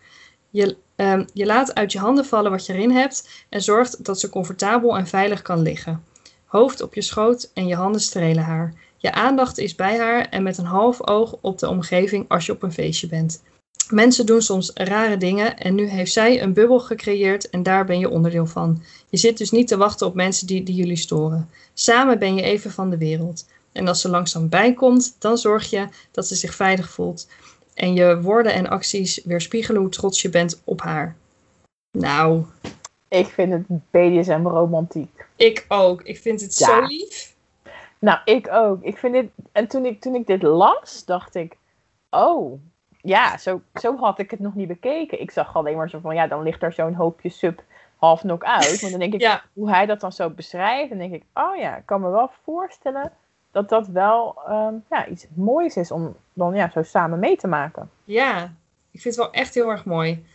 Je, 0.49 0.77
ehm, 0.95 1.25
je 1.33 1.45
laat 1.45 1.73
uit 1.73 1.91
je 1.91 1.99
handen 1.99 2.25
vallen 2.25 2.51
wat 2.51 2.65
je 2.65 2.73
erin 2.73 2.91
hebt 2.91 3.45
en 3.49 3.61
zorgt 3.61 4.05
dat 4.05 4.19
ze 4.19 4.29
comfortabel 4.29 4.97
en 4.97 5.07
veilig 5.07 5.41
kan 5.41 5.61
liggen. 5.61 6.03
Hoofd 6.45 6.81
op 6.81 6.93
je 6.93 7.01
schoot 7.01 7.51
en 7.53 7.67
je 7.67 7.75
handen 7.75 8.01
strelen 8.01 8.43
haar. 8.43 8.73
Je 8.97 9.11
aandacht 9.11 9.57
is 9.57 9.75
bij 9.75 9.97
haar 9.97 10.29
en 10.29 10.43
met 10.43 10.57
een 10.57 10.65
half 10.65 11.07
oog 11.07 11.35
op 11.41 11.59
de 11.59 11.69
omgeving 11.69 12.25
als 12.27 12.45
je 12.45 12.51
op 12.51 12.63
een 12.63 12.73
feestje 12.73 13.07
bent. 13.07 13.41
Mensen 13.89 14.25
doen 14.25 14.41
soms 14.41 14.71
rare 14.73 15.17
dingen 15.17 15.57
en 15.57 15.75
nu 15.75 15.87
heeft 15.87 16.11
zij 16.11 16.41
een 16.41 16.53
bubbel 16.53 16.79
gecreëerd 16.79 17.49
en 17.49 17.63
daar 17.63 17.85
ben 17.85 17.99
je 17.99 18.09
onderdeel 18.09 18.45
van. 18.45 18.83
Je 19.09 19.17
zit 19.17 19.37
dus 19.37 19.51
niet 19.51 19.67
te 19.67 19.77
wachten 19.77 20.07
op 20.07 20.15
mensen 20.15 20.47
die, 20.47 20.63
die 20.63 20.75
jullie 20.75 20.97
storen. 20.97 21.49
Samen 21.73 22.19
ben 22.19 22.35
je 22.35 22.41
even 22.41 22.71
van 22.71 22.89
de 22.89 22.97
wereld. 22.97 23.45
En 23.71 23.87
als 23.87 24.01
ze 24.01 24.09
langzaam 24.09 24.49
bijkomt, 24.49 25.15
dan 25.19 25.37
zorg 25.37 25.69
je 25.69 25.87
dat 26.11 26.27
ze 26.27 26.35
zich 26.35 26.55
veilig 26.55 26.89
voelt. 26.89 27.27
En 27.75 27.93
je 27.93 28.21
woorden 28.21 28.53
en 28.53 28.67
acties 28.69 29.23
weerspiegelen 29.23 29.81
hoe 29.81 29.89
trots 29.89 30.21
je 30.21 30.29
bent 30.29 30.61
op 30.63 30.81
haar. 30.81 31.15
Nou, 31.91 32.43
Ik 33.07 33.27
vind 33.27 33.51
het 33.51 33.67
BDSM 33.91 34.41
romantiek. 34.47 35.25
ik 35.35 35.65
ook. 35.67 36.01
Ik 36.01 36.17
vind 36.19 36.41
het 36.41 36.57
Ja. 36.57 36.65
zo 36.65 36.81
lief. 36.85 37.33
Nou, 37.99 38.19
ik 38.25 38.47
ook. 38.51 38.83
Ik 38.83 38.97
vind 38.97 39.13
dit, 39.13 39.29
en 39.51 39.67
toen 39.67 39.85
ik, 39.85 40.01
toen 40.01 40.15
ik 40.15 40.27
dit 40.27 40.41
las, 40.41 41.05
dacht 41.05 41.35
ik, 41.35 41.57
oh, 42.09 42.59
ja, 43.01 43.37
zo, 43.37 43.61
zo 43.73 43.97
had 43.97 44.19
ik 44.19 44.31
het 44.31 44.39
nog 44.39 44.55
niet 44.55 44.67
bekeken. 44.67 45.21
Ik 45.21 45.31
zag 45.31 45.55
alleen 45.55 45.77
maar 45.77 45.89
zo 45.89 45.99
van, 45.99 46.15
ja, 46.15 46.27
dan 46.27 46.43
ligt 46.43 46.63
er 46.63 46.73
zo'n 46.73 46.93
hoopje 46.93 47.29
sub 47.29 47.63
half 47.95 48.19
knock-out. 48.21 48.81
Maar 48.81 48.91
dan 48.91 48.99
denk 48.99 49.13
ik, 49.13 49.21
Ja, 49.21 49.43
hoe 49.53 49.69
hij 49.69 49.85
dat 49.85 49.99
dan 49.99 50.11
zo 50.11 50.29
beschrijft, 50.29 50.89
dan 50.89 50.97
denk 50.97 51.13
ik, 51.13 51.23
oh 51.33 51.55
ja, 51.57 51.77
ik 51.77 51.85
kan 51.85 52.01
me 52.01 52.09
wel 52.09 52.31
voorstellen 52.43 53.11
dat 53.55 53.69
dat 53.69 53.87
wel 53.87 54.35
ehm, 54.47 54.73
ja, 54.89 55.07
iets 55.07 55.25
moois 55.33 55.75
is 55.75 55.91
om 55.91 56.15
dan 56.33 56.55
ja, 56.55 56.69
zo 56.69 56.83
samen 56.83 57.19
mee 57.19 57.37
te 57.37 57.47
maken. 57.47 57.89
ja. 58.03 58.53
Ik 58.91 59.01
vind 59.01 59.15
het 59.15 59.23
wel 59.25 59.33
echt 59.33 59.53
heel 59.53 59.71
erg 59.71 59.85
mooi. 59.85 60.25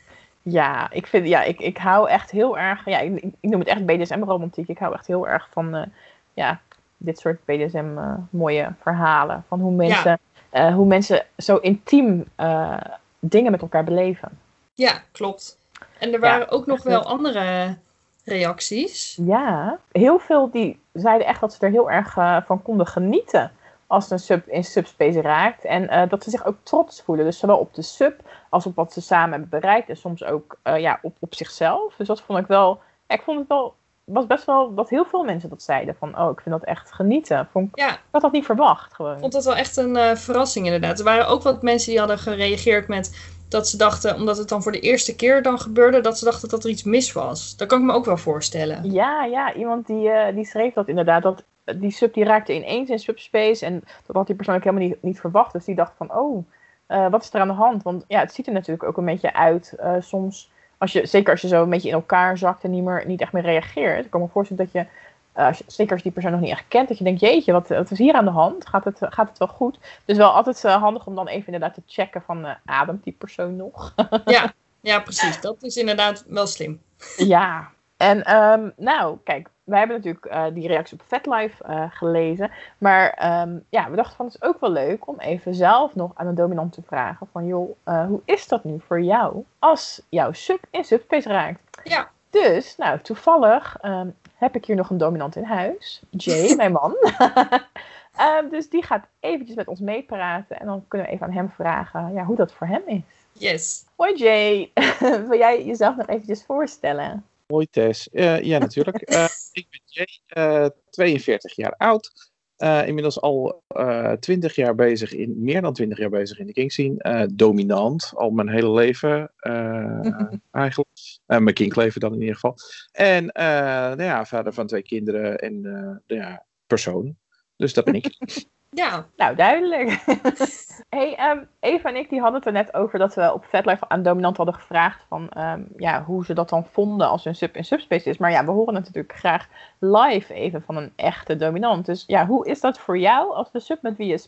Ja, 0.43 0.91
ik, 0.91 1.07
vind, 1.07 1.27
ja, 1.27 1.43
ik, 1.43 1.59
ik 1.59 1.79
hou 1.79 2.09
echt 2.09 2.31
heel 2.31 2.59
erg, 2.59 2.85
ja, 2.85 2.99
ik, 2.99 3.23
ik 3.23 3.51
noem 3.51 3.61
het 3.61 3.69
echt 3.69 3.87
BDSM-romantiek. 3.87 4.69
Ik 4.69 4.79
hou 4.79 4.95
echt 4.95 5.07
heel 5.07 5.29
erg 5.29 5.49
van 5.51 5.75
eh, 5.75 5.87
ja, 6.35 6.61
dit 6.97 7.19
soort 7.19 7.45
BDSM-mooie 7.45 8.73
verhalen. 8.81 9.45
Van 9.49 9.61
hoe 9.61 9.73
mensen 9.73 10.19
eh, 10.51 10.75
hoe 10.75 10.87
mensen 10.87 11.27
zo 11.37 11.57
intiem 11.57 12.25
eh, 12.37 12.77
dingen 13.19 13.51
met 13.51 13.61
elkaar 13.61 13.85
beleven. 13.85 14.39
Ja, 14.75 15.03
klopt. 15.13 15.59
En 15.99 16.13
er 16.13 16.21
waren 16.21 16.51
ook 16.51 16.67
nog 16.67 16.83
wel 16.83 17.03
andere 17.03 17.77
reacties. 18.25 19.19
Ja, 19.23 19.79
heel 19.93 20.19
veel 20.19 20.51
die 20.51 20.81
zeiden 20.93 21.27
echt 21.27 21.41
dat 21.41 21.53
ze 21.53 21.67
er 21.67 21.71
heel 21.71 21.91
erg 21.91 22.17
eh, 22.17 22.37
van 22.47 22.63
konden 22.63 22.87
genieten 22.87 23.53
als 23.87 24.11
een 24.11 24.19
sub 24.19 24.49
in 24.49 24.65
subspace 24.65 25.21
raakt. 25.21 25.65
En 25.65 25.89
eh, 25.89 26.09
dat 26.09 26.25
ze 26.25 26.31
zich 26.31 26.45
ook 26.47 26.57
trots 26.63 27.03
voelen. 27.03 27.25
Dus 27.25 27.39
zowel 27.39 27.59
op 27.59 27.75
de 27.75 27.83
sub 27.83 28.21
als 28.49 28.67
op 28.67 28.75
wat 28.75 28.93
ze 28.93 29.01
samen 29.01 29.31
hebben 29.31 29.49
bereikt. 29.61 29.89
En 29.89 29.97
soms 29.97 30.25
ook 30.25 30.59
eh, 30.63 30.81
ja, 30.81 30.99
op, 31.03 31.17
op 31.21 31.35
zichzelf. 31.35 31.95
Dus 31.97 32.07
dat 32.07 32.21
vond 32.21 32.39
ik 32.39 32.47
wel. 32.47 32.81
Ik 33.07 33.23
vond 33.23 33.39
het 33.39 33.49
wel. 33.49 33.75
Was 34.05 34.27
best 34.27 34.45
wel 34.45 34.75
dat 34.75 34.89
heel 34.89 35.05
veel 35.05 35.25
mensen 35.25 35.49
dat 35.49 35.63
zeiden. 35.63 35.95
Van 35.99 36.19
oh, 36.19 36.31
ik 36.31 36.41
vind 36.41 36.55
dat 36.55 36.65
echt 36.65 36.93
genieten. 36.93 37.49
Vond 37.53 37.69
ik, 37.69 37.79
Ja, 37.79 37.91
ik 37.91 38.01
had 38.11 38.23
dat 38.23 38.33
niet 38.33 38.45
verwacht 38.45 38.95
gewoon. 38.95 39.15
ik 39.15 39.21
vond 39.21 39.33
dat 39.33 39.45
wel 39.45 39.57
echt 39.57 39.77
een 39.77 40.17
verrassing 40.17 40.65
inderdaad. 40.67 40.99
Er 40.99 41.05
waren 41.05 41.29
ook 41.29 41.43
wat 41.43 41.63
mensen 41.63 41.91
die 41.91 41.99
hadden 41.99 42.19
gereageerd 42.19 42.89
met 42.89 43.33
dat 43.51 43.69
ze 43.69 43.77
dachten, 43.77 44.15
omdat 44.15 44.39
het 44.39 44.49
dan 44.49 44.63
voor 44.63 44.73
de 44.73 44.81
eerste 44.81 45.17
keer 45.17 45.43
dan 45.43 45.59
gebeurde, 45.59 46.01
dat 46.01 46.19
ze 46.19 46.25
dachten 46.25 46.49
dat 46.49 46.65
er 46.65 46.71
iets 46.71 46.83
mis 46.83 47.13
was. 47.13 47.57
Dat 47.57 47.69
kan 47.69 47.79
ik 47.79 47.85
me 47.85 47.93
ook 47.93 48.05
wel 48.05 48.17
voorstellen. 48.17 48.91
Ja, 48.91 49.25
ja, 49.25 49.55
iemand 49.55 49.87
die, 49.87 50.11
eh, 50.11 50.35
die 50.35 50.45
schreef 50.45 50.75
dat 50.75 50.89
inderdaad. 50.89 51.23
Dat 51.23 51.45
die 51.77 51.91
sub 51.91 52.15
die 52.15 52.25
raakte 52.25 52.55
ineens 52.55 52.89
in 52.89 52.99
subspace. 52.99 53.65
En 53.67 53.83
dat 54.07 54.17
had 54.17 54.27
hij 54.27 54.37
persoonlijk 54.37 54.67
helemaal 54.67 54.89
niet, 54.89 55.03
niet 55.03 55.21
verwacht. 55.21 55.53
Dus 55.53 55.65
die 55.65 55.75
dacht 55.75 55.93
van, 55.97 56.15
oh, 56.15 56.47
eh, 56.87 57.11
wat 57.11 57.23
is 57.23 57.35
er 57.35 57.41
aan 57.41 57.49
de 57.49 57.55
hand? 57.55 57.83
Want 57.83 58.05
ja, 58.09 58.21
het 58.21 58.35
ziet 58.35 58.47
er 58.47 58.53
natuurlijk 58.53 58.89
ook 58.89 58.97
een 58.97 59.05
beetje 59.05 59.35
uit 59.35 59.75
eh, 59.79 59.95
soms. 60.01 60.51
Als 60.79 60.93
je, 60.93 61.07
zeker 61.07 61.33
als 61.33 61.41
je 61.41 61.49
zo 61.49 61.63
een 61.63 61.71
beetje 61.71 61.89
in 61.89 61.95
elkaar 61.95 62.39
zakt 62.39 62.65
en 62.65 62.71
niet, 62.71 62.85
meer, 62.85 63.03
niet 63.07 63.21
echt 63.21 63.33
meer 63.33 63.43
reageert. 63.43 64.05
Ik 64.05 64.11
kan 64.11 64.21
me 64.21 64.29
voorstellen 64.29 64.65
dat 64.65 64.73
je, 64.73 64.89
je, 65.35 65.65
zeker 65.67 65.93
als 65.93 66.03
je 66.03 66.11
die 66.11 66.13
persoon 66.13 66.33
nog 66.33 66.41
niet 66.41 66.51
echt 66.51 66.69
kent, 66.69 66.89
dat 66.89 66.99
je 66.99 67.05
denkt, 67.05 67.21
jeetje, 67.21 67.53
wat, 67.53 67.69
wat 67.69 67.91
is 67.91 67.99
hier 67.99 68.15
aan 68.15 68.25
de 68.25 68.31
hand? 68.31 68.67
Gaat 68.67 68.85
het, 68.85 68.97
gaat 69.01 69.29
het 69.29 69.39
wel 69.39 69.49
goed? 69.49 69.79
Dus 70.05 70.17
wel 70.17 70.31
altijd 70.31 70.65
eh, 70.65 70.83
handig 70.83 71.07
om 71.07 71.15
dan 71.15 71.27
even 71.27 71.47
inderdaad 71.47 71.75
te 71.75 71.83
checken 71.87 72.23
van, 72.23 72.45
eh, 72.45 72.55
ademt 72.65 73.05
die 73.05 73.13
persoon 73.19 73.57
nog? 73.57 73.95
Ja, 74.25 74.53
ja, 74.81 75.01
precies. 75.01 75.41
Dat 75.41 75.63
is 75.63 75.77
inderdaad 75.77 76.25
wel 76.29 76.47
slim. 76.47 76.83
Ja, 77.17 77.71
en 77.97 78.25
ehm, 78.25 78.71
nou, 78.77 79.19
kijk, 79.25 79.49
wij 79.65 79.79
hebben 79.79 79.97
natuurlijk 79.97 80.55
die 80.55 80.67
reactie 80.67 80.99
op 80.99 81.07
FetLife 81.07 81.65
eh 81.65 81.85
gelezen. 81.91 82.51
Maar 82.79 83.11
ehm, 83.11 83.59
ja, 83.69 83.91
we 83.91 83.97
dachten 83.97 84.17
van 84.17 84.27
het 84.27 84.35
is 84.35 84.43
ook 84.43 84.61
wel 84.61 84.71
leuk 84.71 85.09
om 85.09 85.19
even 85.19 85.55
zelf 85.55 85.95
nog 85.95 86.11
aan 86.15 86.27
een 86.27 86.35
dominant 86.35 86.73
te 86.73 86.83
vragen 86.87 87.29
van 87.33 87.47
joh, 87.47 87.77
hoe 87.85 88.21
is 88.25 88.49
dat 88.49 88.65
nu 88.65 88.81
voor 88.87 89.01
jou 89.01 89.45
als 89.59 90.03
jouw 90.09 90.33
sub 90.33 90.65
in 90.71 90.85
subspace 90.85 91.29
raakt? 91.29 91.61
Ja. 91.85 92.11
Dus, 92.31 92.77
nou, 92.77 93.01
toevallig 93.01 93.77
ehm, 93.81 94.09
heb 94.35 94.55
ik 94.55 94.65
hier 94.65 94.77
nog 94.77 94.91
een 94.91 94.99
dominant 94.99 95.37
in 95.37 95.45
huis. 95.45 96.03
Jay, 96.11 96.55
mijn 96.57 96.73
man. 96.73 96.97
Ehm, 98.17 98.49
dus 98.49 98.69
die 98.69 98.83
gaat 98.83 99.07
eventjes 99.21 99.57
met 99.57 99.69
ons 99.69 99.81
meepraten. 99.81 100.61
En 100.61 100.67
dan 100.67 100.85
kunnen 100.89 101.07
we 101.07 101.13
even 101.13 101.27
aan 101.27 101.33
hem 101.33 101.51
vragen 101.51 102.13
ja, 102.13 102.25
hoe 102.25 102.37
dat 102.37 102.53
voor 102.53 102.67
hem 102.67 102.83
is. 102.87 103.01
Yes. 103.33 103.85
Hoi 103.97 104.17
Jay, 104.17 104.71
wil 105.29 105.39
jij 105.39 105.65
jezelf 105.65 105.97
nog 105.97 106.07
eventjes 106.07 106.45
voorstellen? 106.45 107.25
Hoi 107.47 107.67
Tess. 107.71 108.09
Eh, 108.11 108.43
ja, 108.43 108.59
natuurlijk. 108.59 109.01
Eh, 109.01 109.25
ik 109.53 109.67
ben 109.71 109.81
Jay, 109.85 110.19
eh, 110.27 110.67
42 110.91 111.57
jaar 111.57 111.75
oud. 111.77 112.30
Eh, 112.61 112.87
inmiddels 112.87 113.21
al 113.21 113.63
eh 113.67 114.13
20 114.13 114.55
jaar 114.55 114.75
bezig 114.75 115.13
in, 115.13 115.35
meer 115.43 115.61
dan 115.61 115.73
20 115.73 115.99
jaar 115.99 116.11
bezig 116.11 116.39
in 116.39 116.47
de 116.47 116.53
King 116.53 116.73
scene. 116.73 116.99
Eh, 116.99 117.23
dominant, 117.33 118.13
al 118.15 118.31
mijn 118.31 118.49
hele 118.49 118.71
leven 118.71 119.33
eigenlijk. 120.51 120.89
Mijn 121.27 121.53
kinkleven 121.53 122.01
dan 122.01 122.15
in 122.15 122.21
ieder 122.21 122.35
geval. 122.35 122.57
En 122.93 123.25
nou 123.25 124.03
ja, 124.03 124.25
vader 124.25 124.53
van 124.53 124.67
twee 124.67 124.83
kinderen 124.83 125.39
en 125.39 125.61
nou 125.61 126.01
ja, 126.07 126.45
persoon. 126.67 127.17
Dus 127.57 127.75
dat 127.75 127.85
ben 127.85 127.95
ik. 127.95 128.17
Ja, 128.71 129.07
Nou, 129.17 129.37
duidelijk. 129.37 130.05
hey, 130.97 131.17
ehm, 131.17 131.45
Eva 131.61 131.89
en 131.89 131.97
ik 131.97 132.09
die 132.09 132.21
hadden 132.21 132.39
het 132.39 132.47
er 132.47 132.53
net 132.53 132.75
over 132.75 132.99
dat 132.99 133.15
we 133.15 133.33
op 133.33 133.45
VetLife 133.45 133.89
aan 133.89 134.03
Dominant 134.03 134.37
hadden 134.37 134.55
gevraagd 134.55 135.05
van 135.09 135.29
ehm, 135.29 135.63
ja, 135.77 136.05
hoe 136.05 136.25
ze 136.25 136.35
dat 136.35 136.49
dan 136.49 136.67
vonden 136.67 137.09
als 137.09 137.25
hun 137.25 137.35
sub 137.35 137.57
in 137.57 137.65
subspace 137.65 138.09
is. 138.09 138.19
Maar 138.19 138.31
ja, 138.31 138.45
we 138.45 138.51
horen 138.51 138.75
het 138.75 138.85
natuurlijk 138.85 139.15
graag 139.15 139.49
live 139.79 140.35
even 140.35 140.63
van 140.63 140.77
een 140.77 140.93
echte 140.97 141.37
dominant. 141.37 141.87
Dus 141.87 142.05
ja, 142.07 142.27
hoe 142.27 142.47
is 142.47 142.61
dat 142.61 142.79
voor 142.79 142.99
jou 142.99 143.35
als 143.35 143.53
de 143.53 143.61
sub 143.61 143.83
met 143.83 143.97
wie, 143.97 144.07
je 144.07 144.21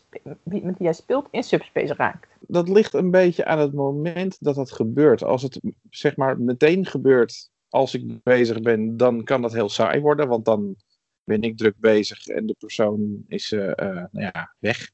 met 0.43 0.59
wie 0.61 0.73
jij 0.77 0.93
speelt 0.93 1.27
in 1.31 1.43
subspace 1.43 1.93
raakt? 1.93 2.33
dat 2.47 2.69
ligt 2.69 2.93
een 2.93 3.11
beetje 3.11 3.45
aan 3.45 3.59
het 3.59 3.73
moment 3.73 4.37
dat 4.39 4.55
dat 4.55 4.71
gebeurt. 4.71 5.23
Als 5.23 5.41
het 5.41 5.59
zeg 5.89 6.15
maar 6.15 6.39
meteen 6.39 6.85
gebeurt 6.85 7.51
als 7.69 7.93
ik 7.93 8.23
bezig 8.23 8.61
ben, 8.61 8.97
dan 8.97 9.23
kan 9.23 9.41
dat 9.41 9.53
heel 9.53 9.69
saai 9.69 10.01
worden, 10.01 10.27
want 10.27 10.45
dan 10.45 10.75
ben 11.23 11.41
ik 11.41 11.57
druk 11.57 11.75
bezig 11.77 12.27
en 12.27 12.45
de 12.45 12.55
persoon 12.59 13.23
is 13.27 13.51
eh, 13.51 13.69
eh, 13.69 14.05
nou 14.11 14.31
ja, 14.33 14.55
weg. 14.59 14.89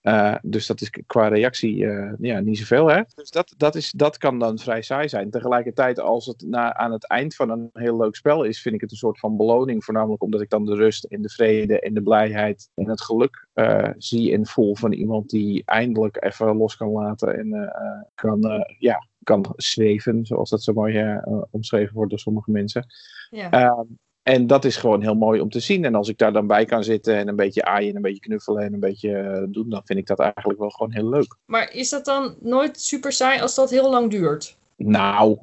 Eh, 0.00 0.34
dus 0.42 0.66
dat 0.66 0.80
is 0.80 0.90
qua 1.06 1.28
reactie 1.28 1.76
ja, 2.18 2.40
niet 2.40 2.58
zoveel. 2.58 2.86
Hè? 2.90 3.02
Dus 3.14 3.30
dat, 3.30 3.54
dat, 3.56 3.74
is, 3.74 3.90
dat 3.90 4.18
kan 4.18 4.38
dan 4.38 4.58
vrij 4.58 4.82
saai 4.82 5.08
zijn. 5.08 5.30
Tegelijkertijd, 5.30 6.00
als 6.00 6.26
het 6.26 6.44
na, 6.46 6.74
aan 6.74 6.92
het 6.92 7.08
eind 7.08 7.34
van 7.34 7.50
een 7.50 7.70
heel 7.72 7.96
leuk 7.96 8.16
spel 8.16 8.44
is, 8.44 8.62
vind 8.62 8.74
ik 8.74 8.80
het 8.80 8.90
een 8.90 8.96
soort 8.96 9.18
van 9.18 9.36
beloning. 9.36 9.84
Voornamelijk 9.84 10.22
omdat 10.22 10.40
ik 10.40 10.50
dan 10.50 10.64
de 10.64 10.74
rust 10.74 11.04
en 11.04 11.22
de 11.22 11.28
vrede 11.28 11.80
en 11.80 11.94
de 11.94 12.02
blijheid 12.02 12.70
en 12.74 12.88
het 12.88 13.00
geluk 13.00 13.48
zie 13.98 14.32
en 14.32 14.46
voel 14.46 14.76
van 14.76 14.92
iemand 14.92 15.30
die 15.30 15.62
eindelijk 15.64 16.24
even 16.24 16.56
los 16.56 16.76
kan 16.76 16.90
laten 16.90 17.38
en 17.38 17.72
kan, 18.14 18.66
ja, 18.78 19.08
kan 19.22 19.52
zweven, 19.56 20.26
zoals 20.26 20.50
dat 20.50 20.62
zo 20.62 20.72
mooi 20.72 21.20
omschreven 21.50 21.94
wordt 21.94 22.10
door 22.10 22.20
sommige 22.20 22.50
mensen. 22.50 22.86
ja. 23.30 23.86
En 24.24 24.46
dat 24.46 24.64
is 24.64 24.76
gewoon 24.76 25.02
heel 25.02 25.14
mooi 25.14 25.40
om 25.40 25.50
te 25.50 25.60
zien. 25.60 25.84
En 25.84 25.94
als 25.94 26.08
ik 26.08 26.18
daar 26.18 26.32
dan 26.32 26.46
bij 26.46 26.64
kan 26.64 26.84
zitten 26.84 27.16
en 27.16 27.28
een 27.28 27.36
beetje 27.36 27.64
aaien 27.64 27.88
en 27.90 27.96
een 27.96 28.02
beetje 28.02 28.20
knuffelen 28.20 28.62
en 28.62 28.72
een 28.72 28.80
beetje 28.80 29.16
eh, 29.16 29.42
doen, 29.48 29.70
dan 29.70 29.82
vind 29.84 29.98
ik 29.98 30.06
dat 30.06 30.18
eigenlijk 30.18 30.58
wel 30.58 30.70
gewoon 30.70 30.92
heel 30.92 31.08
leuk. 31.08 31.36
Maar 31.44 31.72
is 31.72 31.90
dat 31.90 32.04
dan 32.04 32.34
nooit 32.40 32.80
super 32.80 33.12
saai 33.12 33.40
als 33.40 33.54
dat 33.54 33.70
heel 33.70 33.90
lang 33.90 34.10
duurt? 34.10 34.56
Nou, 34.76 35.38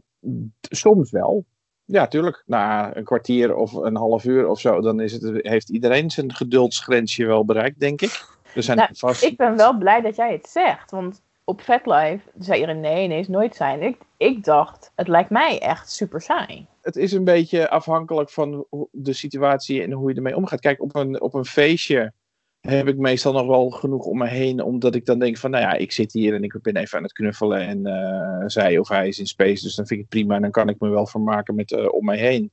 soms 0.61 1.11
wel. 1.11 1.45
Ja, 1.85 2.07
tuurlijk. 2.07 2.43
Na 2.45 2.95
een 2.95 3.03
kwartier 3.03 3.55
of 3.55 3.73
een 3.73 3.95
half 3.95 4.25
uur 4.25 4.47
of 4.47 4.59
zo, 4.59 4.81
dan 4.81 4.99
is 4.99 5.13
het, 5.13 5.23
heeft 5.33 5.69
iedereen 5.69 6.09
zijn 6.09 6.33
geduldsgrensje 6.33 7.25
wel 7.25 7.45
bereikt, 7.45 7.79
denk 7.79 8.01
ik. 8.01 8.25
Er 8.55 8.63
zijn 8.63 8.77
Nou, 8.77 8.89
vast... 8.93 9.23
Ik 9.23 9.37
ben 9.37 9.57
wel 9.57 9.77
blij 9.77 10.01
dat 10.01 10.15
jij 10.15 10.31
het 10.31 10.49
zegt, 10.49 10.91
want 10.91 11.21
op 11.43 11.61
VetLife 11.61 12.29
zei 12.39 12.59
iedereen 12.59 12.81
nee, 12.81 13.07
nee, 13.07 13.19
is 13.19 13.27
nooit 13.27 13.55
zijn. 13.55 13.81
Ik, 13.81 13.97
ik 14.17 14.43
dacht, 14.43 14.91
het 14.95 15.07
lijkt 15.07 15.29
mij 15.29 15.59
echt 15.59 15.91
super 15.91 16.21
saai. 16.21 16.67
Het 16.81 16.95
is 16.95 17.11
een 17.11 17.23
beetje 17.23 17.69
afhankelijk 17.69 18.29
van 18.29 18.65
de 18.91 19.13
situatie 19.13 19.81
en 19.81 19.91
hoe 19.91 20.09
je 20.09 20.15
ermee 20.15 20.35
omgaat. 20.35 20.59
Kijk, 20.59 20.81
op 20.81 20.95
een, 20.95 21.21
op 21.21 21.33
een 21.33 21.45
feestje 21.45 22.13
heb 22.61 22.87
ik 22.87 22.97
meestal 22.97 23.33
nog 23.33 23.47
wel 23.47 23.69
genoeg 23.69 24.05
om 24.05 24.17
me 24.17 24.27
heen, 24.27 24.61
omdat 24.61 24.95
ik 24.95 25.05
dan 25.05 25.19
denk 25.19 25.37
van, 25.37 25.51
nou 25.51 25.63
ja, 25.63 25.73
ik 25.73 25.91
zit 25.91 26.13
hier 26.13 26.33
en 26.33 26.43
ik 26.43 26.57
ben 26.61 26.75
even 26.75 26.97
aan 26.97 27.03
het 27.03 27.13
knuffelen 27.13 27.59
en 27.67 27.85
eh, 27.85 28.43
zij 28.45 28.77
of 28.77 28.87
hij 28.87 29.07
is 29.07 29.19
in 29.19 29.27
space, 29.27 29.63
dus 29.63 29.75
dan 29.75 29.87
vind 29.87 29.99
ik 29.99 30.05
het 30.09 30.19
prima 30.19 30.35
en 30.35 30.41
dan 30.41 30.51
kan 30.51 30.69
ik 30.69 30.79
me 30.79 30.89
wel 30.89 31.07
vermaken 31.07 31.55
met 31.55 31.71
eh, 31.71 31.93
om 31.93 32.05
mij 32.05 32.17
heen. 32.17 32.51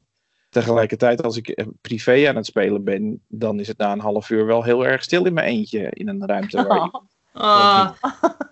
Tegelijkertijd, 0.50 1.22
als 1.22 1.36
ik 1.36 1.48
eh, 1.48 1.66
privé 1.80 2.28
aan 2.28 2.36
het 2.36 2.46
spelen 2.46 2.84
ben, 2.84 3.22
dan 3.28 3.60
is 3.60 3.68
het 3.68 3.78
na 3.78 3.92
een 3.92 4.00
half 4.00 4.30
uur 4.30 4.46
wel 4.46 4.62
heel 4.62 4.86
erg 4.86 5.02
stil 5.02 5.24
in 5.26 5.32
mijn 5.32 5.46
eentje 5.46 5.90
in 5.90 6.08
een 6.08 6.26
ruimte 6.26 6.66
waar 6.66 6.84
ik 6.84 7.00
Ah, 7.32 7.90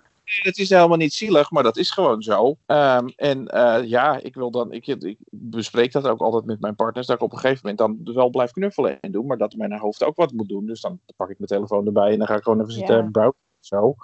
het 0.47 0.59
is 0.59 0.71
helemaal 0.71 0.97
niet 0.97 1.13
zielig, 1.13 1.51
maar 1.51 1.63
dat 1.63 1.77
is 1.77 1.91
gewoon 1.91 2.23
zo. 2.23 2.57
Ehm, 2.67 3.09
en 3.17 3.49
eh, 3.49 3.85
ja, 3.85 4.19
ik 4.23 4.35
wil 4.35 4.51
dan, 4.51 4.73
ik, 4.73 4.87
ik 4.87 5.17
bespreek 5.31 5.93
dat 5.93 6.07
ook 6.07 6.21
altijd 6.21 6.45
met 6.45 6.61
mijn 6.61 6.75
partners, 6.77 7.07
dat 7.07 7.17
ik 7.17 7.23
op 7.23 7.33
een 7.33 7.39
gegeven 7.39 7.61
moment 7.69 8.05
dan 8.05 8.15
wel 8.15 8.31
blijf 8.31 8.51
knuffelen 8.51 9.01
en 9.01 9.13
doen, 9.13 9.27
maar 9.27 9.39
dat 9.39 9.55
mijn 9.55 9.79
hoofd 9.79 10.05
ook 10.05 10.17
wat 10.17 10.33
moet 10.33 10.49
doen. 10.49 10.67
Dus 10.67 10.81
dan 10.81 11.01
pak 11.17 11.31
ik 11.31 11.39
mijn 11.39 11.51
telefoon 11.51 11.87
erbij 11.87 12.13
en 12.13 12.19
dan 12.19 12.27
ga 12.27 12.37
ik 12.37 12.43
gewoon 12.43 12.61
even 12.61 12.73
zitten 12.73 12.97
Ja. 12.97 13.09
browsen 13.11 13.41
zo. 13.61 13.95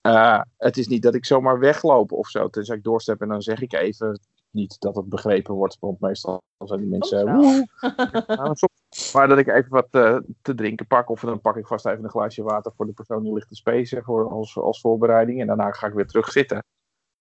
Eh, 0.00 0.40
het 0.56 0.76
is 0.76 0.88
niet 0.88 1.02
dat 1.02 1.14
ik 1.14 1.24
zomaar 1.24 1.58
wegloop 1.58 2.12
of 2.12 2.28
zo, 2.28 2.48
tenzij 2.48 2.76
ik 2.76 2.82
doorstep 2.82 3.20
en 3.20 3.28
dan 3.28 3.42
zeg 3.42 3.60
ik 3.60 3.72
even 3.72 4.20
niet 4.52 4.80
dat 4.80 4.96
het 4.96 5.08
begrepen 5.08 5.54
wordt, 5.54 5.76
want 5.80 6.00
meestal 6.00 6.42
zijn 6.64 6.80
die 6.80 6.88
mensen... 6.88 7.34
Woehoe. 7.34 7.66
Nou, 8.26 8.54
soms- 8.54 9.12
maar 9.12 9.28
dat 9.28 9.38
ik 9.38 9.48
even 9.48 9.70
wat 9.70 9.88
eh, 9.90 10.16
te 10.42 10.54
drinken 10.54 10.86
pak. 10.86 11.10
Of 11.10 11.20
dan 11.20 11.40
pak 11.40 11.56
ik 11.56 11.66
vast 11.66 11.86
even 11.86 12.04
een 12.04 12.10
glaasje 12.10 12.42
water 12.42 12.72
voor 12.76 12.86
de 12.86 12.92
persoon 12.92 13.22
die 13.22 13.32
ligt 13.32 13.48
te 13.48 13.54
spacen 13.54 14.04
voor, 14.04 14.30
als, 14.30 14.56
als 14.56 14.80
voorbereiding. 14.80 15.40
En 15.40 15.46
daarna 15.46 15.70
ga 15.70 15.86
ik 15.86 15.92
weer 15.92 16.06
terug 16.06 16.32
zitten. 16.32 16.64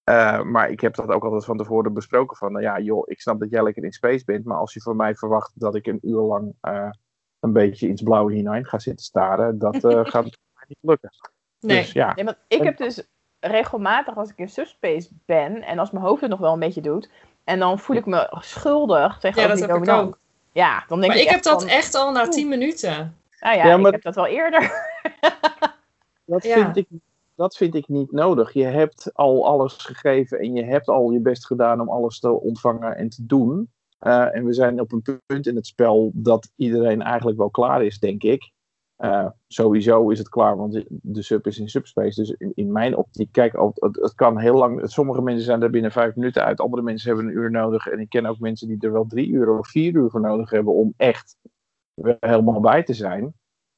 Eh, 0.03 0.41
maar 0.41 0.69
ik 0.69 0.79
heb 0.79 0.95
dat 0.95 1.09
ook 1.09 1.23
altijd 1.23 1.45
van 1.45 1.57
tevoren 1.57 1.93
besproken. 1.93 2.37
Van, 2.37 2.51
nou 2.51 2.63
ja, 2.63 2.79
joh, 2.79 3.03
ik 3.05 3.21
snap 3.21 3.39
dat 3.39 3.49
jij 3.49 3.63
lekker 3.63 3.83
in 3.83 3.91
space 3.91 4.25
bent. 4.25 4.45
Maar 4.45 4.57
als 4.57 4.73
je 4.73 4.81
van 4.81 4.95
mij 4.95 5.15
verwacht 5.15 5.51
dat 5.55 5.75
ik 5.75 5.87
een 5.87 5.99
uur 6.01 6.21
lang 6.21 6.53
eh, 6.61 6.89
een 7.39 7.53
beetje 7.53 7.87
iets 7.87 8.01
blauwe 8.01 8.33
hinein 8.33 8.65
ga 8.65 8.79
zitten 8.79 9.05
staren. 9.05 9.59
Dat 9.59 9.83
eh, 9.83 10.05
gaat 10.11 10.23
mij 10.23 10.65
niet 10.67 10.77
lukken. 10.81 11.09
nee. 11.59 11.77
Dus 11.77 11.91
ja, 11.91 12.13
Nee, 12.13 12.25
want 12.25 12.37
ik 12.47 12.63
heb 12.63 12.77
dus 12.77 13.07
regelmatig 13.39 14.17
als 14.17 14.29
ik 14.29 14.37
in 14.37 14.49
subspace 14.49 15.09
ben 15.25 15.61
en 15.61 15.79
als 15.79 15.91
mijn 15.91 16.05
hoofd 16.05 16.21
het 16.21 16.29
nog 16.29 16.39
wel 16.39 16.53
een 16.53 16.59
beetje 16.59 16.81
doet, 16.81 17.09
en 17.49 17.59
dan 17.59 17.79
voel 17.79 17.95
ik 17.95 18.05
me 18.05 18.27
schuldig 18.39 19.13
Ja, 19.13 19.17
tegenover 19.19 19.49
dat 19.49 19.67
die 19.67 19.75
heb 19.75 19.83
ik 19.83 20.07
ook. 20.07 20.19
Ja, 20.51 20.83
dan 20.87 20.99
denk 20.99 21.11
Maar 21.11 21.21
ik 21.21 21.27
ik 21.27 21.31
heb 21.31 21.43
dat 21.43 21.61
van, 21.61 21.71
echt 21.71 21.95
al 21.95 22.11
na 22.11 22.27
10 22.27 22.47
minuten. 22.47 23.17
Nou 23.39 23.55
ja, 23.57 23.65
Ja, 23.67 23.77
maar- 23.77 23.87
ik 23.87 23.93
heb 23.93 24.01
dat 24.01 24.15
wel 24.15 24.25
eerder. 24.27 24.61
dat, 26.25 26.43
Ja. 26.43 26.53
vind 26.53 26.77
ik, 26.77 26.87
dat 27.35 27.55
vind 27.55 27.75
ik 27.75 27.87
niet 27.87 28.11
nodig. 28.11 28.53
Je 28.53 28.63
hebt 28.65 29.09
al 29.13 29.45
alles 29.47 29.73
gegeven 29.73 30.39
en 30.39 30.53
je 30.53 30.63
hebt 30.63 30.87
al 30.87 31.11
je 31.11 31.19
best 31.19 31.45
gedaan 31.45 31.81
om 31.81 31.89
alles 31.89 32.19
te 32.19 32.29
ontvangen 32.41 32.95
en 32.95 33.09
te 33.09 33.25
doen. 33.25 33.69
Eh, 33.99 34.35
en 34.35 34.45
we 34.45 34.53
zijn 34.53 34.79
op 34.81 34.91
een 34.91 35.21
punt 35.25 35.47
in 35.47 35.55
het 35.55 35.67
spel 35.67 36.11
dat 36.13 36.51
iedereen 36.55 37.01
eigenlijk 37.01 37.37
wel 37.37 37.49
klaar 37.49 37.83
is, 37.83 37.99
denk 37.99 38.23
ik. 38.23 38.51
Eh, 38.99 39.27
sowieso 39.47 40.09
is 40.09 40.17
het 40.17 40.29
klaar, 40.29 40.57
want 40.57 40.83
de- 40.89 41.21
sub 41.21 41.47
is 41.47 41.59
in 41.59 41.69
subspace. 41.69 42.21
Dus 42.21 42.29
in, 42.29 42.51
in 42.55 42.71
mijn 42.71 42.95
optiek, 42.95 43.31
kijk, 43.31 43.53
het, 43.75 43.95
het 44.01 44.13
kan 44.15 44.37
heel 44.39 44.55
lang. 44.55 44.81
Sommige 44.83 45.21
mensen 45.21 45.45
zijn 45.45 45.61
er 45.61 45.69
binnen 45.69 45.91
vijf 45.91 46.15
minuten 46.15 46.43
uit, 46.43 46.59
andere 46.59 46.81
mensen 46.81 47.07
hebben 47.07 47.27
een 47.27 47.37
uur 47.37 47.51
nodig. 47.51 47.87
En 47.87 47.99
ik 47.99 48.09
ken 48.09 48.25
ook 48.25 48.39
mensen 48.39 48.67
die 48.67 48.77
er 48.79 48.91
wel 48.91 49.05
drie 49.07 49.27
uur 49.29 49.57
of 49.57 49.67
vier 49.67 49.93
uur 49.93 50.09
voor 50.09 50.21
nodig 50.21 50.49
hebben 50.49 50.73
om 50.73 50.93
echt 50.97 51.37
helemaal 52.19 52.59
bij 52.59 52.83
te 52.83 52.93
zijn. 52.93 53.33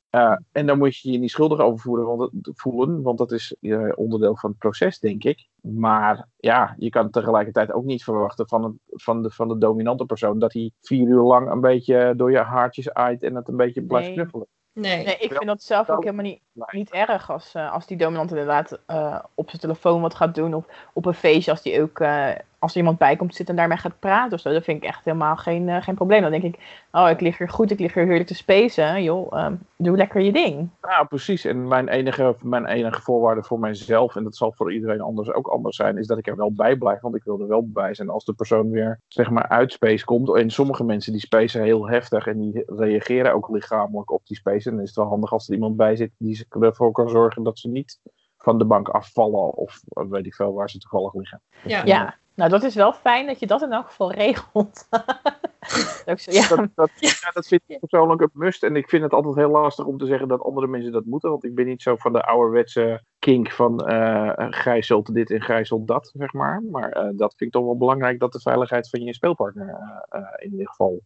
Eh, 0.10 0.36
en 0.52 0.66
dan 0.66 0.78
moet 0.78 0.98
je 0.98 1.12
je 1.12 1.18
niet 1.18 1.30
schuldig 1.32 1.60
over 1.60 1.80
voelen, 1.80 2.06
want 2.06 2.32
voelen, 2.42 3.02
want 3.02 3.18
dat 3.18 3.32
is 3.32 3.56
eh, 3.60 3.90
onderdeel 3.96 4.38
van 4.38 4.50
het 4.50 4.60
proces, 4.60 5.00
denk 5.00 5.24
ik. 5.24 5.48
Maar 5.62 6.28
ja, 6.38 6.76
je 6.78 6.90
kan 6.90 7.10
tegelijkertijd 7.10 7.72
ook 7.72 7.84
niet 7.84 8.04
verwachten 8.04 8.48
van, 8.48 8.64
het, 8.64 8.74
van, 9.02 9.22
de, 9.24 9.30
van 9.30 9.48
de 9.48 9.58
dominante 9.58 10.06
persoon 10.06 10.40
dat 10.40 10.54
hij 10.54 10.72
vier 10.82 11.08
uur 11.08 11.22
lang 11.22 11.52
een 11.52 11.62
beetje 11.62 12.14
door 12.18 12.32
je 12.32 12.38
haartjes 12.38 12.94
aait 12.94 13.24
en 13.24 13.36
het 13.36 13.48
een 13.48 13.56
beetje 13.58 13.82
blijft 13.84 14.08
knuffelen. 14.14 14.48
Nee. 14.50 14.61
Nee, 14.74 15.18
ik 15.18 15.34
vind 15.34 15.46
dat 15.46 15.64
zelf 15.64 15.90
ook 15.90 16.04
helemaal 16.04 16.26
niet, 16.26 16.42
niet 16.72 16.92
erg 16.92 17.32
als, 17.32 17.54
eh, 17.54 17.74
als 17.74 17.88
die 17.88 17.98
dominant 17.98 18.30
inderdaad 18.30 18.80
eh, 18.86 19.24
op 19.34 19.50
zijn 19.50 19.62
telefoon 19.62 20.02
wat 20.02 20.16
gaat 20.16 20.36
doen. 20.36 20.54
Of 20.54 20.66
op 20.94 21.06
een 21.06 21.14
feestje 21.14 21.52
als 21.52 21.62
die 21.62 21.82
ook 21.82 22.00
eh, 22.00 22.32
als 22.62 22.72
er 22.72 22.78
iemand 22.78 22.98
bij 22.98 23.16
komt 23.16 23.36
zitten 23.36 23.56
en 23.56 23.60
daarmee 23.62 23.78
gaat 23.78 24.00
praten 24.00 24.34
of 24.34 24.40
zo. 24.40 24.52
Dat 24.52 24.64
vind 24.64 24.84
ik 24.84 24.90
echt 24.90 25.06
helemaal 25.06 25.36
geen, 25.36 25.70
eh, 25.70 25.82
geen 25.82 25.96
probleem. 25.96 26.22
Dan 26.22 26.32
denk 26.32 26.44
ik, 26.44 26.86
oh 26.92 27.10
ik 27.10 27.22
lig 27.22 27.38
hier 27.38 27.50
goed, 27.50 27.72
ik 27.72 27.80
lig 27.80 27.94
hier 27.94 28.06
heerlijk 28.06 28.28
te 28.28 28.36
spacen. 28.36 29.04
Joh, 29.04 29.38
ehm, 29.38 29.56
doe 29.78 29.98
lekker 29.98 30.22
je 30.22 30.32
ding. 30.32 30.70
Ja, 30.82 31.04
precies. 31.04 31.46
En 31.46 31.68
mijn 31.68 31.88
enige, 31.88 32.36
mijn 32.42 32.66
enige 32.66 33.02
voorwaarde 33.02 33.44
voor 33.44 33.60
mijzelf, 33.60 34.16
en 34.16 34.24
dat 34.24 34.36
zal 34.36 34.52
voor 34.52 34.74
iedereen 34.74 35.02
anders 35.02 35.32
ook 35.32 35.48
anders 35.48 35.76
zijn, 35.76 35.98
is 35.98 36.08
dat 36.08 36.18
ik 36.18 36.28
er 36.28 36.36
wel 36.36 36.54
bij 36.54 36.76
blijf. 36.76 37.02
Want 37.02 37.16
ik 37.16 37.24
wil 37.24 37.40
er 37.40 37.48
wel 37.48 37.68
bij 37.68 37.94
zijn 37.94 38.10
als 38.10 38.26
de 38.26 38.34
persoon 38.34 38.70
weer, 38.70 39.00
zeg 39.08 39.30
maar, 39.30 39.48
uit 39.48 39.72
space 39.72 40.06
komt. 40.06 40.36
En 40.36 40.50
sommige 40.50 40.84
mensen 40.84 41.12
die 41.12 41.22
spacen 41.22 41.64
heel 41.64 41.90
heftig 41.90 42.28
en 42.28 42.40
die 42.40 42.64
reageren 42.66 43.34
ook 43.34 43.50
lichamelijk 43.50 44.12
op 44.12 44.22
die 44.26 44.38
space. 44.38 44.70
En 44.70 44.76
dan 44.76 44.84
is 44.84 44.90
het 44.90 44.98
wel 44.98 45.08
handig 45.08 45.34
als 45.34 45.48
er 45.48 45.54
iemand 45.54 45.76
bij 45.76 45.96
zit 45.96 46.12
die 46.18 46.46
ervoor 46.60 46.92
kan 46.92 47.10
zorgen 47.10 47.44
dat 47.44 47.60
ze 47.60 47.68
niet 47.68 48.00
van 48.38 48.58
de 48.58 48.66
bank 48.66 48.90
afvallen 48.90 49.54
of 49.54 49.82
eh, 49.88 50.04
weet 50.10 50.26
ik 50.26 50.36
veel 50.36 50.54
waar 50.54 50.70
ze 50.70 50.78
toevallig 50.78 51.14
liggen. 51.14 51.42
Ja. 51.64 51.86
Ja, 51.86 52.16
nou 52.34 52.50
dat 52.50 52.64
is 52.64 52.76
wel 52.76 52.94
fijn 52.94 53.28
dat 53.28 53.40
je 53.40 53.48
dat 53.48 53.62
in 53.62 53.72
elk 53.72 53.86
geval 53.86 54.12
regelt. 54.12 54.88
Ook 56.06 56.20
zo, 56.20 56.32
ja, 56.32 56.48
Dat, 56.48 56.70
dat, 56.76 56.90
ja, 57.00 57.32
dat 57.34 57.48
vind 57.48 57.62
ik 57.66 57.80
persoonlijk 57.80 58.22
een 58.22 58.30
must. 58.34 58.64
En 58.64 58.76
ik 58.76 58.90
vind 58.90 59.04
het 59.04 59.14
altijd 59.14 59.36
heel 59.36 59.50
lastig 59.50 59.86
om 59.86 59.98
te 59.98 60.06
zeggen 60.06 60.28
dat 60.28 60.42
andere 60.42 60.68
mensen 60.68 60.92
dat 60.92 61.06
moeten. 61.06 61.30
Want 61.30 61.44
ik 61.44 61.56
ben 61.56 61.66
niet 61.66 61.82
zo 61.82 61.96
van 61.96 62.14
de 62.14 62.24
ouderwetse 62.24 63.04
kink 63.20 63.52
van 63.52 63.88
eh 63.88 64.48
gijzelt 64.50 65.14
dit 65.14 65.32
en 65.32 65.42
gijzelt 65.42 65.88
dat, 65.88 66.12
zeg 66.14 66.34
maar. 66.34 66.64
Maar 66.72 66.92
eh, 66.92 67.04
dat 67.04 67.34
vind 67.36 67.42
ik 67.42 67.52
toch 67.52 67.66
wel 67.66 67.78
belangrijk 67.78 68.20
dat 68.20 68.32
de 68.32 68.40
veiligheid 68.40 68.90
van 68.90 69.04
je 69.04 69.14
speelpartner 69.14 70.04
eh, 70.10 70.22
in 70.38 70.52
ieder 70.52 70.68
geval 70.68 71.02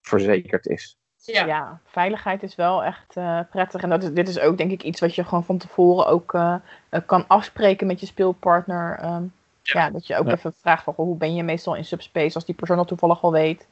verzekerd 0.00 0.66
is. 0.66 0.96
Ja. 1.24 1.46
ja, 1.46 1.80
veiligheid 1.84 2.42
is 2.42 2.54
wel 2.54 2.84
echt 2.84 3.16
eh, 3.16 3.40
prettig. 3.50 3.82
En 3.82 3.90
dat 3.90 4.02
is, 4.02 4.12
dit 4.12 4.28
is 4.28 4.40
ook 4.40 4.56
denk 4.56 4.70
ik 4.70 4.82
iets 4.82 5.00
wat 5.00 5.14
je 5.14 5.24
gewoon 5.24 5.44
van 5.44 5.58
tevoren 5.58 6.06
ook 6.06 6.36
kan 7.06 7.26
afspreken 7.26 7.86
met 7.86 8.00
je 8.00 8.06
speelpartner. 8.06 8.98
ehm, 8.98 9.24
ja. 9.62 9.90
dat 9.90 10.06
je 10.06 10.16
ook 10.16 10.26
Ja. 10.26 10.32
even 10.32 10.52
vraagt 10.60 10.84
van 10.84 10.94
goh, 10.94 11.06
hoe 11.06 11.16
ben 11.16 11.34
je 11.34 11.42
meestal 11.42 11.74
in 11.74 11.84
subspace 11.84 12.34
als 12.34 12.44
die 12.44 12.54
persoon 12.54 12.76
dat 12.76 12.88
toevallig 12.88 13.22
al 13.22 13.32
weet. 13.32 13.66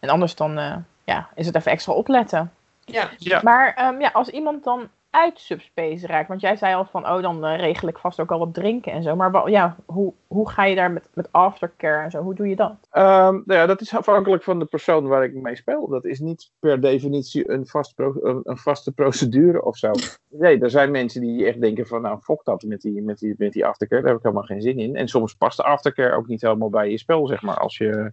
En 0.00 0.08
anders 0.08 0.34
dan 0.34 0.58
eh, 0.58 0.76
ja, 1.04 1.28
is 1.34 1.46
het 1.46 1.54
even 1.54 1.70
extra 1.72 1.92
opletten. 1.92 2.52
Ja. 2.84 3.10
Ja. 3.16 3.40
Maar 3.42 3.74
ehm, 3.74 4.00
ja, 4.00 4.10
als 4.12 4.28
iemand 4.28 4.64
dan 4.64 4.88
uit 5.16 5.38
subspace 5.38 6.06
raakt, 6.06 6.28
want 6.28 6.40
jij 6.40 6.56
zei 6.56 6.74
al 6.74 6.84
van 6.84 7.08
oh 7.08 7.22
dan 7.22 7.44
eh, 7.44 7.58
regel 7.58 7.88
ik 7.88 7.98
vast 7.98 8.20
ook 8.20 8.30
al 8.32 8.38
wat 8.38 8.54
drinken 8.54 8.92
en 8.92 9.02
zo. 9.02 9.16
Maar 9.16 9.30
wa- 9.30 9.48
ja, 9.48 9.76
hoe, 9.86 10.12
hoe 10.26 10.50
ga 10.50 10.64
je 10.64 10.74
daar 10.74 10.90
met, 10.90 11.08
met 11.14 11.32
aftercare 11.32 12.04
en 12.04 12.10
zo, 12.10 12.22
hoe 12.22 12.34
doe 12.34 12.48
je 12.48 12.56
dat? 12.56 12.76
Ehm, 12.90 13.32
nou 13.32 13.44
ja, 13.60 13.66
dat 13.66 13.80
is 13.80 13.96
afhankelijk 13.96 14.42
van 14.42 14.58
de 14.58 14.64
persoon 14.64 15.06
waar 15.06 15.24
ik 15.24 15.34
mee 15.34 15.56
speel. 15.56 15.88
Dat 15.88 16.04
is 16.04 16.20
niet 16.20 16.50
per 16.58 16.80
definitie 16.80 17.50
een, 17.50 17.66
vast 17.66 17.94
pro- 17.94 18.20
een, 18.42 18.58
vaste 18.58 18.92
procedure 18.92 19.64
of 19.64 19.76
zo. 19.76 19.90
Nee, 20.28 20.58
er 20.60 20.70
zijn 20.70 20.90
mensen 20.90 21.20
die 21.20 21.46
echt 21.46 21.60
denken 21.60 21.86
van, 21.86 22.02
nou, 22.02 22.18
fok 22.20 22.44
dat 22.44 22.62
met 22.62 22.80
die, 22.80 23.02
met, 23.02 23.18
die, 23.18 23.34
met 23.38 23.52
die 23.52 23.66
aftercare. 23.66 24.00
Daar 24.00 24.10
heb 24.10 24.18
ik 24.18 24.24
helemaal 24.26 24.46
geen 24.46 24.62
zin 24.62 24.78
in. 24.78 24.96
En 24.96 25.08
soms 25.08 25.34
past 25.34 25.56
de 25.56 25.62
aftercare 25.62 26.16
ook 26.16 26.26
niet 26.26 26.40
helemaal 26.40 26.70
bij 26.70 26.90
je 26.90 26.98
spel, 26.98 27.26
zeg 27.26 27.42
maar. 27.42 27.56
Als 27.58 27.76
je 27.76 28.12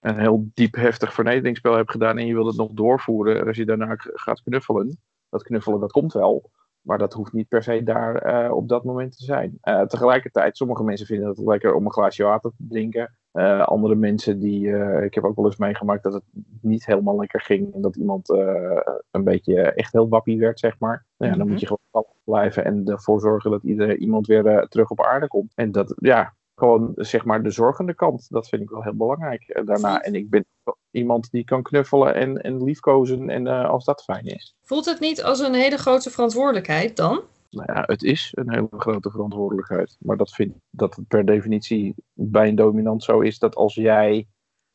een 0.00 0.18
heel 0.18 0.50
diep 0.54 0.74
heftig 0.74 1.14
vernederingsspel 1.14 1.74
hebt 1.76 1.90
gedaan 1.90 2.18
en 2.18 2.26
je 2.26 2.34
wilt 2.34 2.46
het 2.46 2.56
nog 2.56 2.70
doorvoeren. 2.72 3.38
En 3.40 3.46
als 3.46 3.56
je 3.56 3.64
daarna 3.64 3.94
gaat 3.96 4.42
knuffelen, 4.42 4.98
dat 5.32 5.42
knuffelen, 5.42 5.80
dat 5.80 5.92
komt 5.92 6.12
wel. 6.12 6.50
Maar 6.80 6.98
dat 6.98 7.12
hoeft 7.12 7.32
niet 7.32 7.48
per 7.48 7.62
se 7.62 7.82
daar 7.82 8.16
eh, 8.16 8.52
op 8.56 8.68
dat 8.68 8.84
moment 8.84 9.16
te 9.16 9.24
zijn. 9.24 9.58
Eh, 9.60 9.80
tegelijkertijd, 9.82 10.56
sommige 10.56 10.82
mensen 10.82 11.06
vinden 11.06 11.28
het 11.28 11.38
lekker 11.38 11.74
om 11.74 11.84
een 11.84 11.92
glaasje 11.92 12.24
water 12.24 12.50
te 12.50 12.64
drinken. 12.68 13.16
Eh, 13.32 13.60
andere 13.60 13.94
mensen 13.94 14.38
die. 14.38 14.68
ik 15.04 15.14
heb 15.14 15.24
ook 15.24 15.36
wel 15.36 15.44
eens 15.44 15.56
meegemaakt 15.56 16.02
dat 16.02 16.12
het 16.12 16.22
niet 16.60 16.86
helemaal 16.86 17.18
lekker 17.18 17.40
ging. 17.40 17.74
En 17.74 17.80
dat 17.80 17.96
iemand 17.96 18.28
een 19.10 19.24
beetje 19.24 19.60
echt 19.60 19.92
heel 19.92 20.08
wappie 20.08 20.38
werd, 20.38 20.58
zeg 20.58 20.78
maar. 20.78 21.06
Nou 21.16 21.30
ja, 21.32 21.36
dan 21.36 21.46
Mhm. 21.46 21.48
moet 21.50 21.60
je 21.60 21.66
gewoon 21.66 21.82
kalm 21.90 22.16
blijven 22.24 22.64
en 22.64 22.82
ervoor 22.86 23.20
zorgen 23.20 23.50
dat 23.50 23.62
ieder, 23.62 23.96
iemand 23.96 24.26
weer 24.26 24.66
terug 24.68 24.90
op 24.90 25.02
aarde 25.02 25.28
komt. 25.28 25.52
En 25.54 25.72
dat, 25.72 25.94
ja, 25.96 26.34
gewoon 26.62 26.92
zeg 26.96 27.24
maar 27.24 27.42
de 27.42 27.50
zorgende 27.50 27.94
kant. 27.94 28.26
Dat 28.30 28.48
vind 28.48 28.62
ik 28.62 28.70
wel 28.70 28.82
heel 28.82 28.96
belangrijk 28.96 29.60
daarna. 29.64 30.00
En 30.00 30.14
ik 30.14 30.30
ben 30.30 30.46
iemand 30.90 31.30
die 31.30 31.44
kan 31.44 31.62
knuffelen 31.62 32.14
en, 32.14 32.42
en 32.42 32.64
liefkozen. 32.64 33.30
En 33.30 33.46
eh, 33.46 33.68
als 33.68 33.84
dat 33.84 34.02
fijn 34.02 34.24
is. 34.24 34.56
Voelt 34.62 34.84
het 34.84 35.00
niet 35.00 35.22
als 35.22 35.40
een 35.40 35.54
hele 35.54 35.76
grote 35.76 36.10
verantwoordelijkheid 36.10 36.96
dan? 36.96 37.20
Nou 37.50 37.72
ja, 37.72 37.82
het 37.86 38.02
is 38.02 38.32
een 38.34 38.52
hele 38.52 38.68
grote 38.70 39.10
verantwoordelijkheid. 39.10 39.96
Maar 40.00 40.16
dat 40.16 40.30
vind 40.30 40.54
dat 40.70 40.96
het 40.96 41.08
per 41.08 41.24
definitie 41.24 41.94
bij 42.12 42.48
een 42.48 42.54
dominant 42.54 43.02
zo 43.02 43.20
is 43.20 43.38
dat 43.38 43.54
als 43.54 43.74
jij 43.74 44.26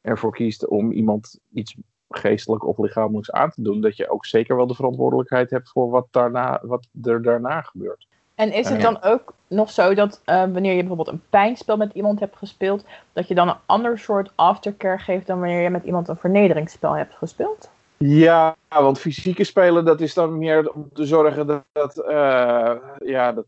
ervoor 0.01 0.31
kiest 0.31 0.67
om 0.67 0.91
iemand 0.91 1.39
iets 1.53 1.75
geestelijk 2.09 2.65
of 2.65 2.77
lichamelijks 2.77 3.31
aan 3.31 3.51
te 3.51 3.61
doen, 3.61 3.81
dat 3.81 3.95
je 3.95 4.09
ook 4.09 4.25
zeker 4.25 4.55
wel 4.55 4.67
de 4.67 4.75
verantwoordelijkheid 4.75 5.49
hebt 5.49 5.69
voor 5.69 5.89
wat, 5.89 6.07
daarna, 6.11 6.61
wat 6.63 6.87
er 7.01 7.21
daarna 7.21 7.61
gebeurt. 7.61 8.06
En 8.37 8.53
is 8.53 8.69
het 8.69 8.81
dan 8.81 9.01
ook 9.01 9.33
nog 9.47 9.71
zo 9.71 9.93
dat 9.93 10.21
eh, 10.25 10.35
wanneer 10.35 10.71
je 10.73 10.79
bijvoorbeeld 10.79 11.07
een 11.07 11.21
pijnspel 11.29 11.77
met 11.77 11.93
iemand 11.93 12.19
hebt 12.19 12.37
gespeeld, 12.37 12.85
dat 13.13 13.27
je 13.27 13.35
dan 13.35 13.47
een 13.47 13.57
ander 13.65 13.99
soort 13.99 14.31
aftercare 14.35 14.97
geeft 14.97 15.27
dan 15.27 15.39
wanneer 15.39 15.61
je 15.61 15.69
met 15.69 15.83
iemand 15.83 16.07
een 16.07 16.17
vernederingsspel 16.17 16.93
hebt 16.93 17.13
gespeeld? 17.13 17.69
Ja, 17.97 18.55
want 18.69 18.99
fysieke 18.99 19.43
spelen, 19.43 19.85
dat 19.85 20.01
is 20.01 20.13
dan 20.13 20.37
meer 20.37 20.73
om 20.73 20.89
te 20.93 21.05
zorgen 21.05 21.47
dat, 21.47 21.63
dat 21.71 21.97
eh, 21.97 22.75
ja, 23.05 23.31
dat 23.33 23.45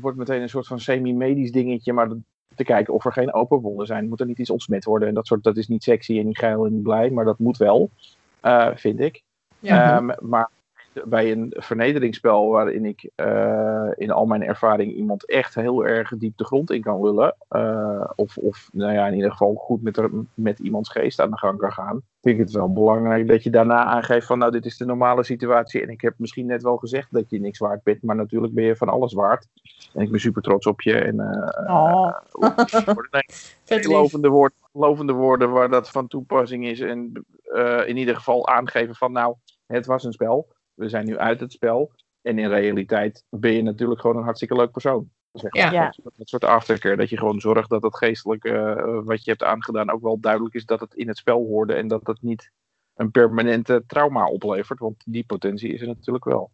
wordt 0.00 0.18
meteen 0.18 0.42
een 0.42 0.48
soort 0.48 0.66
van 0.66 0.80
semi-medisch 0.80 1.52
dingetje, 1.52 1.92
maar 1.92 2.08
te 2.54 2.64
kijken 2.64 2.94
of 2.94 3.04
er 3.04 3.12
geen 3.12 3.34
open 3.34 3.60
wonden 3.60 3.86
zijn. 3.86 4.08
Moet 4.08 4.20
er 4.20 4.26
niet 4.26 4.38
iets 4.38 4.50
ontsmet 4.50 4.84
worden 4.84 5.08
en 5.08 5.14
dat 5.14 5.26
soort, 5.26 5.42
dat 5.42 5.56
is 5.56 5.68
niet 5.68 5.82
sexy 5.82 6.18
en 6.18 6.26
niet 6.26 6.38
geil 6.38 6.66
en 6.66 6.72
niet 6.72 6.82
blij, 6.82 7.10
maar 7.10 7.24
dat 7.24 7.38
moet 7.38 7.56
wel, 7.56 7.90
eh, 8.40 8.68
vind 8.74 9.00
ik. 9.00 9.22
Ja. 9.58 9.96
Ehm, 9.96 10.10
maar 10.20 10.48
bij 11.04 11.32
een 11.32 11.54
vernederingsspel 11.58 12.48
waarin 12.48 12.84
ik 12.84 13.10
eh, 13.14 13.88
in 13.96 14.10
al 14.10 14.26
mijn 14.26 14.42
ervaring 14.44 14.92
iemand 14.94 15.26
echt 15.26 15.54
heel 15.54 15.86
erg 15.86 16.12
diep 16.18 16.36
de 16.36 16.44
grond 16.44 16.70
in 16.70 16.80
kan 16.82 17.02
lullen, 17.02 17.36
eh, 17.48 18.10
of, 18.16 18.36
of 18.36 18.68
nou 18.72 18.92
ja, 18.92 19.06
in 19.06 19.14
ieder 19.14 19.30
geval 19.30 19.54
goed 19.54 19.82
met, 19.82 19.96
er- 19.96 20.10
met 20.34 20.58
iemands 20.58 20.90
geest 20.90 21.20
aan 21.20 21.30
de 21.30 21.38
gang 21.38 21.58
kan 21.58 21.72
gaan, 21.72 22.02
vind 22.20 22.38
ik 22.38 22.44
het 22.44 22.52
wel 22.52 22.72
belangrijk 22.72 23.28
dat 23.28 23.42
je 23.42 23.50
daarna 23.50 23.84
aangeeft 23.84 24.26
van 24.26 24.38
nou 24.38 24.50
dit 24.52 24.64
is 24.64 24.76
de 24.76 24.84
normale 24.84 25.22
situatie 25.24 25.82
en 25.82 25.88
ik 25.88 26.00
heb 26.00 26.14
misschien 26.16 26.46
net 26.46 26.62
wel 26.62 26.76
gezegd 26.76 27.12
dat 27.12 27.30
je 27.30 27.40
niks 27.40 27.58
waard 27.58 27.82
bent, 27.82 28.02
maar 28.02 28.16
natuurlijk 28.16 28.54
ben 28.54 28.64
je 28.64 28.76
van 28.76 28.88
alles 28.88 29.12
waard. 29.12 29.46
En 29.94 30.02
ik 30.02 30.10
ben 30.10 30.20
super 30.20 30.42
trots 30.42 30.66
op 30.66 30.80
je 30.80 30.94
en 30.94 31.20
eh, 31.20 31.74
Oh, 32.32 32.56
nee, 33.10 33.88
lovende, 33.98 34.28
woord, 34.28 34.52
lovende 34.72 35.12
woorden 35.12 35.50
waar 35.50 35.70
dat 35.70 35.90
van 35.90 36.06
toepassing 36.08 36.66
is. 36.66 36.80
En 36.80 37.24
in 37.86 37.96
ieder 37.96 38.16
geval 38.16 38.48
aangeven 38.48 38.94
van 38.94 39.12
nou, 39.12 39.34
het 39.66 39.86
was 39.86 40.04
een 40.04 40.12
spel. 40.12 40.48
We 40.80 40.88
zijn 40.88 41.06
nu 41.06 41.18
uit 41.18 41.40
het 41.40 41.52
spel. 41.52 41.90
En 42.22 42.38
in 42.38 42.48
realiteit 42.48 43.24
ben 43.28 43.52
je 43.52 43.62
natuurlijk 43.62 44.00
gewoon 44.00 44.16
een 44.16 44.22
hartstikke 44.22 44.54
leuk 44.54 44.70
persoon. 44.70 45.10
Zeg 45.32 45.52
maar. 45.54 45.72
Ja. 45.72 45.92
Dat, 46.02 46.12
dat 46.16 46.28
soort 46.28 46.44
aftercare. 46.44 46.96
Dat 46.96 47.08
je 47.08 47.18
gewoon 47.18 47.40
zorgt 47.40 47.70
dat 47.70 47.82
het 47.82 47.96
geestelijke 47.96 48.48
eh, 48.50 49.00
wat 49.04 49.24
je 49.24 49.30
hebt 49.30 49.42
aangedaan 49.42 49.90
ook 49.90 50.02
wel 50.02 50.20
duidelijk 50.20 50.54
is 50.54 50.64
dat 50.64 50.80
het 50.80 50.94
in 50.94 51.08
het 51.08 51.16
spel 51.16 51.46
hoorde. 51.46 51.74
En 51.74 51.88
dat 51.88 52.06
het 52.06 52.22
niet 52.22 52.50
een 52.94 53.10
permanente 53.10 53.82
trauma 53.86 54.24
oplevert. 54.26 54.78
Want 54.78 55.02
die 55.06 55.24
potentie 55.24 55.72
is 55.72 55.80
er 55.80 55.86
natuurlijk 55.86 56.24
wel. 56.24 56.50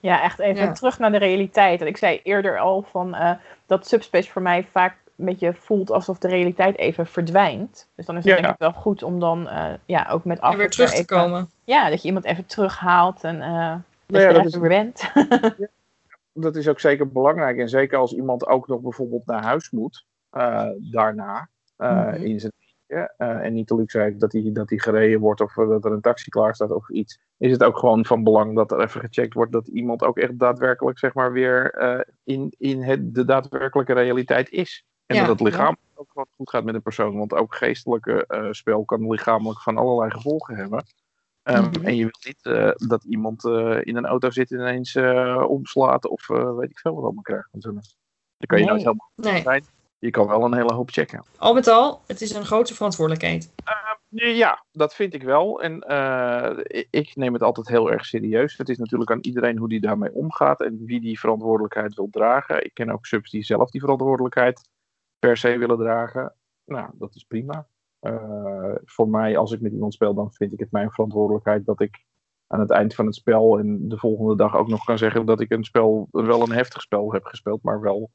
ja, 0.00 0.22
echt 0.22 0.38
even 0.38 0.64
Ja. 0.64 0.72
terug 0.72 0.98
naar 0.98 1.12
de 1.12 1.18
realiteit. 1.18 1.80
En 1.80 1.86
ik 1.86 1.96
zei 1.96 2.20
eerder 2.22 2.58
al 2.58 2.82
van 2.82 3.14
eh, 3.14 3.32
dat 3.66 3.86
subspace 3.86 4.30
voor 4.30 4.42
mij 4.42 4.64
vaak 4.64 4.96
een 5.20 5.26
beetje 5.26 5.54
voelt 5.54 5.90
alsof 5.90 6.18
de 6.18 6.28
realiteit 6.28 6.76
even 6.78 7.06
verdwijnt. 7.06 7.88
Dus 7.94 8.06
dan 8.06 8.16
is 8.16 8.24
het 8.24 8.34
Ja. 8.34 8.40
denk 8.40 8.52
ik 8.54 8.58
wel 8.60 8.72
goed 8.72 9.02
om 9.02 9.20
dan 9.20 9.48
eh, 9.48 9.72
ja, 9.86 10.08
ook 10.10 10.24
met 10.24 10.38
En 10.38 10.42
aftercare 10.42 10.56
weer 10.56 10.70
terug 10.70 10.88
te 10.90 10.94
even- 10.94 11.06
komen. 11.06 11.50
Ja, 11.64 11.90
dat 11.90 12.00
je 12.02 12.08
iemand 12.08 12.24
even 12.24 12.46
terughaalt 12.46 13.24
en 13.24 13.40
eh 13.42 13.74
dat 14.06 14.20
ja, 14.20 14.28
je 14.28 14.34
dat 14.34 14.42
er 14.42 14.48
is- 14.48 14.56
weer 14.56 14.68
bent. 14.68 15.12
dat 16.32 16.56
is 16.56 16.68
ook 16.68 16.80
zeker 16.80 17.08
belangrijk. 17.08 17.58
En 17.58 17.68
zeker 17.68 17.98
als 17.98 18.12
iemand 18.12 18.46
ook 18.46 18.68
nog 18.68 18.80
bijvoorbeeld 18.80 19.26
naar 19.26 19.42
huis 19.42 19.70
moet 19.70 20.04
eh, 20.30 20.66
daarna. 20.90 21.48
eh, 21.76 22.06
Mhm. 22.06 22.14
in 22.22 22.40
zijn 22.40 22.52
eentje, 22.58 23.14
eh, 23.16 23.44
en 23.44 23.52
niet 23.52 23.68
de 23.68 23.74
luxe 23.74 23.98
heeft 24.00 24.20
dat 24.20 24.32
hij 24.32 24.50
dat 24.52 24.68
hij 24.70 24.78
gereden 24.78 25.20
wordt 25.20 25.40
of 25.40 25.54
dat 25.54 25.84
er 25.84 25.92
een 25.92 26.00
taxi 26.00 26.30
klaar 26.30 26.54
staat 26.54 26.70
of 26.70 26.90
iets. 26.90 27.18
Is 27.38 27.50
het 27.52 27.62
ook 27.64 27.78
gewoon 27.78 28.04
van 28.04 28.22
belang 28.24 28.54
dat 28.56 28.72
er 28.72 28.80
even 28.80 29.00
gecheckt 29.00 29.34
wordt 29.34 29.52
dat 29.52 29.66
iemand 29.68 30.02
ook 30.04 30.18
echt 30.18 30.38
daadwerkelijk 30.38 30.98
zeg 30.98 31.14
maar 31.14 31.32
weer 31.32 31.70
eh, 31.70 32.00
in, 32.24 32.54
in 32.58 32.82
het, 32.82 33.14
de 33.14 33.24
daadwerkelijke 33.24 33.92
realiteit 33.92 34.50
is. 34.50 34.84
En 35.10 35.16
Ja, 35.16 35.26
dat 35.26 35.38
het 35.38 35.48
lichaam 35.48 35.76
ook 35.94 36.08
gewoon 36.10 36.26
goed 36.36 36.50
gaat 36.50 36.64
met 36.64 36.74
een 36.74 36.82
persoon. 36.82 37.18
Want 37.18 37.34
ook 37.34 37.54
geestelijke 37.54 38.26
eh, 38.26 38.46
spel 38.50 38.84
kan 38.84 39.10
lichamelijk 39.10 39.60
van 39.60 39.76
allerlei 39.78 40.10
gevolgen 40.10 40.56
hebben. 40.56 40.84
Ehm, 41.42 41.62
Mhm. 41.64 41.84
En 41.84 41.96
je 41.96 42.02
wilt 42.02 42.24
niet 42.26 42.46
eh, 42.46 42.70
dat 42.88 43.04
iemand 43.04 43.44
eh, 43.44 43.78
in 43.82 43.96
een 43.96 44.06
auto 44.06 44.30
zit 44.30 44.50
en 44.50 44.58
ineens 44.58 44.96
omslaat 45.46 46.06
of 46.08 46.26
weet 46.28 46.70
ik 46.70 46.78
veel 46.78 46.94
wat 46.94 47.04
allemaal 47.04 47.22
krijgt. 47.22 47.48
Dan 47.52 47.80
kan 48.46 48.58
je 48.58 48.64
Nee. 48.64 48.64
nooit 48.72 48.82
helemaal 48.84 49.10
Nee, 49.14 49.42
zijn. 49.42 49.64
Je 49.98 50.10
kan 50.10 50.26
wel 50.26 50.44
een 50.44 50.54
hele 50.54 50.72
hoop 50.74 50.90
checken. 50.90 51.24
al 51.38 51.54
met 51.54 51.68
al, 51.68 52.00
het 52.06 52.20
is 52.20 52.34
een 52.34 52.44
grote 52.44 52.74
verantwoordelijkheid. 52.74 53.52
Ja, 54.08 54.64
dat 54.72 54.94
vind 54.94 55.14
ik 55.14 55.22
wel. 55.22 55.62
En 55.62 55.74
ik- 56.66 56.86
ik 56.90 57.16
neem 57.16 57.32
het 57.32 57.42
altijd 57.42 57.68
heel 57.68 57.90
erg 57.92 58.04
serieus. 58.06 58.56
Het 58.58 58.68
is 58.68 58.78
natuurlijk 58.78 59.10
aan 59.10 59.18
iedereen 59.20 59.58
hoe 59.58 59.68
die 59.68 59.80
daarmee 59.80 60.12
omgaat 60.12 60.60
en 60.60 60.84
wie 60.84 61.00
die 61.00 61.18
verantwoordelijkheid 61.20 61.94
wil 61.94 62.08
dragen. 62.10 62.64
Ik 62.64 62.74
ken 62.74 62.90
ook 62.90 63.06
subs 63.06 63.30
die 63.30 63.44
zelf 63.44 63.70
die 63.70 63.80
verantwoordelijkheid 63.80 64.68
per 65.20 65.36
se 65.36 65.58
willen 65.58 65.78
dragen. 65.78 66.34
Nou, 66.64 66.90
dat 66.92 67.14
is 67.14 67.24
prima. 67.24 67.66
Eh, 68.00 68.74
voor 68.84 69.08
mij, 69.08 69.36
als 69.36 69.52
ik 69.52 69.60
met 69.60 69.72
iemand 69.72 69.94
speel, 69.94 70.14
dan 70.14 70.32
vind 70.32 70.52
ik 70.52 70.58
het 70.60 70.70
mijn 70.70 70.90
verantwoordelijkheid 70.90 71.66
dat 71.66 71.80
ik 71.80 72.04
aan 72.46 72.60
het 72.60 72.70
eind 72.70 72.94
van 72.94 73.06
het 73.06 73.14
spel 73.14 73.58
en 73.58 73.88
de 73.88 73.98
volgende 73.98 74.36
dag 74.36 74.56
ook 74.56 74.68
nog 74.68 74.84
kan 74.84 74.98
zeggen 74.98 75.26
dat 75.26 75.40
ik 75.40 75.50
een 75.50 75.64
spel, 75.64 76.08
wel 76.10 76.42
een 76.42 76.52
heftig 76.52 76.82
spel 76.82 77.12
heb 77.12 77.24
gespeeld, 77.24 77.62
maar 77.62 77.80
wel 77.80 78.10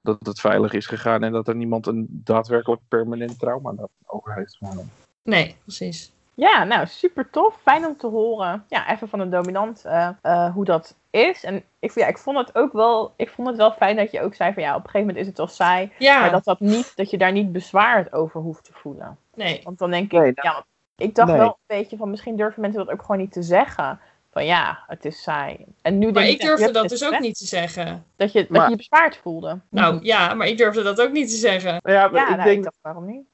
dat 0.00 0.26
het 0.26 0.40
veilig 0.40 0.72
is 0.72 0.86
gegaan 0.86 1.22
en 1.22 1.32
dat 1.32 1.48
er 1.48 1.56
niemand 1.56 1.86
een 1.86 2.06
daadwerkelijk 2.10 2.80
permanent 2.88 3.38
trauma 3.38 3.88
over 4.06 4.34
heeft. 4.34 4.56
genomen. 4.56 4.90
Nee, 5.22 5.56
precies. 5.62 6.12
Ja, 6.34 6.64
nou 6.64 6.86
super 6.86 7.30
tof. 7.30 7.56
Fijn 7.62 7.86
om 7.86 7.96
te 7.96 8.06
horen. 8.06 8.64
Ja, 8.68 8.90
even 8.90 9.08
van 9.08 9.20
een 9.20 9.30
dominant 9.30 9.84
eh, 9.84 10.08
eh, 10.22 10.52
hoe 10.54 10.64
dat 10.64 10.94
is. 11.10 11.44
En 11.44 11.62
ik, 11.78 11.94
ja, 11.94 12.06
ik 12.06 12.18
vond 12.18 12.38
het 12.38 12.54
ook 12.54 12.72
wel. 12.72 13.12
Ik 13.16 13.28
vond 13.30 13.48
het 13.48 13.56
wel 13.56 13.72
fijn 13.72 13.96
dat 13.96 14.10
je 14.10 14.20
ook 14.20 14.34
zei 14.34 14.52
van 14.52 14.62
ja, 14.62 14.70
op 14.70 14.76
een 14.84 14.90
gegeven 14.90 15.00
moment 15.06 15.18
is 15.18 15.26
het 15.26 15.36
wel 15.36 15.46
saai. 15.46 15.92
Ja, 15.98 16.20
Maar 16.20 16.30
dat, 16.30 16.44
dat, 16.44 16.60
niet, 16.60 16.92
dat 16.96 17.10
je 17.10 17.18
daar 17.18 17.32
niet 17.32 17.52
bezwaard 17.52 18.12
over 18.12 18.40
hoeft 18.40 18.64
te 18.64 18.72
voelen. 18.72 19.18
nee. 19.34 19.60
Want 19.64 19.78
dan 19.78 19.90
denk 19.90 20.04
ik, 20.04 20.18
Nee, 20.18 20.32
nou, 20.34 20.48
ja, 20.48 20.52
want 20.52 20.64
ik 20.96 21.14
dacht 21.14 21.28
nee. 21.28 21.38
wel 21.38 21.46
een 21.48 21.76
beetje 21.78 21.96
van 21.96 22.10
misschien 22.10 22.36
durven 22.36 22.60
mensen 22.60 22.84
dat 22.84 22.94
ook 22.94 23.00
gewoon 23.00 23.18
niet 23.20 23.32
te 23.32 23.42
zeggen. 23.42 24.00
Van 24.30 24.44
ja, 24.44 24.84
het 24.86 25.04
is 25.04 25.22
saai. 25.22 25.64
En 25.82 25.98
nu 25.98 26.04
Maar 26.12 26.22
denk 26.22 26.34
ik 26.34 26.40
durfde 26.40 26.70
dat 26.70 26.88
dus 26.88 27.04
ook 27.04 27.18
niet 27.18 27.38
te 27.38 27.46
zeggen. 27.46 28.04
Dat 28.16 28.32
je 28.32 28.40
dat 28.40 28.48
Maar- 28.48 28.64
je, 28.64 28.70
je 28.70 28.76
bezwaard 28.76 29.16
voelde. 29.16 29.60
Nou 29.70 29.98
ja, 30.02 30.34
maar 30.34 30.46
ik 30.46 30.56
durfde 30.56 30.82
dat 30.82 31.00
ook 31.00 31.12
niet 31.12 31.28
te 31.28 31.34
zeggen. 31.36 31.80
Nou 31.82 31.96
ja, 31.96 32.00
ja, 32.00 32.06
ik, 32.06 32.36
nou, 32.36 32.42
denk, 32.42 32.56
ik 32.56 32.62
dacht 32.62 32.78
waarom 32.82 33.06
niet? 33.06 33.31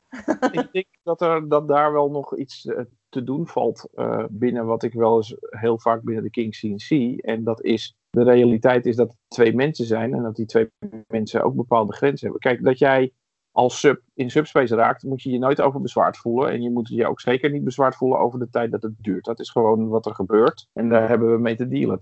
Ik 0.50 0.68
denk 0.72 0.86
dat, 1.02 1.20
er, 1.20 1.48
dat 1.48 1.68
daar 1.68 1.92
wel 1.92 2.10
nog 2.10 2.36
iets 2.36 2.66
eh, 2.66 2.84
te 3.08 3.24
doen 3.24 3.46
valt 3.46 3.88
eh, 3.94 4.24
binnen 4.30 4.66
wat 4.66 4.82
ik 4.82 4.92
wel 4.92 5.16
eens 5.16 5.36
heel 5.40 5.78
vaak 5.78 6.02
binnen 6.02 6.24
de 6.24 6.30
King 6.30 6.54
scene 6.54 6.80
zie. 6.80 7.22
En 7.22 7.44
dat 7.44 7.62
is, 7.62 7.96
de 8.10 8.22
realiteit 8.22 8.86
is 8.86 8.96
dat 8.96 9.08
het 9.08 9.18
twee 9.28 9.54
mensen 9.54 9.84
zijn 9.84 10.14
en 10.14 10.22
dat 10.22 10.36
die 10.36 10.46
twee 10.46 10.70
mensen 11.08 11.42
ook 11.42 11.54
bepaalde 11.54 11.92
grenzen 11.92 12.30
hebben. 12.30 12.40
Kijk, 12.40 12.64
dat 12.64 12.78
jij 12.78 13.12
als 13.52 13.80
sub 13.80 14.02
in 14.14 14.30
subspace 14.30 14.74
raakt, 14.74 15.02
moet 15.02 15.22
je 15.22 15.30
je 15.30 15.38
nooit 15.38 15.60
over 15.60 15.80
bezwaard 15.80 16.16
voelen. 16.16 16.50
En 16.50 16.62
je 16.62 16.70
moet 16.70 16.88
je 16.88 17.06
ook 17.06 17.20
zeker 17.20 17.50
niet 17.50 17.64
bezwaard 17.64 17.96
voelen 17.96 18.18
over 18.18 18.38
de 18.38 18.50
tijd 18.50 18.70
dat 18.70 18.82
het 18.82 18.94
duurt. 18.98 19.24
Dat 19.24 19.40
is 19.40 19.50
gewoon 19.50 19.88
wat 19.88 20.06
er 20.06 20.14
gebeurt. 20.14 20.66
En 20.72 20.88
daar 20.88 21.08
hebben 21.08 21.32
we 21.32 21.38
mee 21.38 21.56
te 21.56 21.68
dealen. 21.68 21.98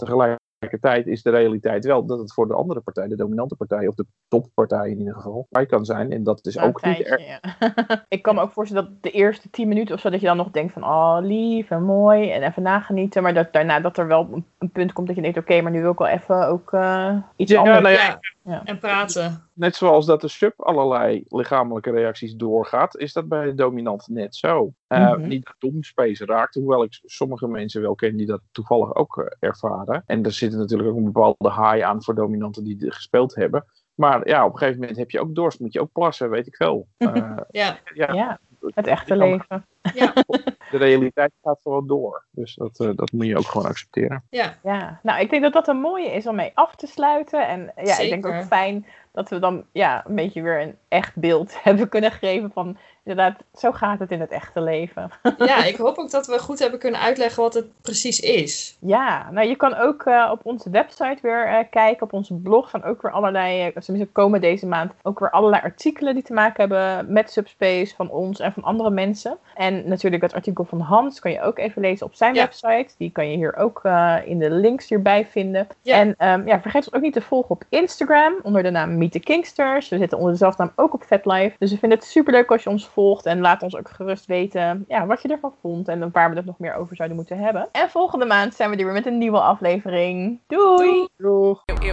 Tegelijkertijd 0.59 1.07
is 1.07 1.23
de 1.23 1.31
realiteit 1.31 1.85
wel 1.85 2.07
dat 2.07 2.19
het 2.19 2.33
voor 2.33 2.49
de 2.49 2.55
andere 2.55 2.81
partij, 2.81 3.09
de 3.09 3.17
dominante 3.17 3.57
partij, 3.57 3.87
of 3.87 3.95
de 3.95 4.07
toppartij 4.29 4.91
in 4.91 4.99
ieder 4.99 5.15
geval, 5.15 5.47
bij 5.51 5.67
kan 5.67 5.85
zijn. 5.85 6.13
En 6.13 6.23
dat 6.23 6.47
is 6.47 6.59
ook 6.59 6.85
niet 6.85 7.01
erg. 7.01 7.27
ja. 7.27 7.41
ik 8.09 8.23
kan 8.23 8.35
me 8.35 8.41
ook 8.41 8.53
voorstellen 8.53 8.85
dat 8.85 9.03
de 9.03 9.11
eerste 9.11 9.51
tien 9.51 9.69
minuten 9.69 9.95
of 9.95 10.01
zo, 10.01 10.11
dat 10.11 10.21
je 10.21 10.27
dan 10.27 10.37
nog 10.37 10.51
denkt 10.51 10.73
van, 10.73 10.85
oh, 10.85 11.19
lief 11.21 11.71
en 11.71 11.83
mooi 11.83 12.31
en 12.31 12.43
even 12.43 12.63
nagenieten. 12.63 13.23
Maar 13.23 13.35
dat 13.35 13.53
daarna 13.53 13.81
dat 13.81 13.99
er 13.99 14.07
wel 14.07 14.45
een, 14.59 14.71
punt 14.71 14.93
komt 14.93 15.07
dat 15.07 15.17
je 15.17 15.23
denkt, 15.23 15.39
oké, 15.39 15.61
maar 15.61 15.73
nu 15.73 15.81
wil 15.81 15.93
ik 15.93 15.99
wel 15.99 16.09
even 16.09 16.49
ook 16.49 16.73
eh, 16.73 17.17
iets 17.37 17.53
Ja, 17.53 17.59
anders. 17.59 17.81
nou 17.81 17.95
ja, 17.95 18.21
Ja. 18.47 18.65
En 18.65 18.79
praten. 18.79 19.49
Net 19.53 19.77
zoals 19.77 20.07
dat 20.07 20.21
de 20.21 20.29
sub 20.29 20.61
allerlei 20.61 21.25
lichamelijke 21.29 21.91
reacties 21.91 22.35
doorgaat, 22.35 22.97
is 22.97 23.13
dat 23.13 23.29
bij 23.29 23.45
de 23.45 23.55
dominant 23.55 24.09
net 24.09 24.35
zo. 24.37 24.73
Eh, 24.87 25.13
Mhm. 25.13 25.27
Niet 25.29 25.45
dat 25.45 25.55
domspace 25.59 26.25
raakt, 26.25 26.55
hoewel 26.55 26.83
ik 26.83 27.01
sommige 27.05 27.49
mensen 27.49 27.81
wel 27.83 27.95
ken 27.95 28.17
die 28.17 28.27
dat 28.27 28.41
toevallig 28.53 28.95
ook 28.95 29.19
eh, 29.19 29.49
ervaren. 29.49 30.03
En 30.07 30.23
er 30.25 30.33
zit 30.33 30.53
natuurlijk 30.53 30.89
ook 30.89 30.97
een 30.97 31.05
bepaalde 31.13 31.51
high 31.53 31.85
aan 31.87 32.03
voor 32.03 32.15
dominanten 32.15 32.65
die 32.65 32.77
dit 32.77 32.95
gespeeld 32.95 33.35
hebben. 33.35 33.65
Maar 33.95 34.29
ja, 34.29 34.45
op 34.47 34.53
een 34.53 34.59
gegeven 34.59 34.81
moment 34.81 34.99
heb 34.99 35.11
je 35.11 35.21
ook 35.21 35.35
dorst, 35.35 35.61
moet 35.61 35.73
je 35.73 35.81
ook 35.81 35.93
plassen, 35.93 36.31
weet 36.31 36.47
ik 36.47 36.57
veel. 36.57 36.87
Eh, 36.99 37.37
Ja, 37.51 37.79
ja, 37.95 38.13
Ja, 38.13 38.41
het 38.75 38.87
echte 38.87 39.15
Je 39.15 39.21
kan- 39.21 39.29
leven. 39.31 39.67
ja, 39.95 40.13
De 40.71 40.77
realiteit 40.79 41.33
gaat 41.43 41.59
gewoon 41.63 41.87
door. 41.87 42.25
Dus 42.31 42.55
dat, 42.55 42.81
eh, 42.81 42.91
dat 42.95 43.13
moet 43.13 43.27
je 43.27 43.37
ook 43.37 43.45
gewoon 43.47 43.67
accepteren. 43.67 44.25
ja. 44.31 44.55
Ja, 44.63 45.01
nou, 45.03 45.21
ik 45.21 45.31
denk 45.31 45.43
dat 45.43 45.53
dat 45.53 45.69
een 45.69 45.81
mooie 45.81 46.11
is 46.13 46.27
om 46.27 46.35
mee 46.37 46.51
af 46.55 46.75
te 46.77 46.87
sluiten. 46.87 47.49
En 47.49 47.73
ja, 47.85 47.99
ik 47.99 48.11
denk 48.11 48.27
ook 48.27 48.45
fijn 48.45 48.87
dat 49.13 49.29
we 49.29 49.39
dan 49.39 49.65
ja, 49.73 50.05
een 50.07 50.15
beetje 50.15 50.43
weer 50.43 50.61
een 50.63 50.77
echt 50.89 51.17
beeld 51.17 51.57
hebben 51.63 51.89
kunnen 51.89 52.13
geven 52.13 52.51
van, 52.53 52.77
inderdaad, 53.07 53.43
zo 53.55 53.73
gaat 53.73 53.99
het 53.99 54.11
in 54.11 54.21
het 54.21 54.31
echte 54.31 54.61
leven. 54.61 55.11
Ja, 55.39 55.65
ik 55.65 55.77
hoop 55.77 55.99
ook 55.99 56.11
dat 56.11 56.27
we 56.27 56.39
goed 56.39 56.59
hebben 56.59 56.79
kunnen 56.79 57.01
uitleggen 57.01 57.43
wat 57.43 57.55
het 57.55 57.67
precies 57.83 58.21
is. 58.21 58.77
Ja, 58.81 59.31
nou 59.31 59.49
je 59.49 59.57
kan 59.57 59.75
ook 59.77 60.03
eh, 60.03 60.29
op 60.33 60.41
onze 60.43 60.71
website 60.71 61.19
weer 61.23 61.47
eh, 61.47 61.65
kijken. 61.71 62.03
Op 62.03 62.13
onze 62.13 62.35
blog 62.35 62.69
staan 62.69 62.85
ook 62.85 63.03
weer 63.03 63.11
allerlei, 63.11 63.61
eh, 63.61 63.77
tenminste 63.83 64.13
komen 64.13 64.41
deze 64.41 64.67
maand 64.67 64.93
ook 65.03 65.19
weer 65.19 65.31
allerlei 65.31 65.63
artikelen 65.63 66.15
die 66.15 66.23
te 66.23 66.33
maken 66.33 66.69
hebben 66.69 67.13
met 67.13 67.31
Subspace 67.31 67.95
van 67.95 68.11
ons 68.11 68.41
en 68.41 68.53
van 68.53 68.63
andere 68.63 68.91
mensen. 68.91 69.39
En 69.55 69.89
natuurlijk 69.89 70.23
het 70.23 70.35
artikel 70.35 70.65
van 70.65 70.81
Hans 70.81 71.21
kan 71.21 71.31
je 71.31 71.43
ook 71.43 71.59
even 71.59 71.83
lezen 71.83 72.07
op 72.07 72.15
zijn 72.15 72.35
Ja. 72.35 72.43
website. 72.43 72.95
Die 72.99 73.11
kan 73.11 73.31
je 73.31 73.37
hier 73.37 73.57
ook 73.57 73.83
in 74.25 74.39
de 74.39 74.51
links 74.51 74.89
hierbij 74.89 75.27
vinden. 75.27 75.67
Ja. 75.83 75.97
En 75.97 76.15
ehm, 76.19 76.47
ja, 76.47 76.61
vergeet 76.61 76.85
ons 76.85 76.95
ook 76.95 77.03
niet 77.03 77.13
te 77.13 77.21
volgen 77.21 77.51
op 77.51 77.65
Instagram 77.69 78.35
onder 78.43 78.63
de 78.63 78.71
naam 78.71 78.99
Meet 78.99 79.13
the 79.13 79.21
Kingsters. 79.21 79.89
We 79.89 79.99
zitten 79.99 80.19
onder 80.19 80.33
dezelfde 80.33 80.63
naam 80.63 80.73
ook 80.77 80.95
op 80.95 81.03
VetLife. 81.03 81.57
Dus 81.59 81.71
we 81.71 81.79
vinden 81.79 81.99
het 81.99 82.09
super 82.09 82.33
leuk 82.33 82.51
als 82.51 82.63
je 82.63 82.71
ons 82.71 82.87
volgt 82.87 82.95
en 83.23 83.41
laat 83.41 83.63
ons 83.63 83.77
ook 83.77 83.91
gerust 83.91 84.27
weten 84.27 84.85
ja, 84.89 85.07
wat 85.07 85.23
je 85.23 85.29
ervan 85.29 85.53
vond 85.61 85.89
en 85.89 86.11
waar 86.13 86.31
we 86.31 86.37
het 86.37 86.45
nog 86.45 86.59
meer 86.59 86.75
over 86.75 86.97
zouden 86.97 87.17
moeten 87.17 87.39
hebben. 87.39 87.69
En 87.73 87.91
volgende 87.91 88.25
maand 88.27 88.55
zijn 88.55 88.71
we 88.71 88.77
er 88.77 88.85
weer 88.85 88.93
met 88.93 89.07
een 89.07 89.19
nieuwe 89.19 89.41
aflevering. 89.41 90.41
Doei! 90.47 91.09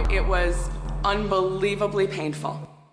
It 0.08 0.26
was 0.26 0.68
unbelievably 1.14 2.08
painful. 2.08 2.73